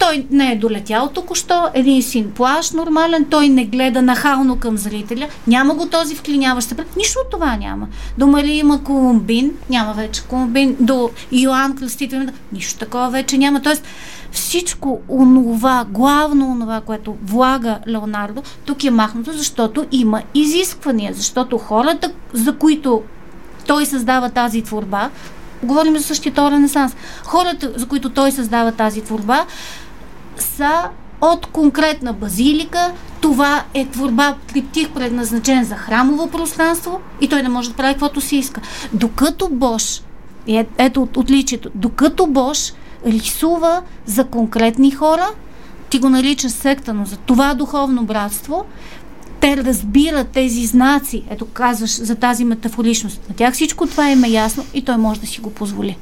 той 0.00 0.26
не 0.30 0.52
е 0.52 0.56
долетял 0.56 1.08
току-що, 1.08 1.68
един 1.74 2.02
син 2.02 2.30
плаш 2.30 2.70
нормален, 2.70 3.24
той 3.30 3.48
не 3.48 3.64
гледа 3.64 4.02
нахално 4.02 4.56
към 4.56 4.76
зрителя, 4.76 5.28
няма 5.46 5.74
го 5.74 5.86
този 5.86 6.14
вклиняващ 6.14 6.68
се 6.68 6.76
пред. 6.76 6.96
Нищо 6.96 7.18
от 7.24 7.30
това 7.30 7.56
няма. 7.56 7.88
До 8.18 8.26
Мария 8.26 8.56
има 8.56 8.84
Колумбин, 8.84 9.52
няма 9.70 9.92
вече 9.92 10.22
Колумбин, 10.22 10.76
до 10.80 11.10
Йоанн 11.32 11.76
Кръстител, 11.76 12.26
нищо 12.52 12.78
такова 12.78 13.10
вече 13.10 13.38
няма. 13.38 13.62
Тоест, 13.62 13.84
всичко 14.32 15.00
онова, 15.08 15.86
главно 15.88 16.50
онова, 16.52 16.80
което 16.80 17.16
влага 17.24 17.78
Леонардо, 17.88 18.42
тук 18.64 18.84
е 18.84 18.90
махнато, 18.90 19.32
защото 19.32 19.86
има 19.92 20.22
изисквания, 20.34 21.14
защото 21.14 21.58
хората, 21.58 22.12
за 22.32 22.56
които 22.56 23.02
той 23.66 23.86
създава 23.86 24.30
тази 24.30 24.62
творба, 24.62 25.10
говорим 25.62 25.96
за 25.96 26.04
същия 26.04 26.34
този 26.34 26.54
ренесанс, 26.54 26.96
хората, 27.24 27.72
за 27.76 27.86
които 27.88 28.10
той 28.10 28.32
създава 28.32 28.72
тази 28.72 29.00
творба, 29.00 29.46
са 30.36 30.82
от 31.20 31.46
конкретна 31.46 32.12
базилика. 32.12 32.92
Това 33.20 33.64
е 33.74 33.86
творба, 33.86 34.34
триптих 34.52 34.90
предназначен 34.90 35.64
за 35.64 35.74
храмово 35.74 36.30
пространство 36.30 37.00
и 37.20 37.28
той 37.28 37.42
не 37.42 37.48
може 37.48 37.70
да 37.70 37.76
прави 37.76 37.94
каквото 37.94 38.20
си 38.20 38.36
иска. 38.36 38.60
Докато 38.92 39.48
Бош, 39.48 40.02
е, 40.46 40.66
ето 40.78 41.02
от, 41.02 41.16
отличието, 41.16 41.70
докато 41.74 42.26
Бош 42.26 42.72
рисува 43.06 43.82
за 44.06 44.24
конкретни 44.24 44.90
хора, 44.90 45.28
ти 45.90 45.98
го 45.98 46.08
наричаш 46.08 46.52
секта, 46.52 46.94
но 46.94 47.04
за 47.04 47.16
това 47.16 47.54
духовно 47.54 48.04
братство, 48.04 48.64
те 49.40 49.56
разбират 49.56 50.28
тези 50.28 50.66
знаци, 50.66 51.22
ето 51.30 51.46
казваш 51.46 51.90
за 52.02 52.14
тази 52.14 52.44
метафоричност. 52.44 53.20
На 53.28 53.34
тях 53.34 53.54
всичко 53.54 53.86
това 53.86 54.10
им 54.10 54.24
е 54.24 54.28
ясно 54.28 54.64
и 54.74 54.82
той 54.82 54.96
може 54.96 55.20
да 55.20 55.26
си 55.26 55.40
го 55.40 55.50
позволи. 55.50 55.96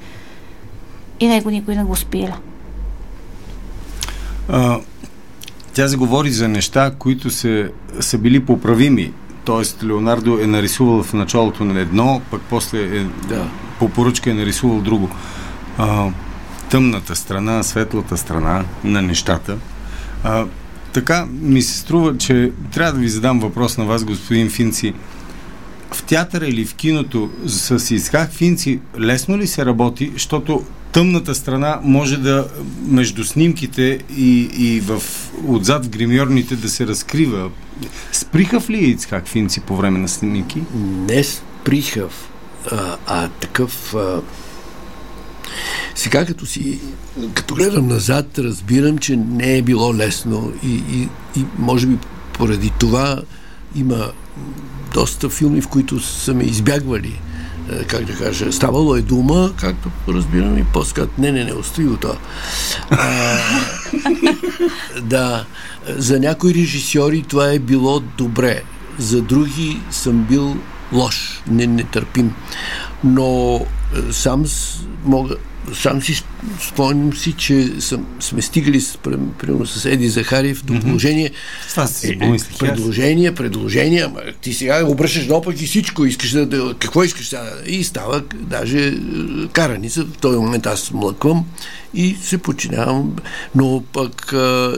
И 1.21 1.27
него 1.27 1.51
никой 1.51 1.77
не 1.77 1.85
го 1.85 1.97
спира. 1.97 2.39
А, 4.49 4.79
тя 5.75 5.89
заговори 5.89 6.31
за 6.31 6.49
неща, 6.49 6.93
които 6.99 7.31
се, 7.31 7.71
са 8.01 8.19
били 8.19 8.41
поправими. 8.41 9.13
Тоест, 9.45 9.85
Леонардо 9.85 10.39
е 10.39 10.47
нарисувал 10.47 11.03
в 11.03 11.13
началото 11.13 11.65
на 11.65 11.81
едно, 11.81 12.21
пък 12.31 12.41
после 12.51 12.99
е, 12.99 13.05
да. 13.29 13.49
по 13.79 13.89
поръчка 13.89 14.31
е 14.31 14.35
нарисувал 14.35 14.81
друго. 14.81 15.11
А, 15.79 16.11
тъмната 16.71 17.17
страна, 17.17 17.63
светлата 17.63 18.17
страна 18.17 18.65
на 18.85 19.03
нещата. 19.03 19.57
А, 20.25 20.47
така 20.93 21.27
ми 21.41 21.63
се 21.63 21.79
струва, 21.79 22.19
че 22.19 22.53
трябва 22.73 22.93
да 22.93 22.99
ви 22.99 23.09
задам 23.09 23.41
въпрос 23.41 23.79
на 23.79 23.85
вас, 23.85 24.05
господин 24.05 24.51
Финци. 24.51 24.95
В 25.93 26.03
театъра 26.03 26.47
или 26.47 26.65
в 26.65 26.75
киното 26.75 27.31
с 27.47 27.95
Исхак 27.95 28.33
Финци 28.33 28.81
лесно 28.99 29.39
ли 29.39 29.47
се 29.47 29.67
работи, 29.67 30.11
защото 30.15 30.65
тъмната 30.93 31.35
страна 31.35 31.81
може 31.83 32.17
да 32.17 32.49
между 32.87 33.25
снимките 33.25 33.99
и, 34.17 34.41
и 34.41 34.81
в, 34.81 35.03
отзад 35.47 35.85
в 35.85 35.89
гримьорните 35.89 36.57
да 36.57 36.69
се 36.69 36.87
разкрива. 36.87 37.51
Сприхав 38.13 38.71
ли 38.71 38.77
е 38.77 38.89
Ицхак 38.89 39.27
Финци 39.29 39.61
по 39.61 39.77
време 39.77 39.99
на 39.99 40.09
снимки? 40.09 40.63
Не 41.09 41.25
сприхав, 41.25 42.31
а, 42.73 42.97
а 43.07 43.29
такъв... 43.29 43.95
А... 43.95 44.21
Сега 45.95 46.25
като 46.25 46.47
си, 46.47 46.81
като 47.35 47.55
гледам 47.55 47.89
назад, 47.89 48.39
разбирам, 48.39 48.99
че 48.99 49.17
не 49.17 49.57
е 49.57 49.63
било 49.63 49.95
лесно 49.95 50.53
и, 50.63 50.75
и, 50.75 51.09
и 51.41 51.45
може 51.59 51.87
би 51.87 51.99
поради 52.33 52.73
това 52.79 53.23
има 53.77 54.11
доста 54.95 55.29
филми, 55.29 55.61
в 55.61 55.69
които 55.69 56.01
са 56.01 56.35
ме 56.35 56.45
избягвали 56.45 57.21
е, 57.73 57.85
как 57.85 58.05
да 58.05 58.17
кажа, 58.17 58.53
ставало 58.53 58.97
е 58.97 59.03
дума, 59.03 59.53
както 59.61 59.91
разбирам 60.09 60.59
и 60.59 60.65
после 60.73 61.07
не, 61.19 61.33
не, 61.33 61.45
не, 61.45 61.53
остави 61.53 61.97
това. 61.97 62.17
да, 65.03 65.45
за 65.89 66.21
някои 66.21 66.55
режисьори 66.55 67.23
това 67.23 67.51
е 67.51 67.59
било 67.59 68.01
добре, 68.01 68.63
за 68.99 69.23
други 69.23 69.81
съм 69.91 70.25
бил 70.25 70.57
лош, 70.93 71.43
не, 71.51 71.67
нетърпим. 71.67 72.35
Но 73.05 73.57
е, 73.57 74.13
сам 74.13 74.45
мога, 75.05 75.37
сам 75.75 76.03
си 76.03 76.25
спомням 76.69 77.15
си, 77.15 77.33
че 77.33 77.71
съм, 77.81 78.07
сме 78.21 78.43
стигали 78.43 78.81
с, 78.81 78.99
примерно 79.39 79.67
с 79.67 79.85
Еди 79.85 80.09
Захариев 80.09 80.65
до 80.65 80.81
положение. 80.81 81.31
Си 81.87 82.09
е, 82.09 82.11
е, 82.11 82.37
предложение, 82.59 83.35
предложение, 83.35 84.03
ама 84.03 84.21
ти 84.41 84.55
сега 84.55 84.85
обръщаш 84.87 85.27
наопак 85.27 85.61
и 85.61 85.67
всичко, 85.67 86.05
искаш 86.05 86.31
да, 86.31 86.47
да 86.47 86.75
какво 86.79 87.05
искаш 87.05 87.29
сега? 87.29 87.53
И 87.67 87.85
става 87.85 88.23
даже 88.35 88.87
е, 88.87 88.93
караница, 89.53 90.05
в 90.05 90.19
този 90.21 90.39
момент 90.39 90.67
аз 90.67 90.91
млъквам 90.91 91.45
и 91.95 92.17
се 92.23 92.39
подчинявам, 92.39 93.17
но 93.55 93.83
пък 93.93 94.35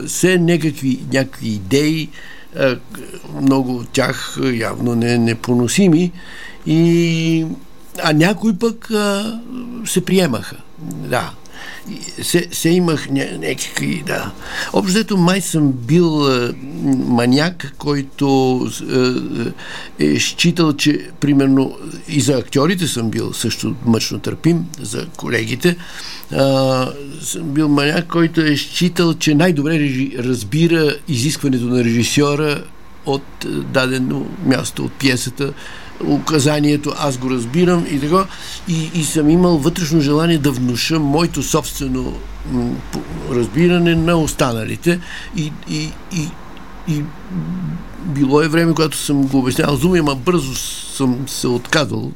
все 0.07 0.37
някакви, 0.37 0.99
някакви 1.13 1.47
идеи, 1.47 2.09
много 3.41 3.75
от 3.75 3.89
тях 3.89 4.39
явно 4.53 4.95
не, 4.95 5.17
непоносими 5.17 6.11
и 6.65 7.45
а 8.03 8.13
някои 8.13 8.55
пък 8.55 8.91
а, 8.91 9.39
се 9.85 10.05
приемаха. 10.05 10.55
Да. 10.79 11.31
Се, 12.21 12.47
се 12.51 12.69
имах 12.69 13.09
някакви, 13.09 14.03
да. 14.07 14.31
Общото 14.73 15.17
май 15.17 15.41
съм 15.41 15.71
бил 15.71 16.25
а, 16.25 16.53
маняк, 17.05 17.73
който 17.77 18.57
а, 18.89 19.15
е 19.99 20.19
считал, 20.19 20.73
че 20.73 21.09
примерно 21.19 21.77
и 22.07 22.21
за 22.21 22.33
актьорите 22.33 22.87
съм 22.87 23.09
бил 23.09 23.33
също 23.33 23.75
мъчно 23.85 24.19
търпим, 24.19 24.65
за 24.81 25.07
колегите. 25.17 25.75
А, 26.31 26.87
съм 27.21 27.43
бил 27.43 27.67
маняк, 27.67 28.07
който 28.07 28.41
е 28.41 28.57
считал, 28.57 29.13
че 29.13 29.35
най-добре 29.35 29.79
режи, 29.79 30.15
разбира 30.19 30.95
изискването 31.07 31.65
на 31.65 31.83
режисьора 31.83 32.63
от 33.05 33.45
дадено 33.73 34.25
място 34.45 34.85
от 34.85 34.91
пиесата, 34.91 35.53
указанието, 36.05 36.93
аз 36.99 37.17
го 37.17 37.29
разбирам 37.29 37.85
и 37.91 37.99
така. 37.99 38.25
И, 38.67 38.91
и 38.93 39.03
съм 39.03 39.29
имал 39.29 39.57
вътрешно 39.57 40.01
желание 40.01 40.37
да 40.37 40.51
внуша 40.51 40.99
моето 40.99 41.43
собствено 41.43 42.13
разбиране 43.31 43.95
на 43.95 44.15
останалите. 44.15 44.99
И, 45.35 45.51
и, 45.69 45.91
и, 46.11 46.29
и 46.87 47.03
било 48.05 48.41
е 48.41 48.47
време, 48.47 48.73
когато 48.73 48.97
съм 48.97 49.27
го 49.27 49.39
обяснявал 49.39 49.75
зуми, 49.75 49.99
ама 49.99 50.15
бързо 50.15 50.55
съм 50.55 51.25
се 51.27 51.47
отказал 51.47 52.11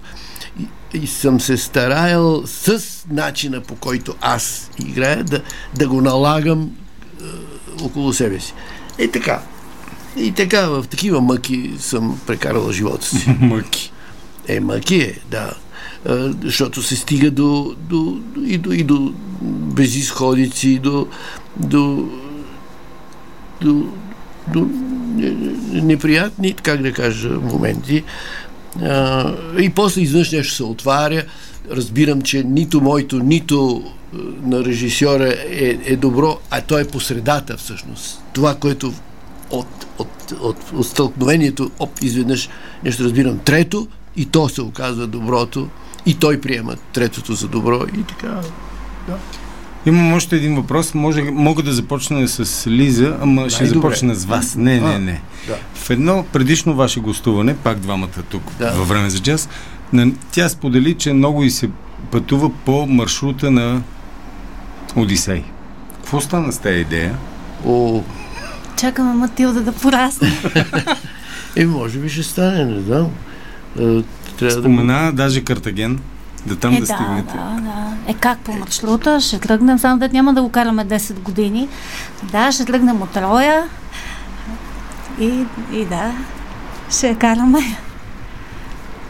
и 0.93 1.07
съм 1.07 1.39
се 1.39 1.57
стараял 1.57 2.43
с 2.45 2.81
начина 3.11 3.61
по 3.61 3.75
който 3.75 4.15
аз 4.21 4.71
играя 4.79 5.23
да, 5.23 5.41
да 5.75 5.87
го 5.87 6.01
налагам 6.01 6.71
е, 7.21 7.25
около 7.83 8.13
себе 8.13 8.39
си. 8.39 8.53
Е 8.97 9.07
така, 9.07 9.41
и 10.17 10.31
така, 10.31 10.67
в 10.67 10.85
такива 10.89 11.21
мъки 11.21 11.71
съм 11.79 12.19
прекарал 12.27 12.71
живота 12.71 13.05
си. 13.05 13.35
мъки. 13.39 13.91
Е, 14.47 14.59
мъки 14.59 14.95
е, 14.95 15.19
да. 15.31 15.53
А, 16.05 16.33
защото 16.43 16.83
се 16.83 16.95
стига 16.95 17.31
до, 17.31 17.75
до, 17.79 18.19
и, 18.45 18.57
до, 18.57 18.71
и 18.71 18.83
до 18.83 19.13
безисходици, 19.49 20.69
и 20.69 20.79
до, 20.79 21.07
до, 21.57 22.09
до, 23.61 23.87
до 24.47 24.67
неприятни, 25.71 26.53
как 26.53 26.81
да 26.81 26.93
кажа, 26.93 27.29
моменти. 27.29 28.03
А, 28.81 29.31
и 29.59 29.69
после 29.69 30.01
изведнъж 30.01 30.31
нещо 30.31 30.53
се 30.53 30.63
отваря. 30.63 31.23
Разбирам, 31.71 32.21
че 32.21 32.43
нито 32.43 32.81
моето, 32.81 33.19
нито 33.19 33.83
на 34.41 34.65
режисьора 34.65 35.35
е, 35.49 35.77
е 35.85 35.95
добро, 35.95 36.39
а 36.51 36.61
той 36.61 36.81
е 36.81 36.87
по 36.87 36.99
средата 36.99 37.57
всъщност. 37.57 38.21
Това, 38.33 38.55
което 38.55 38.93
от, 39.51 39.85
от, 39.97 40.31
от, 40.41 40.57
от 40.73 40.87
стълкновението, 40.87 41.71
оп, 41.79 41.89
изведнъж 42.01 42.49
нещо 42.83 43.03
разбирам 43.03 43.39
трето 43.39 43.87
и 44.15 44.25
то 44.25 44.49
се 44.49 44.61
оказва 44.61 45.07
доброто 45.07 45.67
и 46.05 46.13
той 46.13 46.41
приема 46.41 46.75
третото 46.93 47.33
за 47.33 47.47
добро 47.47 47.79
и 47.99 48.03
така. 48.03 48.41
Да. 49.07 49.17
Имам 49.85 50.13
още 50.13 50.35
един 50.35 50.55
въпрос. 50.55 50.93
Може, 50.93 51.21
мога 51.21 51.63
да 51.63 51.73
започна 51.73 52.27
с 52.27 52.67
Лиза, 52.67 53.17
ама 53.21 53.41
Най- 53.41 53.49
ще 53.49 53.65
започна 53.65 54.15
с 54.15 54.25
вас. 54.25 54.55
Не, 54.55 54.79
не, 54.79 54.99
не. 54.99 55.21
Да. 55.47 55.57
В 55.73 55.89
едно 55.89 56.25
предишно 56.33 56.75
ваше 56.75 56.99
гостуване, 56.99 57.55
пак 57.55 57.79
двамата 57.79 58.23
тук 58.29 58.43
Да. 58.59 58.71
във 58.71 58.87
време 58.87 59.09
за 59.09 59.19
джаз, 59.19 59.49
тя 60.31 60.49
сподели, 60.49 60.93
че 60.93 61.13
много 61.13 61.43
и 61.43 61.51
се 61.51 61.69
пътува 62.11 62.49
по 62.65 62.85
маршрута 62.87 63.51
на 63.51 63.81
Одисей. 64.95 65.43
Какво 65.95 66.21
стана 66.21 66.51
с 66.51 66.57
тази 66.59 66.79
идея? 66.79 67.17
О, 67.65 68.01
Чакаме 68.77 69.13
Матилда 69.13 69.61
да 69.61 69.71
порасне. 69.71 70.31
е, 71.55 71.65
може 71.65 71.99
би 71.99 72.09
ще 72.09 72.23
стане, 72.23 72.65
не 72.65 72.81
знам. 72.81 73.09
Е, 73.79 74.03
Трябва 74.39 74.55
да... 74.55 74.61
Спомена 74.61 75.11
даже 75.13 75.41
Картаген, 75.43 75.99
да 76.45 76.55
там 76.55 76.73
Е, 76.73 76.79
да 76.79 76.85
да, 76.85 76.93
стигнете. 76.93 77.33
да, 77.33 77.61
да. 77.61 78.11
Е, 78.11 78.13
как 78.13 78.39
по 78.39 78.53
маршрута? 78.53 79.21
Ще 79.21 79.39
тръгнем, 79.39 79.79
само 79.79 79.99
да 79.99 80.09
няма 80.09 80.33
да 80.33 80.41
го 80.41 80.49
караме 80.49 80.85
10 80.85 81.19
години. 81.19 81.67
Да, 82.23 82.51
ще 82.51 82.65
тръгнем 82.65 83.01
от 83.01 83.17
Роя. 83.17 83.63
И, 85.19 85.45
и 85.73 85.85
да, 85.85 86.11
ще 86.89 87.07
я 87.07 87.17
караме. 87.17 87.59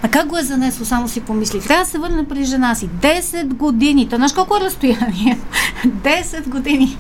А 0.04 0.08
как 0.08 0.28
го 0.28 0.38
е 0.38 0.44
занесло, 0.44 0.86
само 0.86 1.08
си 1.08 1.22
помислих. 1.22 1.64
Трябва 1.64 1.84
да 1.84 1.90
се 1.90 1.98
върне 1.98 2.28
при 2.28 2.44
жена 2.44 2.76
си. 2.76 2.90
10 2.90 3.46
години. 3.46 4.10
Та 4.10 4.16
знаеш 4.16 4.34
колко 4.34 4.58
е 4.58 4.60
разстояние? 4.60 5.40
10 5.88 6.48
години. 6.48 6.98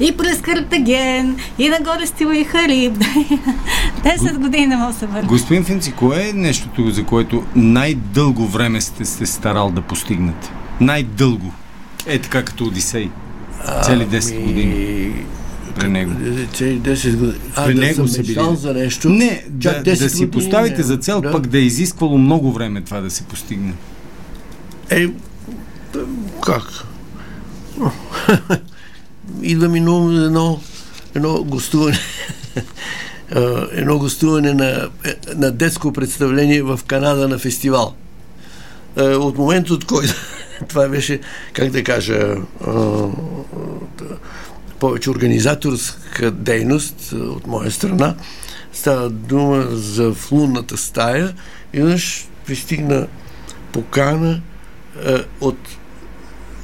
И 0.00 0.16
през 0.16 0.40
Картаген, 0.40 1.36
и 1.58 1.68
нагоре 1.68 2.06
стила 2.06 2.36
и 2.38 2.44
Хариб. 2.44 2.92
10 2.94 4.38
години 4.38 4.66
не 4.66 4.76
мога 4.76 4.92
да 4.92 4.98
се 4.98 5.06
върне. 5.06 5.28
Господин 5.28 5.64
Финци, 5.64 5.92
кое 5.92 6.28
е 6.28 6.32
нещото, 6.32 6.90
за 6.90 7.04
което 7.04 7.44
най-дълго 7.56 8.46
време 8.46 8.80
сте 8.80 9.04
се 9.04 9.26
старал 9.26 9.70
да 9.70 9.82
постигнете? 9.82 10.50
Най-дълго. 10.80 11.52
Е 12.06 12.18
така 12.18 12.42
като 12.44 12.64
Одисей. 12.64 13.10
Цели 13.84 14.06
10 14.06 14.34
Ами, 14.36 14.44
години 14.46 15.12
при 15.74 15.88
него. 15.88 16.12
Цели 16.52 16.80
10 16.80 17.16
години. 17.16 17.32
А, 17.56 17.64
При 17.66 17.74
да 17.74 17.80
него 17.80 17.94
съм 17.94 18.08
са 18.08 18.22
били. 18.22 18.40
за 18.54 18.74
нещо. 18.74 19.08
Не, 19.08 19.44
чак 19.60 19.82
да, 19.82 19.90
10 19.90 19.98
да 19.98 20.08
си 20.08 20.14
години, 20.16 20.30
поставите 20.30 20.76
не. 20.76 20.82
за 20.82 20.96
цел, 20.96 21.20
Да. 21.20 21.32
пък 21.32 21.46
да 21.46 21.58
е 21.58 21.62
изисквало 21.62 22.18
много 22.18 22.52
време 22.52 22.80
това 22.80 23.00
да 23.00 23.10
се 23.10 23.22
постигне. 23.22 23.72
Е, 24.90 25.06
как? 26.42 26.62
Идва 29.42 29.68
ми 29.68 29.80
на 29.80 30.24
едно, 30.24 30.60
едно 31.14 31.44
гостуване. 31.44 31.98
едно 33.72 33.98
гостуване 33.98 34.54
на, 34.54 34.88
е, 35.04 35.14
на 35.34 35.50
детско 35.50 35.92
представление 35.92 36.62
в 36.62 36.80
Канада 36.86 37.28
на 37.28 37.38
фестивал. 37.38 37.94
А, 38.96 39.02
От 39.02 39.38
момента, 39.38 39.74
от 39.74 39.84
който 39.84 40.14
това 40.68 40.88
беше, 40.88 41.20
как 41.52 41.70
да 41.70 41.84
кажа, 41.84 42.36
да, 43.98 44.16
повече 44.78 45.10
организаторска 45.10 46.30
дейност 46.30 47.12
от 47.12 47.46
моя 47.46 47.70
страна. 47.70 48.14
Става 48.72 49.10
дума 49.10 49.66
за 49.70 50.12
в 50.14 50.32
лунната 50.32 50.76
стая. 50.76 51.34
Изведнъж 51.72 52.28
пристигна 52.46 53.06
покана 53.72 54.40
от, 55.40 55.58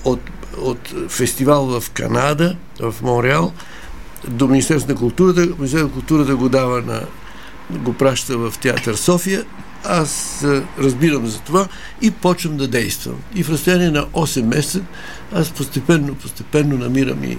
от, 0.05 0.21
от 0.63 0.95
фестивал 1.09 1.81
в 1.81 1.91
Канада, 1.91 2.57
в 2.81 2.95
Монреал, 3.03 3.53
до 4.29 4.49
Министерството 4.49 4.93
на 4.93 4.99
културата. 4.99 5.41
Министерството 5.41 5.85
на 5.85 5.93
културата 5.93 6.37
го 6.37 6.49
дава 6.49 6.83
на 6.83 7.03
го 7.79 7.93
праща 7.93 8.39
в 8.39 8.55
театър 8.61 8.95
София. 8.95 9.45
Аз 9.85 10.45
разбирам 10.79 11.27
за 11.27 11.41
това 11.41 11.69
и 12.03 12.11
почвам 12.11 12.57
да 12.57 12.69
действам. 12.69 13.15
И 13.35 13.43
в 13.43 13.51
разстояние 13.51 13.91
на 13.91 14.07
8 14.07 14.43
месеца 14.43 14.81
аз 15.33 15.51
постепенно, 15.51 16.15
постепенно 16.15 16.79
намирам 16.79 17.25
и 17.25 17.39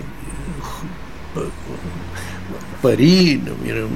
пари, 2.82 3.42
намирам 3.46 3.90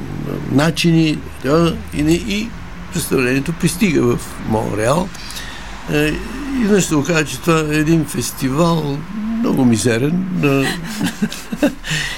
начини 0.52 1.20
да, 1.44 1.76
и, 1.94 2.02
и 2.14 2.50
представлението 2.94 3.54
пристига 3.54 4.02
в 4.02 4.20
Монреал. 4.50 5.10
И 6.58 6.68
днес 6.68 6.86
ще 6.86 6.96
окаже, 6.96 7.26
че 7.26 7.40
това 7.40 7.60
е 7.60 7.78
един 7.78 8.06
фестивал 8.06 8.98
много 9.40 9.66
мизерен 9.66 10.26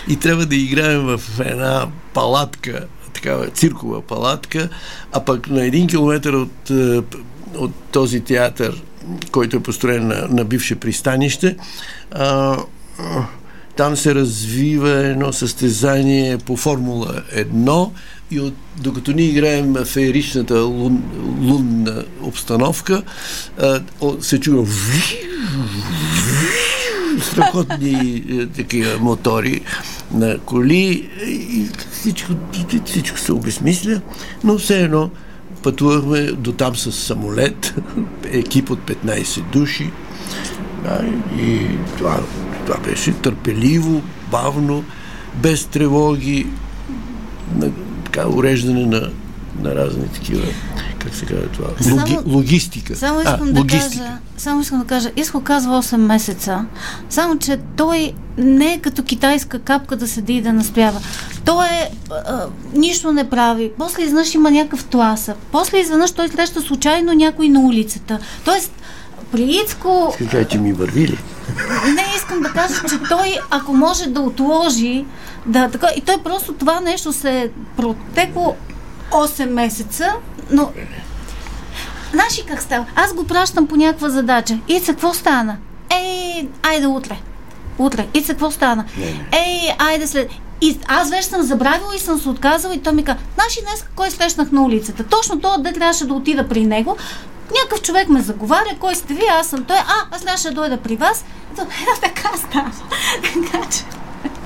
и 0.07 0.15
трябва 0.15 0.45
да 0.45 0.55
играем 0.55 1.01
в 1.01 1.21
една 1.39 1.87
палатка, 2.13 2.85
такава 3.13 3.47
циркова 3.47 4.01
палатка, 4.01 4.69
а 5.13 5.25
пък 5.25 5.49
на 5.49 5.65
един 5.65 5.87
километър 5.87 6.33
от, 6.33 6.69
е, 6.69 7.01
от 7.55 7.71
този 7.91 8.21
театър, 8.21 8.81
който 9.31 9.57
е 9.57 9.63
построен 9.63 10.07
на, 10.07 10.27
на 10.29 10.45
бивше 10.45 10.75
пристанище, 10.75 11.55
а, 12.11 12.57
там 13.79 13.97
се 13.97 14.15
развива 14.15 14.89
едно 14.89 15.33
състезание 15.33 16.37
по 16.37 16.57
Формула 16.57 17.21
1 17.37 17.89
и 18.31 18.39
от, 18.39 18.53
докато 18.77 19.11
ние 19.11 19.25
играем 19.25 19.75
фееричната 19.85 20.59
лун, 20.59 21.03
лунна 21.41 22.03
обстановка, 22.21 23.03
а, 23.61 23.81
се 24.21 24.39
чува 24.39 24.67
страхотни 27.21 28.23
е, 28.29 28.45
такива 28.45 28.99
мотори 28.99 29.61
на 30.13 30.37
коли 30.39 31.09
и 31.27 31.67
всичко, 31.91 32.31
всичко 32.85 33.19
се 33.19 33.33
обезмисля, 33.33 34.01
но 34.43 34.57
все 34.57 34.81
едно 34.81 35.09
пътувахме 35.63 36.21
до 36.21 36.51
там 36.51 36.75
с 36.75 36.91
самолет, 36.91 37.75
екип 38.31 38.69
от 38.69 38.79
15 38.79 39.51
души 39.51 39.91
да, 40.83 41.01
и 41.41 41.67
това, 41.97 42.19
това 42.65 42.77
беше 42.79 43.13
търпеливо, 43.13 44.01
бавно, 44.31 44.83
без 45.35 45.65
тревоги, 45.65 46.47
на, 47.55 47.71
така, 48.05 48.29
уреждане 48.29 48.85
на, 48.85 49.09
на 49.61 49.75
разни 49.75 50.07
такива, 50.07 50.45
как 50.99 51.15
се 51.15 51.25
казва 51.25 51.47
това, 51.47 51.67
Логи, 51.67 52.13
Само- 52.13 52.23
логистика. 52.25 52.95
Само 52.95 53.21
искам 53.21 53.53
да 53.53 53.59
логистика. 53.59 54.03
кажа, 54.03 54.17
само 54.37 54.61
искам 54.61 54.79
да 54.79 54.85
кажа, 54.85 55.11
Иско 55.15 55.41
казва 55.41 55.83
8 55.83 55.97
месеца, 55.97 56.65
само 57.09 57.37
че 57.37 57.59
той 57.75 58.13
не 58.37 58.73
е 58.73 58.79
като 58.79 59.03
китайска 59.03 59.59
капка 59.59 59.95
да 59.95 60.07
седи 60.07 60.33
и 60.33 60.41
да 60.41 60.53
наспява. 60.53 60.99
Той 61.45 61.65
е, 61.65 61.91
а, 62.11 62.45
нищо 62.73 63.11
не 63.11 63.29
прави. 63.29 63.71
После 63.77 64.01
изведнъж 64.01 64.35
има 64.35 64.51
някакъв 64.51 64.83
тласък. 64.85 65.35
После 65.51 65.77
изведнъж 65.77 66.11
той 66.11 66.27
среща 66.27 66.61
случайно 66.61 67.13
някой 67.13 67.49
на 67.49 67.59
улицата. 67.59 68.19
Тоест, 68.45 68.71
при 69.31 69.61
Ицко 69.63 70.15
Така, 70.17 70.45
че 70.45 70.57
ми 70.57 70.73
върви 70.73 71.07
ли? 71.07 71.17
не 71.95 72.05
искам 72.15 72.41
да 72.41 72.49
кажа, 72.49 72.73
че 72.89 72.99
той, 73.09 73.37
ако 73.49 73.73
може 73.73 74.09
да 74.09 74.21
отложи, 74.21 75.05
да, 75.45 75.69
така, 75.69 75.87
и 75.95 76.01
той 76.01 76.17
просто 76.23 76.53
това 76.53 76.79
нещо 76.79 77.13
се 77.13 77.41
е 77.41 77.49
протекло 77.77 78.55
8 79.11 79.45
месеца, 79.45 80.13
но 80.51 80.71
Знаеш 82.11 82.39
ли 82.39 82.43
как 82.43 82.61
става? 82.61 82.85
Аз 82.95 83.13
го 83.13 83.23
пращам 83.23 83.67
по 83.67 83.75
някаква 83.75 84.09
задача. 84.09 84.59
И 84.67 84.81
какво 84.85 85.13
стана? 85.13 85.57
Ей, 85.89 86.49
айде 86.63 86.87
утре. 86.87 87.17
Утре. 87.77 88.07
И 88.13 88.23
какво 88.23 88.51
стана? 88.51 88.85
Ей, 89.31 89.75
айде 89.77 90.07
след... 90.07 90.29
И 90.61 90.79
аз 90.87 91.09
вече 91.09 91.23
съм 91.23 91.41
забравила 91.41 91.95
и 91.95 91.99
съм 91.99 92.19
се 92.19 92.29
отказала 92.29 92.73
и 92.73 92.79
той 92.79 92.93
ми 92.93 93.03
каза, 93.03 93.17
знаеш 93.35 93.57
ли 93.57 93.61
днес 93.61 93.85
кой 93.95 94.11
срещнах 94.11 94.51
на 94.51 94.63
улицата? 94.63 95.03
Точно 95.03 95.41
това, 95.41 95.57
де 95.57 95.73
трябваше 95.73 96.05
да 96.05 96.13
отида 96.13 96.47
при 96.47 96.65
него. 96.65 96.97
Някакъв 97.55 97.81
човек 97.81 98.09
ме 98.09 98.21
заговаря, 98.21 98.77
кой 98.79 98.95
сте 98.95 99.13
ви, 99.13 99.23
аз 99.39 99.47
съм 99.47 99.63
той, 99.63 99.77
а, 99.77 100.07
аз 100.11 100.21
трябваше 100.21 100.47
да 100.47 100.53
дойда 100.53 100.77
при 100.77 100.95
вас. 100.95 101.25
Ето, 101.53 101.61
ето 101.61 102.01
така 102.01 102.37
става. 102.37 102.71
така 103.51 103.69
че... 103.69 103.83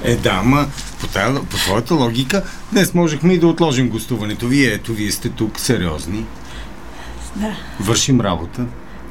Е, 0.03 0.15
да, 0.15 0.29
ама 0.29 0.67
по, 0.99 1.07
тая, 1.07 1.35
по 1.35 1.57
твоята 1.57 1.95
логика 1.95 2.43
днес 2.71 2.93
можехме 2.93 3.33
и 3.33 3.39
да 3.39 3.47
отложим 3.47 3.89
гостуването. 3.89 4.47
Вие, 4.47 4.73
ето, 4.73 4.93
вие 4.93 5.11
сте 5.11 5.29
тук 5.29 5.59
сериозни. 5.59 6.25
Да. 7.35 7.55
Вършим 7.79 8.21
работа. 8.21 8.65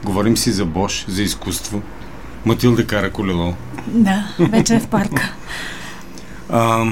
Говорим 0.04 0.36
си 0.36 0.52
за 0.52 0.64
Бош, 0.64 1.04
за 1.08 1.22
изкуство. 1.22 1.82
Матилда 2.44 2.86
кара 2.86 3.10
колело. 3.10 3.54
Да, 3.86 4.28
вече 4.38 4.74
е 4.74 4.80
в 4.80 4.86
парка. 4.86 5.32
А, 6.50 6.86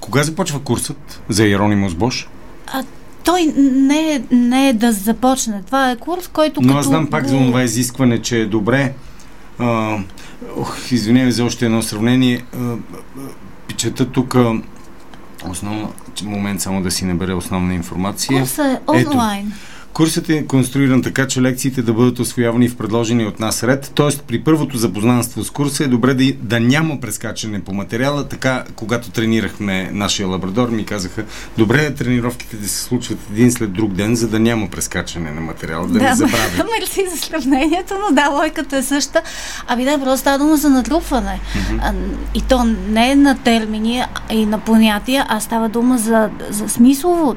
кога 0.00 0.22
започва 0.22 0.60
курсът 0.60 1.22
за 1.28 1.46
Иеронимус 1.46 1.94
Бош? 1.94 2.28
А, 2.66 2.84
той 3.28 3.52
не 3.56 4.14
е, 4.14 4.22
не 4.30 4.68
е 4.68 4.72
да 4.72 4.92
започне. 4.92 5.62
Това 5.66 5.90
е 5.90 5.96
курс, 5.96 6.28
който 6.28 6.60
Но 6.60 6.68
като... 6.68 6.78
аз 6.78 6.86
знам 6.86 7.06
пак 7.06 7.26
за 7.26 7.36
това 7.36 7.62
изискване, 7.62 8.22
че 8.22 8.40
е 8.40 8.46
добре. 8.46 8.92
А, 9.58 9.98
ох, 10.56 10.92
извинявай 10.92 11.32
за 11.32 11.44
още 11.44 11.64
едно 11.64 11.82
сравнение. 11.82 12.44
А, 13.88 14.04
тук 14.12 14.34
а, 14.34 14.52
основно 15.50 15.92
че 16.14 16.24
момент 16.24 16.60
само 16.60 16.82
да 16.82 16.90
си 16.90 17.04
набере 17.04 17.32
основна 17.32 17.74
информация. 17.74 18.40
Курсът 18.40 18.66
е 18.66 18.80
Ето. 18.94 19.20
Курсът 19.98 20.28
е 20.28 20.46
конструиран 20.46 21.02
така, 21.02 21.26
че 21.26 21.42
лекциите 21.42 21.82
да 21.82 21.92
бъдат 21.92 22.18
освоявани 22.18 22.68
в 22.68 22.76
предложени 22.76 23.26
от 23.26 23.40
нас 23.40 23.62
ред. 23.62 23.92
Тоест, 23.94 24.22
при 24.22 24.40
първото 24.40 24.78
запознанство 24.78 25.44
с 25.44 25.50
курса 25.50 25.84
е 25.84 25.86
добре 25.86 26.14
да, 26.14 26.32
да 26.32 26.60
няма 26.60 27.00
прескачане 27.00 27.64
по 27.64 27.74
материала. 27.74 28.28
Така, 28.28 28.64
когато 28.76 29.10
тренирахме 29.10 29.90
нашия 29.92 30.28
лабрадор, 30.28 30.68
ми 30.68 30.84
казаха, 30.84 31.24
добре 31.58 31.84
е 31.84 31.94
тренировките 31.94 32.56
да 32.56 32.68
се 32.68 32.82
случват 32.82 33.18
един 33.32 33.52
след 33.52 33.72
друг 33.72 33.92
ден, 33.92 34.16
за 34.16 34.28
да 34.28 34.40
няма 34.40 34.68
прескачане 34.68 35.30
на 35.30 35.40
материала, 35.40 35.86
да, 35.86 35.98
не 35.98 36.14
забравя. 36.14 36.64
мерси 36.80 37.06
за 37.10 37.16
сравнението, 37.16 37.94
но 38.08 38.14
да, 38.14 38.28
лойката 38.28 38.76
е 38.76 38.82
съща. 38.82 39.22
Ами 39.66 39.84
да, 39.84 39.98
просто 39.98 40.20
става 40.20 40.38
дума 40.38 40.56
за 40.56 40.70
натрупване. 40.70 41.40
И 42.34 42.42
то 42.42 42.64
не 42.88 43.10
е 43.10 43.16
на 43.16 43.38
термини 43.38 44.02
и 44.30 44.46
на 44.46 44.58
понятия, 44.58 45.26
а 45.28 45.40
става 45.40 45.68
дума 45.68 45.98
за, 45.98 46.30
за 46.50 46.68
смислово. 46.68 47.36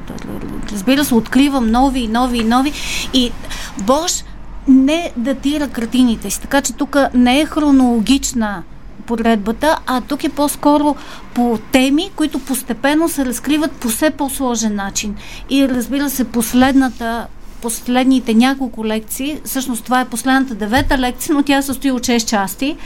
Разбира 0.72 1.04
се, 1.04 1.14
откривам 1.14 1.70
нови 1.70 2.00
и 2.00 2.08
нови 2.08 2.38
и 2.38 2.51
нови. 2.56 2.72
И 3.12 3.32
Бош 3.78 4.24
не 4.68 5.12
датира 5.16 5.68
картините 5.68 6.30
си, 6.30 6.40
така 6.40 6.60
че 6.60 6.72
тук 6.72 6.96
не 7.14 7.40
е 7.40 7.46
хронологична 7.46 8.62
подредбата, 9.06 9.78
а 9.86 10.00
тук 10.00 10.24
е 10.24 10.28
по-скоро 10.28 10.96
по 11.34 11.58
теми, 11.72 12.10
които 12.16 12.38
постепенно 12.38 13.08
се 13.08 13.24
разкриват 13.26 13.72
по 13.72 13.88
все 13.88 14.10
по-сложен 14.10 14.74
начин. 14.74 15.16
И 15.50 15.68
разбира 15.68 16.10
се, 16.10 16.24
последната 16.24 17.26
последните 17.62 18.34
няколко 18.34 18.84
лекции, 18.84 19.40
всъщност 19.44 19.84
това 19.84 20.00
е 20.00 20.08
последната 20.08 20.54
девета 20.54 20.98
лекция, 20.98 21.34
но 21.34 21.42
тя 21.42 21.62
състои 21.62 21.90
от 21.90 22.02
6 22.02 22.24
части, 22.28 22.76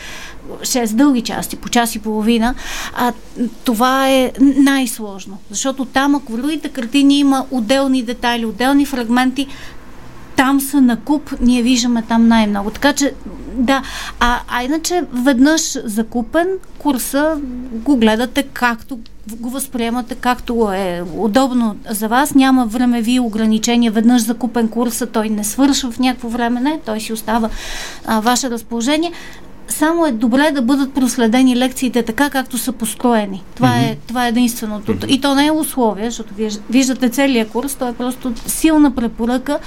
6 0.60 0.92
дълги 0.92 1.22
части, 1.22 1.56
по 1.56 1.68
час 1.68 1.94
и 1.94 1.98
половина, 1.98 2.54
а 2.94 3.12
това 3.64 4.10
е 4.10 4.32
най-сложно, 4.40 5.38
защото 5.50 5.84
там, 5.84 6.14
ако 6.14 6.36
другите 6.36 6.68
картини 6.68 7.18
има 7.18 7.46
отделни 7.50 8.02
детайли, 8.02 8.44
отделни 8.44 8.86
фрагменти, 8.86 9.46
там 10.36 10.60
са 10.60 10.80
на 10.80 10.96
куп, 10.96 11.34
ние 11.40 11.62
виждаме 11.62 12.02
там 12.02 12.28
най-много. 12.28 12.70
Така 12.70 12.92
че, 12.92 13.14
да, 13.54 13.82
а, 14.20 14.40
а 14.48 14.62
иначе 14.62 15.04
веднъж 15.12 15.78
закупен 15.84 16.48
курса 16.78 17.38
го 17.72 17.96
гледате 17.96 18.42
както 18.42 18.98
го 19.34 19.50
възприемате 19.50 20.14
както 20.14 20.72
е 20.72 21.02
удобно 21.16 21.76
за 21.90 22.08
вас. 22.08 22.34
Няма 22.34 22.66
времеви 22.66 23.20
ограничения. 23.20 23.92
Веднъж 23.92 24.22
закупен 24.22 24.68
курса, 24.68 25.06
той 25.06 25.28
не 25.28 25.44
свършва 25.44 25.90
в 25.90 25.98
някакво 25.98 26.28
време, 26.28 26.60
не, 26.60 26.80
той 26.86 27.00
си 27.00 27.12
остава 27.12 27.48
а, 28.06 28.20
ваше 28.20 28.50
разположение. 28.50 29.12
Само 29.68 30.06
е 30.06 30.12
добре 30.12 30.50
да 30.50 30.62
бъдат 30.62 30.94
проследени 30.94 31.56
лекциите 31.56 32.02
така, 32.02 32.30
както 32.30 32.58
са 32.58 32.72
построени. 32.72 33.42
Това, 33.54 33.68
mm-hmm. 33.68 33.92
е, 33.92 33.98
това 34.06 34.26
е 34.26 34.28
единственото. 34.28 34.92
Mm-hmm. 34.92 35.06
И 35.06 35.20
то 35.20 35.34
не 35.34 35.46
е 35.46 35.50
условие, 35.50 36.04
защото 36.04 36.34
виждате 36.70 37.08
целият 37.08 37.50
курс, 37.50 37.74
то 37.74 37.88
е 37.88 37.92
просто 37.92 38.32
силна 38.46 38.94
препоръка, 38.94 39.58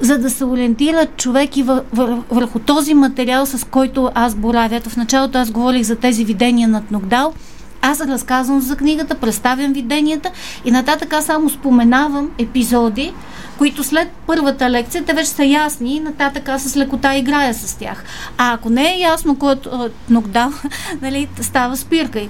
за 0.00 0.18
да 0.18 0.30
се 0.30 0.44
ориентира 0.44 1.06
човек 1.16 1.56
и 1.56 1.62
вър, 1.62 1.82
вър, 1.92 2.16
върху 2.30 2.58
този 2.58 2.94
материал, 2.94 3.46
с 3.46 3.66
който 3.66 4.10
аз 4.14 4.34
боравя. 4.34 4.80
В 4.80 4.96
началото 4.96 5.38
аз 5.38 5.50
говорих 5.50 5.82
за 5.82 5.96
тези 5.96 6.24
видения 6.24 6.68
над 6.68 6.90
Ногдал. 6.90 7.32
Аз 7.82 8.00
разказвам 8.00 8.60
за 8.60 8.76
книгата, 8.76 9.14
представям 9.14 9.72
виденията 9.72 10.30
и 10.64 10.70
нататък 10.70 11.12
аз 11.12 11.24
само 11.24 11.50
споменавам 11.50 12.30
епизоди, 12.38 13.12
които 13.58 13.84
след 13.84 14.08
първата 14.26 14.70
лекция 14.70 15.04
те 15.04 15.12
вече 15.12 15.30
са 15.30 15.44
ясни 15.44 15.96
и 15.96 16.00
нататък 16.00 16.48
аз 16.48 16.62
с 16.62 16.76
лекота 16.76 17.16
играя 17.16 17.54
с 17.54 17.78
тях. 17.78 18.04
А 18.38 18.52
ако 18.52 18.70
не 18.70 18.94
е 18.94 18.98
ясно 18.98 19.38
кой 19.38 19.52
е 19.52 19.56
нокдаун, 20.10 20.54
нали, 21.02 21.28
става 21.40 21.76
спирка 21.76 22.18
и 22.18 22.28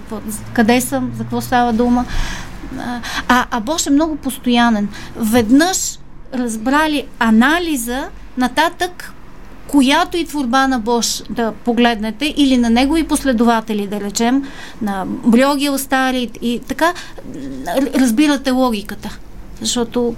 къде 0.53 0.81
съм, 0.81 1.13
за 1.17 1.23
какво 1.23 1.41
става 1.41 1.73
дума. 1.73 2.05
А, 3.29 3.47
а 3.51 3.61
Бош 3.61 3.87
е 3.87 3.91
много 3.91 4.17
постоянен. 4.17 4.89
Веднъж 5.17 5.99
разбрали 6.35 7.07
анализа, 7.19 8.09
нататък 8.37 9.13
която 9.69 10.17
и 10.17 10.25
творба 10.25 10.69
на 10.69 10.79
Бош 10.79 11.23
да 11.31 11.53
погледнете 11.53 12.35
или 12.37 12.57
на 12.57 12.71
негови 12.71 13.05
последователи, 13.05 13.87
да 13.87 14.01
речем, 14.01 14.45
на 14.83 15.05
Брюгел 15.07 15.79
Стари 15.79 16.31
и 16.43 16.61
така, 16.69 16.93
разбирате 17.95 18.51
логиката. 18.51 19.19
Защото 19.61 20.15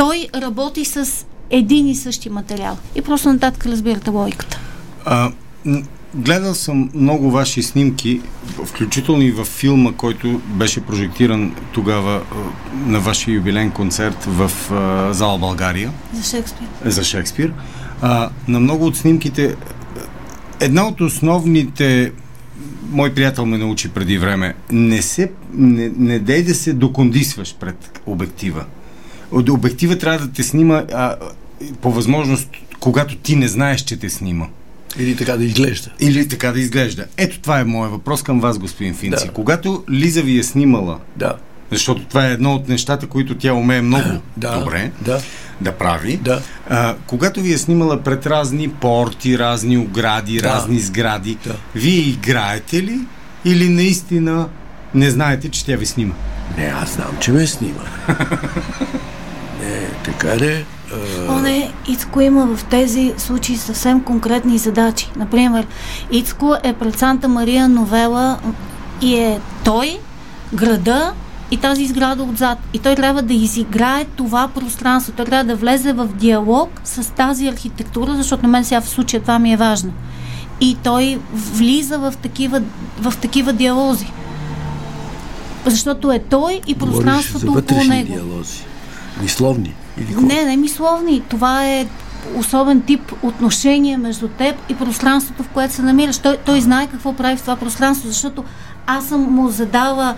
той 0.00 0.28
работи 0.34 0.84
с 0.84 1.26
един 1.50 1.88
и 1.88 1.94
същи 1.94 2.30
материал. 2.30 2.78
И 2.94 3.02
просто 3.02 3.32
нататък 3.32 3.66
разбирате 3.66 4.10
логиката. 4.10 4.60
А, 5.04 5.32
гледал 6.14 6.54
съм 6.54 6.90
много 6.94 7.30
ваши 7.30 7.62
снимки, 7.62 8.20
включително 8.64 9.22
и 9.22 9.30
в 9.30 9.44
филма, 9.44 9.92
който 9.92 10.40
беше 10.46 10.80
прожектиран 10.80 11.54
тогава 11.72 12.22
на 12.86 13.00
вашия 13.00 13.34
юбилен 13.34 13.70
концерт 13.70 14.24
в 14.24 14.50
а, 14.70 15.12
зала 15.12 15.38
България. 15.38 15.92
За 16.14 16.22
Шекспир. 16.22 16.66
За 16.84 17.04
Шекспир. 17.04 17.52
А, 18.02 18.30
на 18.48 18.60
много 18.60 18.86
от 18.86 18.96
снимките 18.96 19.56
една 20.60 20.88
от 20.88 21.00
основните 21.00 22.12
мой 22.90 23.14
приятел 23.14 23.46
ме 23.46 23.58
научи 23.58 23.88
преди 23.88 24.18
време. 24.18 24.54
Не, 24.70 25.02
се, 25.02 25.30
не, 25.54 25.92
не 25.96 26.18
дей 26.18 26.42
да 26.42 26.54
се 26.54 26.72
докондисваш 26.72 27.56
пред 27.60 28.00
обектива 28.06 28.64
обектива 29.32 29.98
трябва 29.98 30.26
да 30.26 30.32
те 30.32 30.42
снима 30.42 30.84
а, 30.92 31.16
по 31.80 31.92
възможност, 31.92 32.48
когато 32.80 33.16
ти 33.16 33.36
не 33.36 33.48
знаеш, 33.48 33.80
че 33.80 33.96
те 33.96 34.10
снима. 34.10 34.46
Или 34.98 35.16
така 35.16 35.36
да 35.36 35.44
изглежда. 35.44 35.90
Или 36.00 36.28
така 36.28 36.52
да 36.52 36.60
изглежда. 36.60 37.04
Ето 37.16 37.40
това 37.40 37.60
е 37.60 37.64
моят 37.64 37.92
въпрос 37.92 38.22
към 38.22 38.40
вас, 38.40 38.58
господин 38.58 38.94
Финци. 38.94 39.26
Да. 39.26 39.32
Когато 39.32 39.84
Лиза 39.90 40.22
ви 40.22 40.38
е 40.38 40.42
снимала, 40.42 40.98
да. 41.16 41.34
защото 41.70 42.04
това 42.04 42.26
е 42.26 42.32
едно 42.32 42.54
от 42.54 42.68
нещата, 42.68 43.06
които 43.06 43.38
тя 43.38 43.52
умее 43.52 43.82
много 43.82 44.20
да. 44.36 44.58
добре 44.58 44.90
да. 45.00 45.20
да 45.60 45.72
прави, 45.72 46.16
да. 46.16 46.42
А, 46.68 46.96
когато 47.06 47.40
ви 47.40 47.52
е 47.52 47.58
снимала 47.58 48.00
пред 48.00 48.26
разни 48.26 48.68
порти, 48.68 49.38
разни 49.38 49.78
огради, 49.78 50.36
да. 50.36 50.48
разни 50.48 50.80
сгради, 50.80 51.38
да. 51.46 51.56
вие 51.74 52.00
играете 52.00 52.82
ли 52.82 52.98
или 53.44 53.68
наистина 53.68 54.48
не 54.94 55.10
знаете, 55.10 55.48
че 55.48 55.66
тя 55.66 55.76
ви 55.76 55.86
снима? 55.86 56.14
Не, 56.58 56.64
аз 56.64 56.94
знам, 56.94 57.16
че 57.20 57.32
ме 57.32 57.46
снима. 57.46 57.84
Така 60.04 60.36
ли? 60.36 60.64
О, 61.28 61.38
не, 61.38 61.72
Ицко 61.88 62.20
има 62.20 62.56
в 62.56 62.64
тези 62.64 63.14
случаи 63.18 63.56
съвсем 63.56 64.02
конкретни 64.02 64.58
задачи. 64.58 65.10
Например, 65.16 65.66
Ицко 66.10 66.54
е 66.62 66.72
пред 66.72 66.98
Санта 66.98 67.28
Мария 67.28 67.68
новела 67.68 68.38
и 69.02 69.14
е 69.14 69.40
той, 69.64 69.98
града 70.54 71.12
и 71.50 71.56
тази 71.56 71.82
изграда 71.82 72.22
отзад. 72.22 72.58
И 72.72 72.78
той 72.78 72.94
трябва 72.94 73.22
да 73.22 73.34
изиграе 73.34 74.04
това 74.04 74.48
пространство. 74.48 75.12
Той 75.16 75.24
трябва 75.24 75.44
да 75.44 75.56
влезе 75.56 75.92
в 75.92 76.08
диалог 76.14 76.80
с 76.84 77.12
тази 77.14 77.48
архитектура, 77.48 78.14
защото 78.14 78.42
на 78.42 78.48
мен 78.48 78.64
сега 78.64 78.80
в 78.80 78.88
случая 78.88 79.20
това 79.20 79.38
ми 79.38 79.52
е 79.52 79.56
важно. 79.56 79.92
И 80.60 80.76
той 80.82 81.18
влиза 81.32 81.98
в 81.98 82.14
такива, 82.22 82.62
в 83.00 83.14
такива 83.16 83.52
диалози. 83.52 84.12
Защото 85.66 86.12
е 86.12 86.18
той 86.18 86.60
и 86.66 86.74
пространството 86.74 87.52
около 87.52 87.84
него. 87.84 88.12
диалози. 88.12 88.64
Мисловни. 89.22 89.74
Или 89.98 90.14
не, 90.14 90.44
не 90.44 90.56
мисловни. 90.56 91.22
Това 91.28 91.66
е 91.66 91.86
особен 92.36 92.80
тип 92.80 93.12
отношение 93.22 93.96
между 93.96 94.28
теб 94.28 94.56
и 94.68 94.74
пространството, 94.74 95.42
в 95.42 95.48
което 95.48 95.74
се 95.74 95.82
намираш. 95.82 96.18
Той, 96.18 96.36
той 96.36 96.60
знае 96.60 96.86
какво 96.86 97.12
прави 97.12 97.36
в 97.36 97.40
това 97.40 97.56
пространство, 97.56 98.08
защото 98.08 98.44
аз 98.86 99.06
съм 99.08 99.20
му 99.20 99.48
задала 99.48 100.14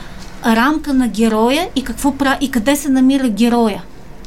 рамка 0.46 0.94
на 0.94 1.08
героя 1.08 1.68
и, 1.76 1.84
какво 1.84 2.16
прави, 2.16 2.36
и 2.40 2.50
къде 2.50 2.76
се 2.76 2.88
намира 2.88 3.28
героя. 3.28 3.82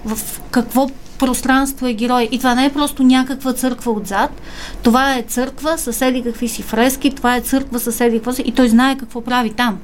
В 0.05 0.39
какво 0.51 0.89
пространство 1.17 1.87
е 1.87 1.93
герой. 1.93 2.29
И 2.31 2.37
това 2.37 2.55
не 2.55 2.65
е 2.65 2.73
просто 2.73 3.03
някаква 3.03 3.53
църква 3.53 3.91
отзад. 3.91 4.41
Това 4.83 5.15
е 5.15 5.21
църква, 5.21 5.77
съседи 5.77 6.23
какви 6.23 6.47
си 6.47 6.61
фрески, 6.61 7.11
това 7.11 7.35
е 7.35 7.41
църква, 7.41 7.79
съседи 7.79 8.15
какво 8.15 8.33
си. 8.33 8.43
И 8.45 8.51
той 8.51 8.69
знае 8.69 8.97
какво 8.97 9.21
прави 9.21 9.49
там. 9.49 9.77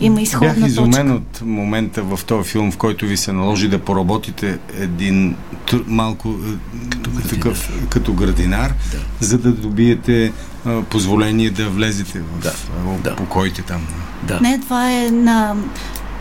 Има 0.00 0.20
изходна 0.20 0.54
Бях 0.54 0.68
изумен 0.68 0.92
точка. 0.92 1.12
от 1.12 1.40
момента 1.46 2.02
в 2.02 2.20
този 2.26 2.50
филм, 2.50 2.72
в 2.72 2.76
който 2.76 3.06
ви 3.06 3.16
се 3.16 3.32
наложи 3.32 3.68
да 3.68 3.78
поработите 3.78 4.58
един 4.78 5.36
малко 5.86 6.28
е, 6.28 6.32
като 6.90 7.10
градинар, 7.10 7.30
такъв, 7.30 7.86
като 7.90 8.12
градинар 8.12 8.72
да. 8.92 9.26
за 9.26 9.38
да 9.38 9.52
добиете 9.52 10.32
а, 10.66 10.82
позволение 10.82 11.50
да 11.50 11.68
влезете 11.68 12.18
в, 12.18 12.42
да. 12.42 12.52
да. 13.10 13.16
покоите 13.16 13.62
там. 13.62 13.86
Да. 14.22 14.40
Не, 14.40 14.60
това 14.60 14.92
е 14.92 15.10
на 15.10 15.56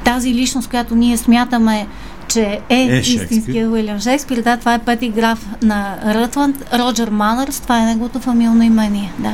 тази 0.04 0.34
личност, 0.34 0.70
която 0.70 0.96
ние 0.96 1.18
смятаме, 1.18 1.88
че 2.28 2.60
е, 2.70 2.76
е 2.76 2.98
истинския 3.00 3.70
Уилям 3.70 4.00
Шекспир. 4.00 4.42
Да, 4.42 4.58
това 4.58 4.74
е 4.74 4.80
пети 4.80 5.10
граф 5.10 5.46
на 5.62 5.98
Рътланд. 6.06 6.56
Роджер 6.74 7.10
Манърс, 7.10 7.60
това 7.60 7.80
е 7.80 7.86
неговото 7.86 8.20
фамилно 8.20 8.64
имение. 8.64 9.14
Да. 9.20 9.34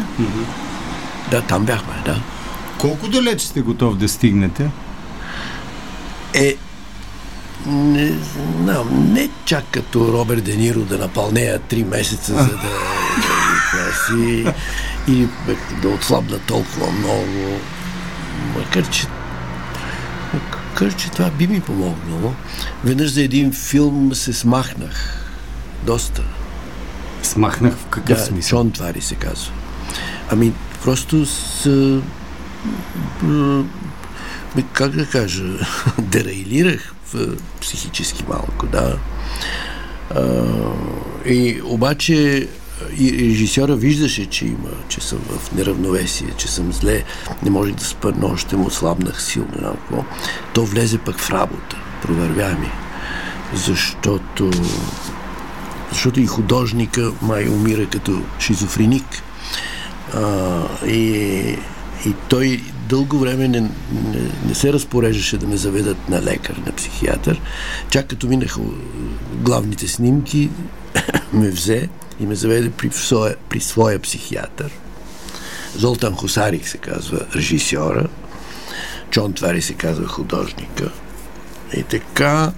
Да, 1.31 1.41
там 1.41 1.65
бяхме, 1.65 1.93
да. 2.05 2.34
Колко 2.79 3.07
далеч 3.07 3.41
сте 3.41 3.61
готов 3.61 3.97
да 3.97 4.09
стигнете? 4.09 4.69
Е, 6.33 6.55
не 7.67 8.11
знам, 8.61 9.13
не 9.13 9.29
чак 9.45 9.63
като 9.71 10.13
Роберт 10.13 10.43
Дениро 10.43 10.79
да 10.79 10.97
напълнея 10.97 11.59
три 11.59 11.83
месеца, 11.83 12.33
за 12.33 12.49
да, 12.49 12.57
да 13.73 13.93
си 14.07 14.45
или 15.07 15.27
да 15.81 15.89
отслабна 15.89 16.39
толкова 16.39 16.91
много. 16.91 17.59
Макар, 18.57 18.89
че 18.89 19.07
макар, 20.33 20.95
че 20.95 21.11
това 21.11 21.29
би 21.29 21.47
ми 21.47 21.61
помогнало. 21.61 22.33
Веднъж 22.83 23.11
за 23.11 23.21
един 23.21 23.53
филм 23.53 24.15
се 24.15 24.33
смахнах. 24.33 25.21
Доста. 25.83 26.23
Смахнах 27.23 27.73
в 27.73 27.85
какъв 27.85 28.17
да, 28.17 28.25
смисъл? 28.25 28.59
Шон 28.59 28.71
Твари 28.71 29.01
се 29.01 29.15
казва. 29.15 29.51
Ами, 30.29 30.53
просто 30.83 31.25
с 31.25 32.01
как 34.73 34.91
да 34.91 35.05
кажа, 35.05 35.43
дерейлирах 36.01 36.93
психически 37.61 38.23
малко, 38.29 38.65
да. 38.65 38.97
И 41.25 41.61
обаче 41.63 42.47
и 42.97 43.11
режисьора 43.11 43.75
виждаше, 43.75 44.25
че 44.25 44.45
има, 44.45 44.69
че 44.87 45.01
съм 45.01 45.19
в 45.19 45.51
неравновесие, 45.51 46.27
че 46.37 46.47
съм 46.47 46.73
зле, 46.73 47.03
не 47.43 47.49
може 47.49 47.71
да 47.71 47.85
спа 47.85 48.11
нощем, 48.11 48.65
отслабнах 48.65 49.23
силно. 49.23 49.51
Какво. 49.53 50.03
То 50.53 50.65
влезе 50.65 50.97
пък 50.97 51.19
в 51.19 51.31
работа, 51.31 51.77
провървя 52.01 52.49
ми. 52.59 52.71
Защото 53.53 54.51
защото 55.91 56.19
и 56.19 56.25
художника 56.25 57.11
май 57.21 57.47
умира 57.49 57.85
като 57.85 58.21
шизофреник. 58.39 59.05
А, 60.13 60.61
и 60.87 61.57
и 62.05 62.13
той 62.29 62.61
дълго 62.89 63.19
време 63.19 63.47
не, 63.47 63.61
не, 63.61 63.69
не 64.45 64.55
се 64.55 64.73
разпореждаше 64.73 65.37
да 65.37 65.47
ме 65.47 65.57
заведат 65.57 66.09
на 66.09 66.21
лекар, 66.21 66.55
на 66.65 66.71
психиатър. 66.71 67.41
Чак 67.89 68.07
като 68.07 68.27
минаха 68.27 68.61
главните 69.33 69.87
снимки, 69.87 70.49
ме 71.33 71.49
взе 71.49 71.89
и 72.19 72.25
ме 72.25 72.35
заведе 72.35 72.71
при 72.71 72.91
своя, 72.91 73.35
при 73.49 73.59
своя 73.59 73.99
психиатър. 73.99 74.71
Золтан 75.75 76.15
Хусарик 76.15 76.67
се 76.67 76.77
казва 76.77 77.19
режисьора, 77.35 78.07
Чон 79.09 79.33
Твари 79.33 79.61
се 79.61 79.73
казва 79.73 80.07
художника. 80.07 80.91
И 81.77 81.83
така, 81.83 82.51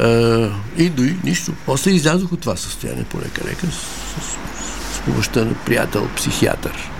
е, 0.00 0.50
и 0.76 0.88
дори 0.90 1.16
нищо. 1.24 1.52
После 1.66 1.90
излязох 1.90 2.32
от 2.32 2.40
това 2.40 2.56
състояние 2.56 3.04
по 3.04 3.18
лека-лека 3.18 3.66
с, 3.66 3.70
с, 3.70 4.96
с 4.96 5.00
помощта 5.04 5.44
на 5.44 5.54
приятел 5.54 6.08
психиатър 6.16 6.90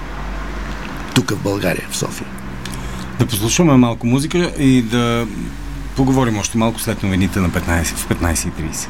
тук 1.19 1.31
в 1.31 1.43
България, 1.43 1.87
в 1.91 1.97
София. 1.97 2.27
Да 3.19 3.27
послушаме 3.27 3.77
малко 3.77 4.07
музика 4.07 4.53
и 4.59 4.83
да 4.83 5.27
поговорим 5.97 6.39
още 6.39 6.59
малко 6.59 6.81
след 6.81 7.03
новините 7.03 7.41
на 7.41 7.51
15, 7.51 7.85
в 7.85 8.09
15.30. 8.09 8.89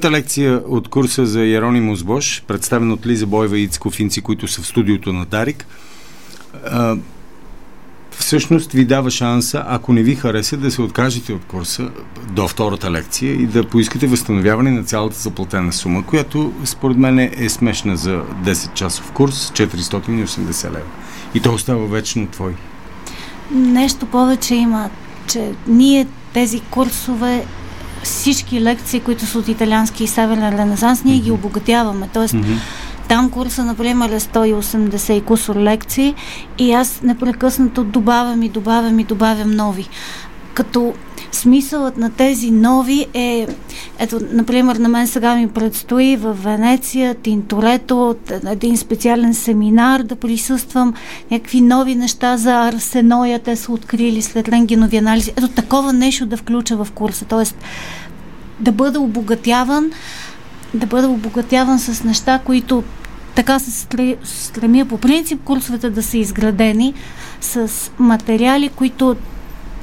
Първата 0.00 0.16
лекция 0.18 0.62
от 0.68 0.88
курса 0.88 1.26
за 1.26 1.44
Яронимус 1.44 2.02
Бош, 2.02 2.42
представена 2.46 2.94
от 2.94 3.06
Лиза 3.06 3.26
Бойва 3.26 3.58
и 3.58 3.62
Ицко 3.62 3.90
Финци, 3.90 4.20
които 4.20 4.48
са 4.48 4.62
в 4.62 4.66
студиото 4.66 5.12
на 5.12 5.24
Дарик, 5.24 5.66
всъщност 8.10 8.72
ви 8.72 8.84
дава 8.84 9.10
шанса, 9.10 9.64
ако 9.66 9.92
не 9.92 10.02
ви 10.02 10.14
хареса, 10.14 10.56
да 10.56 10.70
се 10.70 10.82
откажете 10.82 11.32
от 11.32 11.44
курса 11.44 11.90
до 12.30 12.48
втората 12.48 12.90
лекция 12.90 13.32
и 13.32 13.46
да 13.46 13.68
поискате 13.68 14.06
възстановяване 14.06 14.70
на 14.70 14.84
цялата 14.84 15.18
заплатена 15.18 15.72
сума, 15.72 16.06
която 16.06 16.52
според 16.64 16.96
мен 16.96 17.18
е 17.18 17.48
смешна 17.48 17.96
за 17.96 18.22
10 18.44 18.74
часов 18.74 19.12
курс, 19.12 19.50
480 19.50 20.64
лева. 20.64 20.86
И 21.34 21.40
то 21.40 21.52
остава 21.52 21.86
вечно 21.86 22.26
твой. 22.26 22.54
Нещо 23.50 24.06
повече 24.06 24.54
има, 24.54 24.90
че 25.26 25.52
ние 25.66 26.06
тези 26.34 26.60
курсове 26.60 27.44
всички 28.02 28.60
лекции, 28.60 29.00
които 29.00 29.26
са 29.26 29.38
от 29.38 29.48
италиански 29.48 30.04
и 30.04 30.06
северен 30.06 30.58
ренесанс, 30.58 31.04
ние 31.04 31.16
mm-hmm. 31.16 31.22
ги 31.22 31.30
обогатяваме. 31.30 32.08
Тоест, 32.12 32.34
mm-hmm. 32.34 32.58
там 33.08 33.30
курса, 33.30 33.64
например, 33.64 34.10
е 34.10 34.20
180 34.20 35.12
и 35.12 35.20
кусор 35.20 35.56
лекции 35.56 36.14
и 36.58 36.72
аз 36.72 37.02
непрекъснато 37.02 37.84
добавям 37.84 38.42
и 38.42 38.48
добавям 38.48 38.98
и 38.98 39.04
добавям 39.04 39.50
нови. 39.50 39.88
Като 40.54 40.94
смисълът 41.32 41.96
на 41.96 42.10
тези 42.10 42.50
нови 42.50 43.06
е, 43.14 43.46
ето, 43.98 44.20
например, 44.32 44.76
на 44.76 44.88
мен 44.88 45.06
сега 45.06 45.36
ми 45.36 45.48
предстои 45.48 46.16
в 46.16 46.32
Венеция, 46.32 47.14
Тинторето, 47.14 48.16
един 48.46 48.76
специален 48.76 49.34
семинар 49.34 50.02
да 50.02 50.16
присъствам, 50.16 50.94
някакви 51.30 51.60
нови 51.60 51.94
неща 51.94 52.36
за 52.36 52.68
арсеноя, 52.68 53.38
те 53.38 53.56
са 53.56 53.72
открили 53.72 54.22
след 54.22 54.48
рентгенови 54.48 54.96
анализи. 54.96 55.32
Ето 55.36 55.48
такова 55.48 55.92
нещо 55.92 56.26
да 56.26 56.36
включа 56.36 56.76
в 56.76 56.88
курса, 56.94 57.24
т.е. 57.24 57.44
да 58.60 58.72
бъда 58.72 59.00
обогатяван, 59.00 59.90
да 60.74 60.86
бъда 60.86 61.08
обогатяван 61.08 61.78
с 61.78 62.04
неща, 62.04 62.40
които 62.44 62.82
така 63.34 63.58
се 63.58 63.86
стремя 64.24 64.84
по 64.84 64.98
принцип 64.98 65.40
курсовете 65.44 65.90
да 65.90 66.02
са 66.02 66.18
изградени 66.18 66.94
с 67.40 67.70
материали, 67.98 68.68
които 68.68 69.16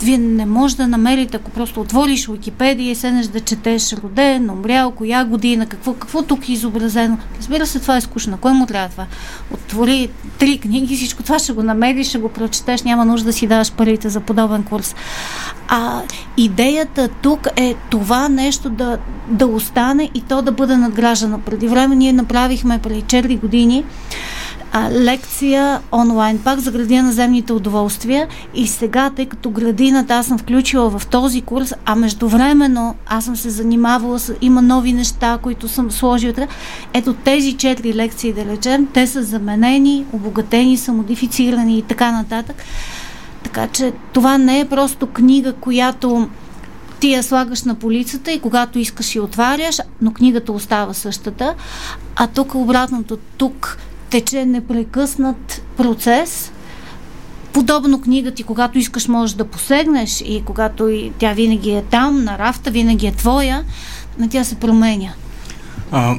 вие 0.01 0.17
не 0.17 0.45
може 0.45 0.75
да 0.75 0.87
намерите, 0.87 1.37
ако 1.37 1.51
просто 1.51 1.81
отвориш 1.81 2.27
Википедия 2.27 2.91
и 2.91 2.95
седнеш 2.95 3.27
да 3.27 3.39
четеш 3.39 3.93
роден, 3.93 4.49
умрял, 4.49 4.91
коя 4.91 5.25
година, 5.25 5.65
какво, 5.65 5.93
какво 5.93 6.23
тук 6.23 6.49
е 6.49 6.51
изобразено. 6.51 7.17
Разбира 7.37 7.65
се, 7.65 7.79
това 7.79 7.97
е 7.97 8.01
скучно. 8.01 8.37
Кой 8.37 8.53
му 8.53 8.65
трябва 8.65 8.89
това? 8.89 9.05
Отвори 9.53 10.09
три 10.39 10.57
книги, 10.57 10.95
всичко 10.95 11.23
това 11.23 11.39
ще 11.39 11.53
го 11.53 11.63
намериш, 11.63 12.07
ще 12.07 12.17
го 12.17 12.29
прочетеш, 12.29 12.83
няма 12.83 13.05
нужда 13.05 13.25
да 13.25 13.33
си 13.33 13.47
даваш 13.47 13.71
парите 13.71 14.09
за 14.09 14.19
подобен 14.19 14.63
курс. 14.63 14.95
А 15.67 16.01
идеята 16.37 17.09
тук 17.21 17.47
е 17.55 17.75
това 17.89 18.29
нещо 18.29 18.69
да, 18.69 18.97
да 19.27 19.47
остане 19.47 20.09
и 20.13 20.21
то 20.21 20.41
да 20.41 20.51
бъде 20.51 20.77
надграждано. 20.77 21.39
Преди 21.39 21.67
време 21.67 21.95
ние 21.95 22.13
направихме 22.13 22.79
преди 22.79 23.03
4 23.03 23.39
години 23.39 23.83
а, 24.77 24.91
лекция 24.91 25.81
онлайн, 25.91 26.39
пак 26.39 26.59
за 26.59 26.71
градина 26.71 27.03
на 27.03 27.11
земните 27.11 27.53
удоволствия. 27.53 28.27
И 28.53 28.67
сега, 28.67 29.09
тъй 29.09 29.25
като 29.25 29.49
градината 29.49 30.13
аз 30.13 30.25
съм 30.25 30.37
включила 30.37 30.89
в 30.89 31.07
този 31.07 31.41
курс, 31.41 31.73
а 31.85 31.95
междувременно 31.95 32.95
аз 33.07 33.25
съм 33.25 33.35
се 33.35 33.49
занимавала 33.49 34.19
с... 34.19 34.33
Има 34.41 34.61
нови 34.61 34.93
неща, 34.93 35.39
които 35.41 35.67
съм 35.67 35.91
сложила. 35.91 36.47
Ето 36.93 37.13
тези 37.13 37.53
четири 37.53 37.93
лекции, 37.93 38.33
да 38.33 38.45
речем, 38.45 38.87
те 38.93 39.07
са 39.07 39.23
заменени, 39.23 40.05
обогатени, 40.13 40.77
са 40.77 40.93
модифицирани 40.93 41.77
и 41.77 41.81
така 41.81 42.11
нататък. 42.11 42.55
Така 43.43 43.67
че 43.67 43.93
това 44.13 44.37
не 44.37 44.59
е 44.59 44.65
просто 44.65 45.07
книга, 45.07 45.53
която 45.53 46.29
ти 46.99 47.11
я 47.11 47.23
слагаш 47.23 47.63
на 47.63 47.75
полицата 47.75 48.31
и 48.31 48.39
когато 48.39 48.79
искаш 48.79 49.15
и 49.15 49.19
отваряш, 49.19 49.79
но 50.01 50.13
книгата 50.13 50.51
остава 50.51 50.93
същата. 50.93 51.55
А 52.15 52.27
тук 52.27 52.55
обратното, 52.55 53.17
тук 53.37 53.77
тече 54.09 54.45
непрекъснат 54.45 55.61
процес. 55.77 56.51
Подобно 57.53 58.01
книга 58.01 58.31
ти, 58.31 58.43
когато 58.43 58.77
искаш, 58.77 59.07
можеш 59.07 59.35
да 59.35 59.45
посегнеш 59.45 60.21
и 60.21 60.43
когато 60.45 60.87
и 60.87 61.11
тя 61.17 61.33
винаги 61.33 61.71
е 61.71 61.83
там, 61.83 62.23
на 62.23 62.37
рафта, 62.37 62.71
винаги 62.71 63.07
е 63.07 63.11
твоя, 63.11 63.63
но 64.19 64.29
тя 64.29 64.43
се 64.43 64.55
променя. 64.55 65.13
А, 65.91 66.15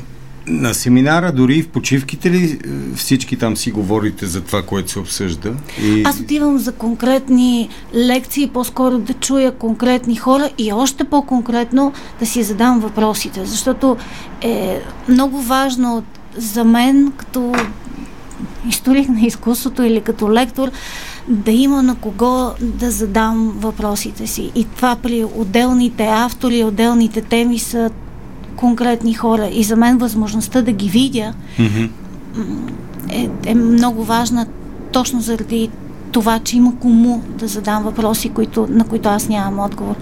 на 0.49 0.75
семинара, 0.75 1.33
дори 1.33 1.55
и 1.55 1.63
в 1.63 1.69
почивките 1.69 2.31
ли 2.31 2.45
е, 2.45 2.59
всички 2.97 3.37
там 3.37 3.57
си 3.57 3.71
говорите 3.71 4.27
за 4.27 4.41
това, 4.41 4.63
което 4.63 4.91
се 4.91 4.99
обсъжда? 4.99 5.53
И... 5.83 6.03
Аз 6.07 6.21
отивам 6.21 6.59
за 6.59 6.73
конкретни 6.73 7.69
лекции, 7.95 8.49
по-скоро 8.49 8.99
да 8.99 9.13
чуя 9.13 9.53
конкретни 9.53 10.17
хора 10.17 10.51
и 10.59 10.73
още 10.73 11.05
по-конкретно 11.05 11.93
да 12.21 12.27
си 12.27 12.43
задам 12.43 12.81
въпросите, 12.81 13.45
защото 13.45 13.97
е 14.43 14.81
много 15.09 15.41
важно 15.41 16.05
за 16.39 16.65
мен 16.65 17.13
като 17.17 17.53
историк 18.69 19.09
на 19.09 19.21
изкуството 19.21 19.83
или 19.83 20.01
като 20.01 20.33
лектор 20.33 20.71
да 21.29 21.51
има 21.51 21.83
на 21.83 21.95
кого 21.95 22.51
да 22.61 22.91
задам 22.91 23.55
въпросите 23.59 24.27
си. 24.27 24.53
И 24.55 24.65
това 24.65 24.97
при 24.97 25.25
отделните 25.25 26.07
автори, 26.11 26.65
отделните 26.65 27.23
теми 27.23 27.59
са 27.59 27.91
конкретни 28.57 29.15
хора. 29.15 29.49
И 29.53 29.63
за 29.63 29.77
мен 29.77 29.99
възможността 29.99 30.63
да 30.63 30.73
ги 30.73 30.89
видя 30.89 31.35
mm-hmm. 31.59 31.89
е, 33.09 33.31
е 33.47 33.55
много 33.55 34.05
важна 34.05 34.47
точно 34.93 35.21
заради 35.21 35.71
това, 36.13 36.39
че 36.39 36.57
има 36.57 36.73
кому 36.81 37.23
да 37.39 37.49
задам 37.49 37.83
въпроси, 37.83 38.29
които, 38.29 38.67
на 38.71 38.85
които 38.85 39.09
аз 39.09 39.29
нямам 39.29 39.59
отговор. 39.59 39.95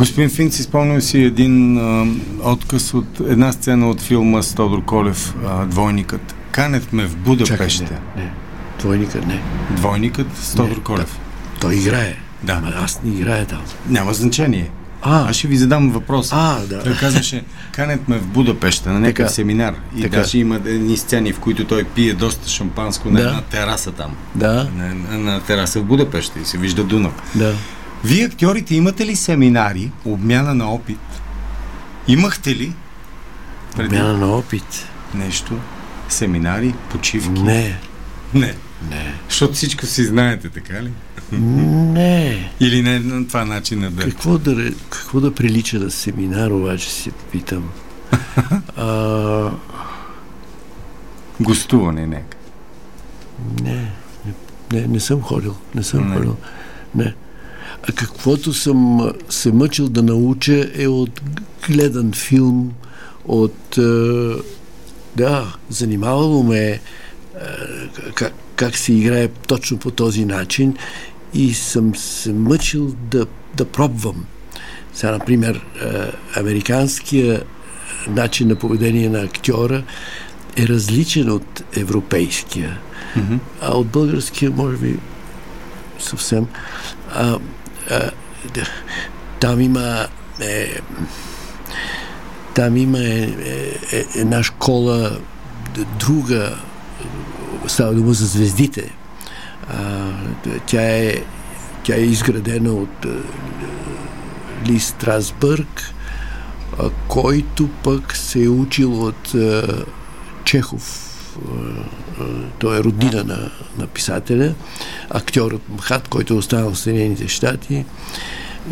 Господин 0.00 0.30
Финк, 0.30 0.52
си 0.52 0.62
спомням 0.62 1.00
си 1.00 1.18
един 1.18 1.78
а, 1.78 2.06
отказ 2.42 2.94
от 2.94 3.20
една 3.20 3.52
сцена 3.52 3.90
от 3.90 4.00
филма 4.00 4.42
с 4.42 4.54
Тодор 4.54 4.84
Колев, 4.84 5.34
а, 5.46 5.66
Двойникът. 5.66 6.34
Канет 6.50 6.92
ме 6.92 7.06
в 7.06 7.16
Будапеща. 7.16 7.84
Чакай, 7.84 7.98
не, 8.16 8.22
не. 8.22 8.32
Двойникът 8.78 9.26
не. 9.26 9.40
Двойникът 9.70 10.26
с 10.36 10.54
Тодор 10.54 10.76
не, 10.76 10.82
Колев. 10.82 11.18
Да. 11.54 11.60
Той 11.60 11.74
играе. 11.74 12.16
Да. 12.42 12.52
Ама 12.52 12.72
аз 12.76 13.00
не 13.04 13.14
играя 13.14 13.46
там. 13.46 13.60
Няма 13.88 14.14
значение. 14.14 14.70
А, 15.02 15.28
Аз 15.30 15.36
ще 15.36 15.48
ви 15.48 15.56
задам 15.56 15.90
въпрос. 15.90 16.28
А, 16.32 16.58
да. 16.66 16.82
Той 16.82 16.94
казваше, 16.96 17.44
канет 17.72 18.08
ме 18.08 18.18
в 18.18 18.26
Будапеща 18.26 18.90
на 18.90 19.00
някакъв 19.00 19.30
семинар. 19.30 19.74
И 19.96 20.02
така. 20.02 20.16
даже 20.16 20.38
има 20.38 20.56
едни 20.56 20.96
сцени, 20.96 21.32
в 21.32 21.38
които 21.38 21.64
той 21.64 21.84
пие 21.84 22.14
доста 22.14 22.48
шампанско 22.48 23.10
на 23.10 23.20
една 23.20 23.40
тераса 23.40 23.92
там. 23.92 24.16
Да. 24.34 24.68
На, 24.76 24.94
на, 24.94 25.18
на 25.18 25.40
тераса 25.40 25.80
в 25.80 25.84
Будапеща 25.84 26.38
и 26.40 26.44
се 26.44 26.58
вижда 26.58 26.84
Дунав. 26.84 27.12
Да. 27.34 27.54
Вие, 28.04 28.24
актьорите, 28.24 28.74
имате 28.74 29.06
ли 29.06 29.16
семинари, 29.16 29.90
обмяна 30.04 30.54
на 30.54 30.72
опит? 30.72 31.00
Имахте 32.08 32.54
ли? 32.54 32.72
Преди... 33.76 33.96
Обмяна 33.96 34.18
на 34.18 34.26
опит? 34.26 34.86
Нещо? 35.14 35.58
Семинари, 36.08 36.74
почивки? 36.90 37.40
Не. 37.42 37.78
Не. 38.34 38.54
Не. 38.90 39.14
Защото 39.28 39.54
всичко 39.54 39.86
си 39.86 40.04
знаете, 40.04 40.48
така 40.48 40.82
ли? 40.82 40.90
Не. 41.32 42.50
Или 42.60 42.82
не 42.82 42.98
на 42.98 43.26
това 43.26 43.44
начин 43.44 43.80
да... 43.90 44.02
Какво 44.02 44.38
да, 44.38 44.70
какво 44.90 45.20
да 45.20 45.34
прилича 45.34 45.78
на 45.78 45.90
семинар, 45.90 46.50
обаче 46.50 46.90
си 46.90 47.10
питам. 47.32 47.70
а... 48.76 49.50
Гостуване 51.40 52.06
нека. 52.06 52.36
Не, 53.62 53.92
не, 54.72 54.86
не 54.86 55.00
съм 55.00 55.22
ходил. 55.22 55.56
Не 55.74 55.82
съм 55.82 56.08
не. 56.08 56.16
ходил. 56.16 56.36
Не. 56.94 57.14
Каквото 57.86 58.52
съм 58.52 59.12
се 59.28 59.52
мъчил 59.52 59.88
да 59.88 60.02
науча 60.02 60.70
е 60.74 60.86
от 60.86 61.20
гледан 61.68 62.12
филм, 62.12 62.72
от... 63.24 63.78
Да, 65.16 65.54
занимавало 65.68 66.42
ме 66.42 66.80
как, 68.14 68.32
как 68.56 68.76
се 68.76 68.92
играе 68.92 69.28
точно 69.28 69.78
по 69.78 69.90
този 69.90 70.24
начин 70.24 70.76
и 71.34 71.54
съм 71.54 71.94
се 71.94 72.32
мъчил 72.32 72.94
да, 73.10 73.26
да 73.54 73.64
пробвам. 73.64 74.24
Сега, 74.94 75.12
например, 75.12 75.66
американския 76.36 77.42
начин 78.08 78.48
на 78.48 78.54
поведение 78.54 79.08
на 79.08 79.20
актьора 79.20 79.82
е 80.56 80.68
различен 80.68 81.30
от 81.30 81.62
европейския, 81.76 82.78
mm-hmm. 83.16 83.38
а 83.60 83.76
от 83.76 83.86
българския, 83.86 84.50
може 84.50 84.76
би, 84.76 84.96
съвсем. 85.98 86.46
А, 87.14 87.38
там 89.40 89.60
има 89.60 90.06
е, 90.40 90.80
там 92.54 92.76
има 92.76 92.98
е, 92.98 93.22
е, 93.22 93.78
е, 93.92 94.04
една 94.14 94.42
школа 94.42 95.18
друга 95.98 96.58
става 97.66 97.94
дума 97.94 98.12
за 98.12 98.26
звездите. 98.26 98.90
А, 99.68 100.10
тя, 100.66 100.82
е, 100.82 101.14
тя 101.82 101.94
е 101.94 102.00
изградена 102.00 102.72
от 102.72 103.04
а, 103.04 103.08
Ли 104.66 104.80
Страсбърг 104.80 105.94
който 107.08 107.68
пък 107.84 108.16
се 108.16 108.44
е 108.44 108.48
учил 108.48 109.04
от 109.04 109.34
а, 109.34 109.84
Чехов 110.44 111.16
той 112.58 112.78
е 112.78 112.84
родина 112.84 113.24
на, 113.24 113.50
на 113.78 113.86
писателя, 113.86 114.54
актьорът 115.10 115.62
Мхат, 115.68 116.08
който 116.08 116.34
е 116.34 116.36
останал 116.36 116.70
в 116.70 116.78
Съединените 116.78 117.28
щати. 117.28 117.84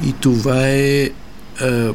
И 0.05 0.13
това 0.21 0.69
е 0.69 1.11
а, 1.61 1.93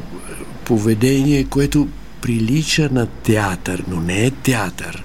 поведение, 0.64 1.44
което 1.44 1.88
прилича 2.20 2.88
на 2.92 3.06
театър, 3.06 3.84
но 3.88 4.00
не 4.00 4.26
е 4.26 4.30
театър. 4.30 5.04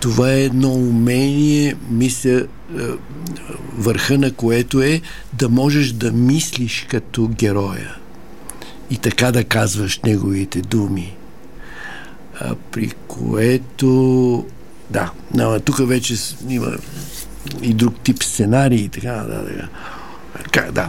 Това 0.00 0.32
е 0.32 0.44
едно 0.44 0.72
умение, 0.72 1.76
мисля, 1.90 2.46
върха 3.76 4.18
на 4.18 4.32
което 4.32 4.82
е 4.82 5.00
да 5.32 5.48
можеш 5.48 5.92
да 5.92 6.12
мислиш 6.12 6.86
като 6.90 7.28
героя 7.28 7.96
и 8.90 8.96
така 8.96 9.32
да 9.32 9.44
казваш 9.44 10.00
неговите 10.00 10.60
думи. 10.60 11.16
При 12.70 12.90
което 13.08 14.46
да, 14.92 15.10
но, 15.34 15.60
тук 15.60 15.88
вече 15.88 16.14
има 16.48 16.66
и 17.62 17.74
друг 17.74 17.94
тип 18.02 18.22
сценарии 18.22 18.80
и 18.80 18.88
така, 18.88 19.12
да, 19.12 19.42
да. 19.42 19.68
Как, 20.50 20.72
да. 20.72 20.88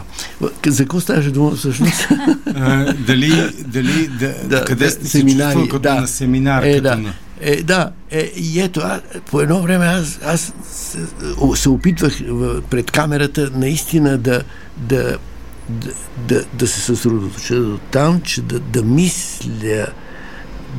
За 0.66 0.82
какво 0.82 1.00
ставаше 1.00 1.30
дума 1.30 1.50
всъщност? 1.50 2.08
А, 2.56 2.92
дали, 2.92 3.52
дали, 3.66 4.08
да, 4.08 4.34
да, 4.44 4.64
къде 4.64 4.90
сте 4.90 5.06
семинари, 5.06 5.60
се 5.62 5.68
като 5.68 5.78
да. 5.78 6.00
на 6.00 6.08
семинар? 6.08 6.62
Е, 6.62 6.80
да. 6.80 6.96
На... 6.96 7.14
Е, 7.40 7.62
да, 7.62 7.90
е, 8.10 8.32
и 8.36 8.60
ето, 8.60 8.80
а, 8.80 9.00
по 9.30 9.40
едно 9.40 9.62
време 9.62 9.86
аз, 9.86 10.18
аз 10.24 10.52
се, 10.72 10.98
се 11.54 11.68
опитвах 11.68 12.18
пред 12.70 12.90
камерата 12.90 13.50
наистина 13.54 14.18
да, 14.18 14.42
да, 14.76 15.18
да, 15.68 15.90
да, 16.28 16.44
да 16.52 16.66
се 16.66 16.80
съсредоточа 16.80 17.54
до 17.54 17.78
там, 17.78 18.20
че 18.20 18.42
да, 18.42 18.60
да 18.60 18.82
мисля 18.82 19.86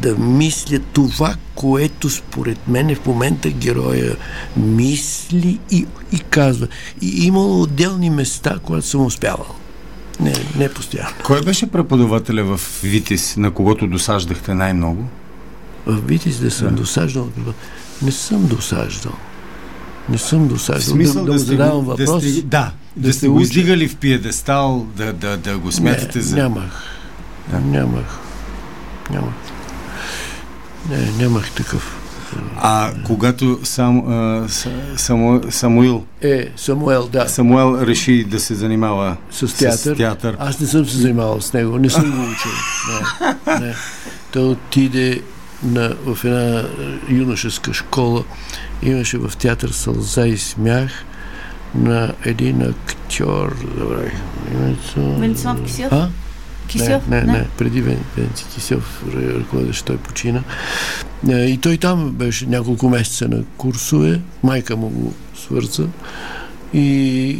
да 0.01 0.15
мисля 0.15 0.79
това, 0.79 1.35
което 1.55 2.09
според 2.09 2.67
мен 2.67 2.95
в 2.95 3.05
момента 3.05 3.49
героя 3.49 4.15
мисли 4.57 5.59
и, 5.71 5.85
и 6.11 6.19
казва. 6.19 6.67
И 7.01 7.25
имало 7.25 7.61
отделни 7.61 8.09
места, 8.09 8.59
когато 8.63 8.87
съм 8.87 9.05
успявал. 9.05 9.55
Не, 10.19 10.33
не 10.57 10.69
постоянно. 10.69 11.15
Кой 11.23 11.41
беше 11.41 11.71
преподавателя 11.71 12.43
в 12.43 12.81
Витис, 12.83 13.37
на 13.37 13.51
когото 13.51 13.87
досаждахте 13.87 14.53
най-много? 14.53 15.03
В 15.85 16.07
Витис 16.07 16.39
да 16.39 16.51
съм 16.51 16.67
да. 16.67 16.75
досаждал? 16.75 17.29
Не 18.01 18.11
съм 18.11 18.47
досаждал. 18.47 19.13
Не 20.09 20.17
съм 20.17 20.47
досаждал. 20.47 20.81
В 20.81 20.97
смисъл 20.97 21.25
да, 21.25 21.31
да, 21.31 21.31
да 21.31 21.39
задавам 21.39 21.85
въпрос. 21.85 22.23
Да, 22.23 22.31
сте, 22.31 22.41
да, 22.41 22.71
да, 22.95 23.07
да 23.07 23.13
сте 23.13 23.27
го 23.27 23.39
издигали 23.39 23.87
в 23.87 23.95
пиедестал, 23.95 24.87
да, 24.97 25.13
да, 25.13 25.37
да 25.37 25.57
го 25.57 25.71
смятате 25.71 26.17
не, 26.17 26.23
за... 26.23 26.35
Нямах. 26.35 26.83
Да. 27.51 27.59
Нямах. 27.59 28.19
Нямах. 29.11 29.33
Не, 30.89 31.23
нямах 31.23 31.51
такъв. 31.51 32.01
А 32.57 32.91
когато 33.05 33.59
сам, 33.63 33.99
а, 34.07 34.47
Саму, 34.97 35.41
Самуил... 35.49 36.05
Е, 36.21 36.49
Самуел, 36.55 37.07
да. 37.07 37.29
Самуел 37.29 37.77
реши 37.81 38.23
да 38.23 38.39
се 38.39 38.55
занимава 38.55 39.17
с 39.31 39.57
театър. 39.57 39.95
С 39.95 39.97
театър. 39.97 40.37
Аз 40.39 40.59
не 40.59 40.67
съм 40.67 40.85
се 40.85 40.97
занимавал 40.97 41.41
с 41.41 41.53
него, 41.53 41.77
не 41.77 41.89
съм 41.89 42.11
го 42.11 42.31
учил. 42.31 42.51
Не, 43.47 43.67
не. 43.67 43.75
Той 44.31 44.43
отиде 44.43 45.21
на, 45.63 45.95
в 46.05 46.25
една 46.25 46.63
юношеска 47.09 47.73
школа. 47.73 48.23
Имаше 48.83 49.17
в 49.17 49.31
театър 49.37 49.69
сълза 49.69 50.27
и 50.27 50.37
смях 50.37 50.91
на 51.75 52.13
един 52.25 52.61
актьор. 52.61 53.55
Добре, 53.77 54.11
името... 54.53 55.19
Венцислав 55.19 55.63
Кисев? 55.63 55.91
А? 56.65 56.67
Кисев? 56.67 57.07
Не, 57.07 57.21
не, 57.21 57.33
не, 57.33 57.47
преди 57.57 57.81
Венци 57.81 58.45
Кисев, 58.53 59.03
ръководещ, 59.15 59.85
той 59.85 59.97
почина. 59.97 60.43
Е, 61.29 61.45
и 61.45 61.57
той 61.57 61.77
там 61.77 62.11
беше 62.11 62.45
няколко 62.45 62.89
месеца 62.89 63.27
на 63.27 63.43
курсове, 63.57 64.21
майка 64.43 64.75
му 64.75 64.89
го 64.89 65.13
свърза. 65.35 65.87
И, 66.73 66.81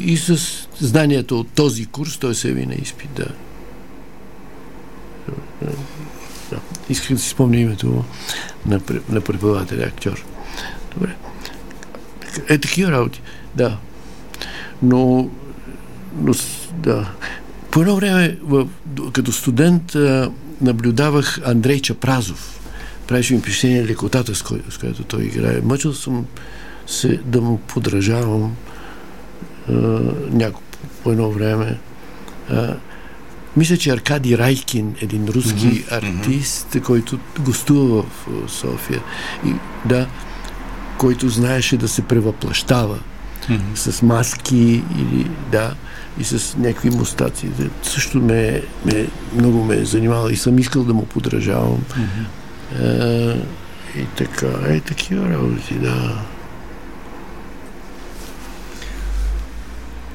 и 0.06 0.18
с 0.18 0.40
знанието 0.80 1.40
от 1.40 1.48
този 1.48 1.86
курс 1.86 2.18
той 2.18 2.36
се 2.36 2.48
яви 2.48 2.66
на 2.66 2.74
изпит 2.74 3.10
да, 3.16 3.28
Да. 6.52 6.60
Исках 6.90 7.12
да 7.12 7.20
си 7.20 7.30
спомня 7.30 7.58
името 7.58 8.04
на, 8.66 8.82
на 9.10 9.22
преподавателя, 9.22 9.84
актьор. 9.84 10.26
Добре. 10.94 11.16
Е, 12.50 12.58
такива 12.58 12.92
работи. 12.92 13.22
Да. 13.56 13.78
Но, 14.84 15.30
но 16.22 16.34
да. 16.74 17.12
По 17.76 17.82
едно 17.82 17.96
време, 17.96 18.38
като 19.14 19.32
студент, 19.32 19.96
наблюдавах 20.62 21.40
Андрей 21.46 21.80
Чапразов. 21.80 22.60
Правеше 23.08 23.34
ми 23.34 23.40
впечатление 23.40 23.86
лекотата, 23.86 24.36
с, 24.36 24.42
кой, 24.42 24.62
с 24.70 24.78
която 24.78 25.04
той 25.04 25.24
играе. 25.24 25.62
Мъчил 25.64 25.94
съм 25.94 26.26
се 26.88 27.20
да 27.26 27.42
му 27.42 27.58
подражавам 27.58 28.56
няколко 30.32 30.62
по 31.04 31.12
едно 31.12 31.32
време. 31.32 31.78
А, 32.50 32.76
мисля, 33.58 33.78
че 33.78 33.90
Аркади 33.90 34.38
Райкин, 34.38 34.96
един 35.02 35.28
руски 35.28 35.86
mm-hmm. 35.86 35.98
артист, 35.98 36.68
mm-hmm. 36.72 36.84
който 36.84 37.20
гостува 37.40 38.04
в 38.04 38.52
София, 38.52 39.02
и, 39.46 39.54
да, 39.86 40.08
който 40.98 41.30
знаеше 41.30 41.78
да 41.78 41.88
се 41.88 42.02
превъплащава 42.02 43.00
mm-hmm. 43.50 43.76
с 43.76 44.02
маски 44.02 44.84
или 45.00 45.32
да, 45.52 45.76
и 46.20 46.24
с 46.24 46.58
някакви 46.58 46.90
мустаци. 46.90 47.50
Също 47.84 48.22
ме, 48.22 48.62
ме, 48.86 49.08
много 49.36 49.64
ме 49.64 49.76
е 49.76 49.86
занимава 49.86 50.34
и 50.34 50.36
съм 50.36 50.60
искал 50.60 50.84
да 50.84 50.94
му 50.94 51.06
подражавам. 51.06 51.78
Mm-hmm. 51.80 52.26
А, 52.82 53.38
и 54.00 54.06
така, 54.18 54.48
е 54.68 54.80
такива 54.80 55.30
работи, 55.30 55.74
да. 55.74 56.22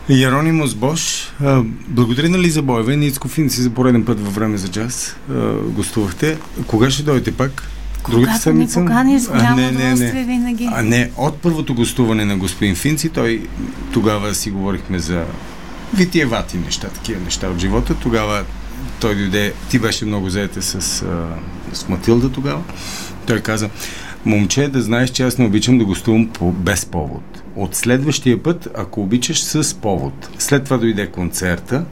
Яронимос 0.08 0.74
Бош, 0.74 1.32
благодаря 1.88 2.28
на 2.28 2.38
Лиза 2.38 2.62
Боева 2.62 2.94
и 2.94 2.96
Ницко 2.96 3.28
Финци 3.28 3.62
за 3.62 3.70
пореден 3.70 4.04
път 4.04 4.20
във 4.20 4.34
време 4.34 4.56
за 4.56 4.68
джаз. 4.68 5.16
Гостувахте. 5.64 6.38
Кога 6.66 6.90
ще 6.90 7.02
дойдете 7.02 7.32
пак? 7.32 7.62
Другата 8.10 8.38
седмица? 8.38 8.80
Покани, 8.80 9.20
с 9.20 9.30
не, 9.56 9.72
не, 9.72 9.94
не. 9.94 10.24
винаги. 10.24 10.68
А 10.72 10.82
не, 10.82 11.10
от 11.16 11.36
първото 11.36 11.74
гостуване 11.74 12.24
на 12.24 12.36
господин 12.36 12.74
Финци, 12.74 13.08
той 13.08 13.46
тогава 13.92 14.34
си 14.34 14.50
говорихме 14.50 14.98
за 14.98 15.24
витиевати 15.94 16.56
неща, 16.58 16.88
такива 16.88 17.20
неща 17.20 17.48
от 17.48 17.58
живота. 17.58 17.94
Тогава 17.94 18.44
той 19.00 19.14
дойде, 19.14 19.52
ти 19.70 19.78
беше 19.78 20.04
много 20.04 20.30
заете 20.30 20.62
с, 20.62 20.80
с 21.72 21.88
Матилда 21.88 22.32
тогава. 22.32 22.62
Той 23.26 23.40
каза, 23.40 23.70
момче, 24.24 24.68
да 24.68 24.82
знаеш, 24.82 25.10
че 25.10 25.22
аз 25.22 25.38
не 25.38 25.46
обичам 25.46 25.78
да 25.78 25.84
гостувам 25.84 26.28
по, 26.28 26.52
без 26.52 26.86
повод 26.86 27.42
от 27.56 27.74
следващия 27.74 28.42
път, 28.42 28.68
ако 28.76 29.02
обичаш, 29.02 29.42
с 29.42 29.74
повод. 29.74 30.30
След 30.38 30.64
това 30.64 30.76
дойде 30.76 31.06
концерта 31.06 31.84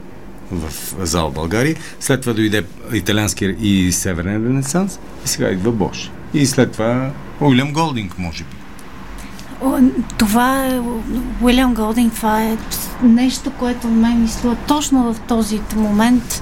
в 0.51 0.71
зал 1.05 1.31
България, 1.31 1.75
след 1.99 2.21
това 2.21 2.33
дойде 2.33 2.63
италиански 2.93 3.45
и 3.45 3.91
северен 3.91 4.47
ренесанс 4.47 4.99
и 5.25 5.27
сега 5.27 5.49
идва 5.49 5.71
Бош. 5.71 6.11
И 6.33 6.45
след 6.45 6.71
това 6.71 7.11
Уилям 7.41 7.73
Голдинг, 7.73 8.17
може 8.17 8.43
би. 8.43 8.58
Това 10.17 10.65
е 10.65 10.79
Уилям 11.41 11.73
Голдинг, 11.73 12.13
това 12.13 12.43
е 12.43 12.57
нещо, 13.03 13.51
което 13.59 13.87
мен 13.87 14.21
мисля 14.21 14.55
точно 14.67 15.13
в 15.13 15.19
този 15.19 15.61
момент 15.75 16.41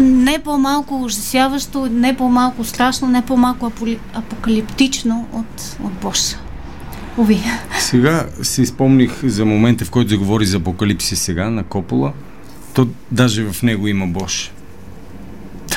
не 0.00 0.38
по-малко 0.38 1.02
ужасяващо, 1.02 1.86
не 1.86 2.16
по-малко 2.16 2.64
страшно, 2.64 3.08
не 3.08 3.22
по-малко 3.22 3.72
апокалиптично 4.14 5.28
от, 5.32 5.76
от 5.84 5.92
Боша. 5.92 6.36
Уви. 7.16 7.40
Сега 7.78 8.26
си 8.42 8.66
спомних 8.66 9.24
за 9.24 9.44
момента, 9.44 9.84
в 9.84 9.90
който 9.90 10.10
заговори 10.10 10.46
за 10.46 10.56
апокалипсис 10.56 11.20
сега 11.20 11.50
на 11.50 11.64
Копола. 11.64 12.12
То 12.74 12.88
даже 13.10 13.44
в 13.44 13.62
него 13.62 13.88
има 13.88 14.06
Бош. 14.06 14.52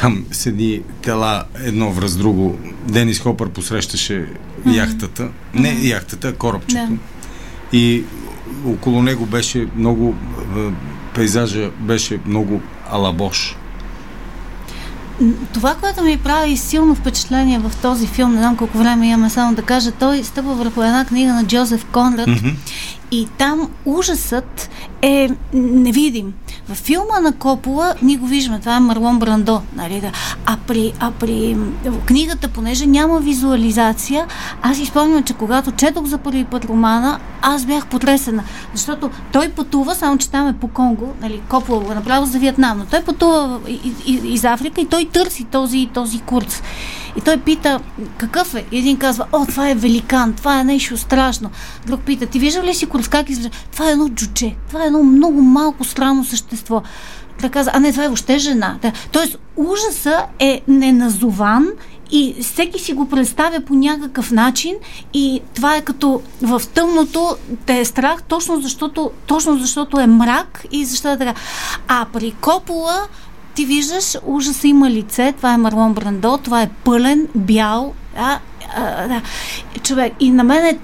Там 0.02 0.26
седи 0.32 0.82
тела 1.02 1.44
едно 1.64 1.91
връз 1.91 2.18
друго. 2.18 2.57
Денис 2.88 3.20
Хопър 3.20 3.49
посрещаше 3.49 4.26
mm-hmm. 4.65 4.76
яхтата. 4.76 5.30
Не 5.53 5.80
яхтата, 5.81 6.35
корабчето. 6.35 6.91
Yeah. 6.91 6.98
И 7.73 8.03
около 8.65 9.02
него 9.02 9.26
беше 9.26 9.68
много 9.76 10.15
пейзажа 11.14 11.69
беше 11.80 12.19
много 12.26 12.61
алабош 12.91 13.57
това, 15.53 15.76
което 15.76 16.03
ми 16.03 16.18
прави 16.18 16.57
силно 16.57 16.95
впечатление 16.95 17.60
в 17.60 17.72
този 17.81 18.07
филм, 18.07 18.34
не 18.34 18.38
знам 18.38 18.57
колко 18.57 18.77
време 18.77 19.07
имаме 19.07 19.30
само 19.30 19.56
да 19.56 19.61
кажа, 19.61 19.91
той 19.91 20.23
стъпва 20.23 20.56
върху 20.56 20.84
една 20.84 21.06
книга 21.06 21.34
на 21.34 21.45
Джозеф 21.45 21.85
Конрад 21.85 22.27
mm-hmm. 22.27 22.56
И 23.14 23.27
там 23.38 23.69
ужасът 23.85 24.69
е 25.02 25.30
невидим. 25.53 26.34
В 26.69 26.76
филма 26.76 27.19
на 27.19 27.31
Копола 27.31 27.95
ние 28.02 28.18
го 28.18 28.27
виждаме, 28.27 28.60
това 28.60 28.76
е 28.76 28.80
Марлон 28.80 29.19
Брандо, 29.19 29.61
нали 29.76 30.02
да. 30.02 30.11
А 30.45 30.57
при, 30.68 30.94
а 30.99 31.11
при 31.11 31.57
книгата, 32.06 32.48
понеже 32.48 32.85
няма 32.85 33.19
визуализация, 33.19 34.27
аз 34.61 34.80
изпомням, 34.80 35.23
че 35.23 35.34
когато 35.34 35.72
четох 35.72 36.06
за 36.06 36.18
първи 36.18 36.45
път 36.45 36.65
романа, 36.65 37.19
аз 37.41 37.65
бях 37.65 37.88
потресена, 37.88 38.44
защото 38.73 39.10
той 39.31 39.49
пътува, 39.49 39.95
само 39.95 40.18
че 40.18 40.30
там 40.30 40.48
е 40.48 40.53
по 40.53 40.68
Конго, 40.68 41.14
нали, 41.22 41.41
Копола 41.49 41.80
го 41.80 41.91
е 41.91 41.95
направил 41.95 42.26
за 42.26 42.40
Виетнам, 42.40 42.77
но 42.77 42.85
той 42.85 43.03
пътува 43.03 43.60
из 44.06 44.44
Африка 44.44 44.81
и 44.81 44.85
той 44.85 45.06
търси 45.06 45.44
този, 45.44 45.90
този 45.94 46.19
курс. 46.19 46.61
И 47.18 47.22
той 47.22 47.38
пита, 47.38 47.80
какъв 48.18 48.56
е? 48.56 48.65
Един 48.72 48.98
казва, 48.98 49.26
о, 49.31 49.45
това 49.45 49.69
е 49.69 49.76
великан, 49.76 50.34
това 50.34 50.60
е 50.60 50.64
нещо 50.64 50.98
страшно. 50.98 51.49
Друг 51.85 52.02
пита, 52.02 52.26
ти 52.26 52.40
виждал 52.40 52.64
ли 52.64 52.73
си 52.73 52.85
курс, 52.85 53.07
как 53.07 53.30
изглежда? 53.30 53.57
Това 53.72 53.90
е 53.90 53.91
едно 53.91 54.10
джуче, 54.10 54.56
това 54.68 54.84
е 54.84 54.88
едно 54.88 55.03
много 55.03 55.41
малко 55.41 55.84
странно 55.84 56.26
същество. 56.26 56.81
Да 57.41 57.49
каза, 57.49 57.72
а 57.73 57.80
не, 57.80 57.91
това 57.91 58.03
е 58.03 58.07
въобще 58.07 58.38
жена. 58.38 58.77
Да. 58.81 58.91
Тоест, 59.11 59.38
ужаса 59.57 60.26
е 60.40 60.61
неназован 60.68 61.68
и 62.11 62.35
всеки 62.41 62.80
си 62.80 62.94
го 62.94 63.10
представя 63.10 63.60
по 63.60 63.76
някакъв 63.76 64.31
начин 64.31 64.76
и 65.14 65.41
това 65.53 65.76
е 65.76 65.81
като 65.81 66.22
в 66.41 66.61
тъмното 66.73 67.35
те 67.65 67.80
е 67.80 67.85
страх, 67.85 68.23
точно 68.23 68.61
защото, 68.61 69.11
точно 69.26 69.57
защото 69.57 69.99
е 69.99 70.07
мрак 70.07 70.65
и 70.72 70.85
защото 70.85 71.14
е 71.14 71.18
така. 71.18 71.40
А 71.88 72.06
при 72.14 72.31
Копола 72.31 73.07
ти 73.56 73.66
виждаш, 73.66 74.18
ужаса 74.26 74.68
има 74.68 74.90
лице, 74.90 75.34
това 75.38 75.54
е 75.54 75.58
Марлон 75.58 75.94
Брандо, 75.94 76.38
това 76.38 76.62
е 76.62 76.70
пълен, 76.84 77.28
бял, 77.36 77.94
а, 78.18 78.40
а, 78.76 79.08
да. 79.08 79.22
човек. 79.84 80.14
И 80.20 80.32
на 80.32 80.44
мен 80.44 80.66
е 80.66 80.80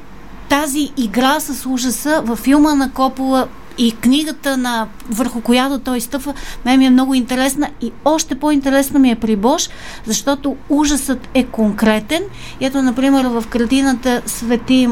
тази 0.50 0.91
игра 0.98 1.40
с 1.40 1.66
ужаса 1.66 2.22
във 2.26 2.40
филма 2.40 2.76
на 2.76 2.91
Копола 2.91 3.48
и 3.78 3.91
книгата, 3.91 4.58
на, 4.58 4.88
върху 5.10 5.41
която 5.41 5.80
той 5.80 6.02
стъпва, 6.02 6.34
мен 6.66 6.80
ми 6.80 6.86
е 6.86 6.90
много 6.90 7.14
интересна 7.14 7.70
и 7.82 7.91
още 8.06 8.36
по-интересна 8.36 9.00
ми 9.00 9.12
е 9.12 9.16
при 9.16 9.36
Бош, 9.36 9.70
защото 10.06 10.56
ужасът 10.70 11.30
е 11.34 11.44
конкретен. 11.44 12.24
Ето, 12.60 12.82
например, 12.82 13.26
в 13.26 13.44
картината 13.50 14.22
Свети 14.26 14.88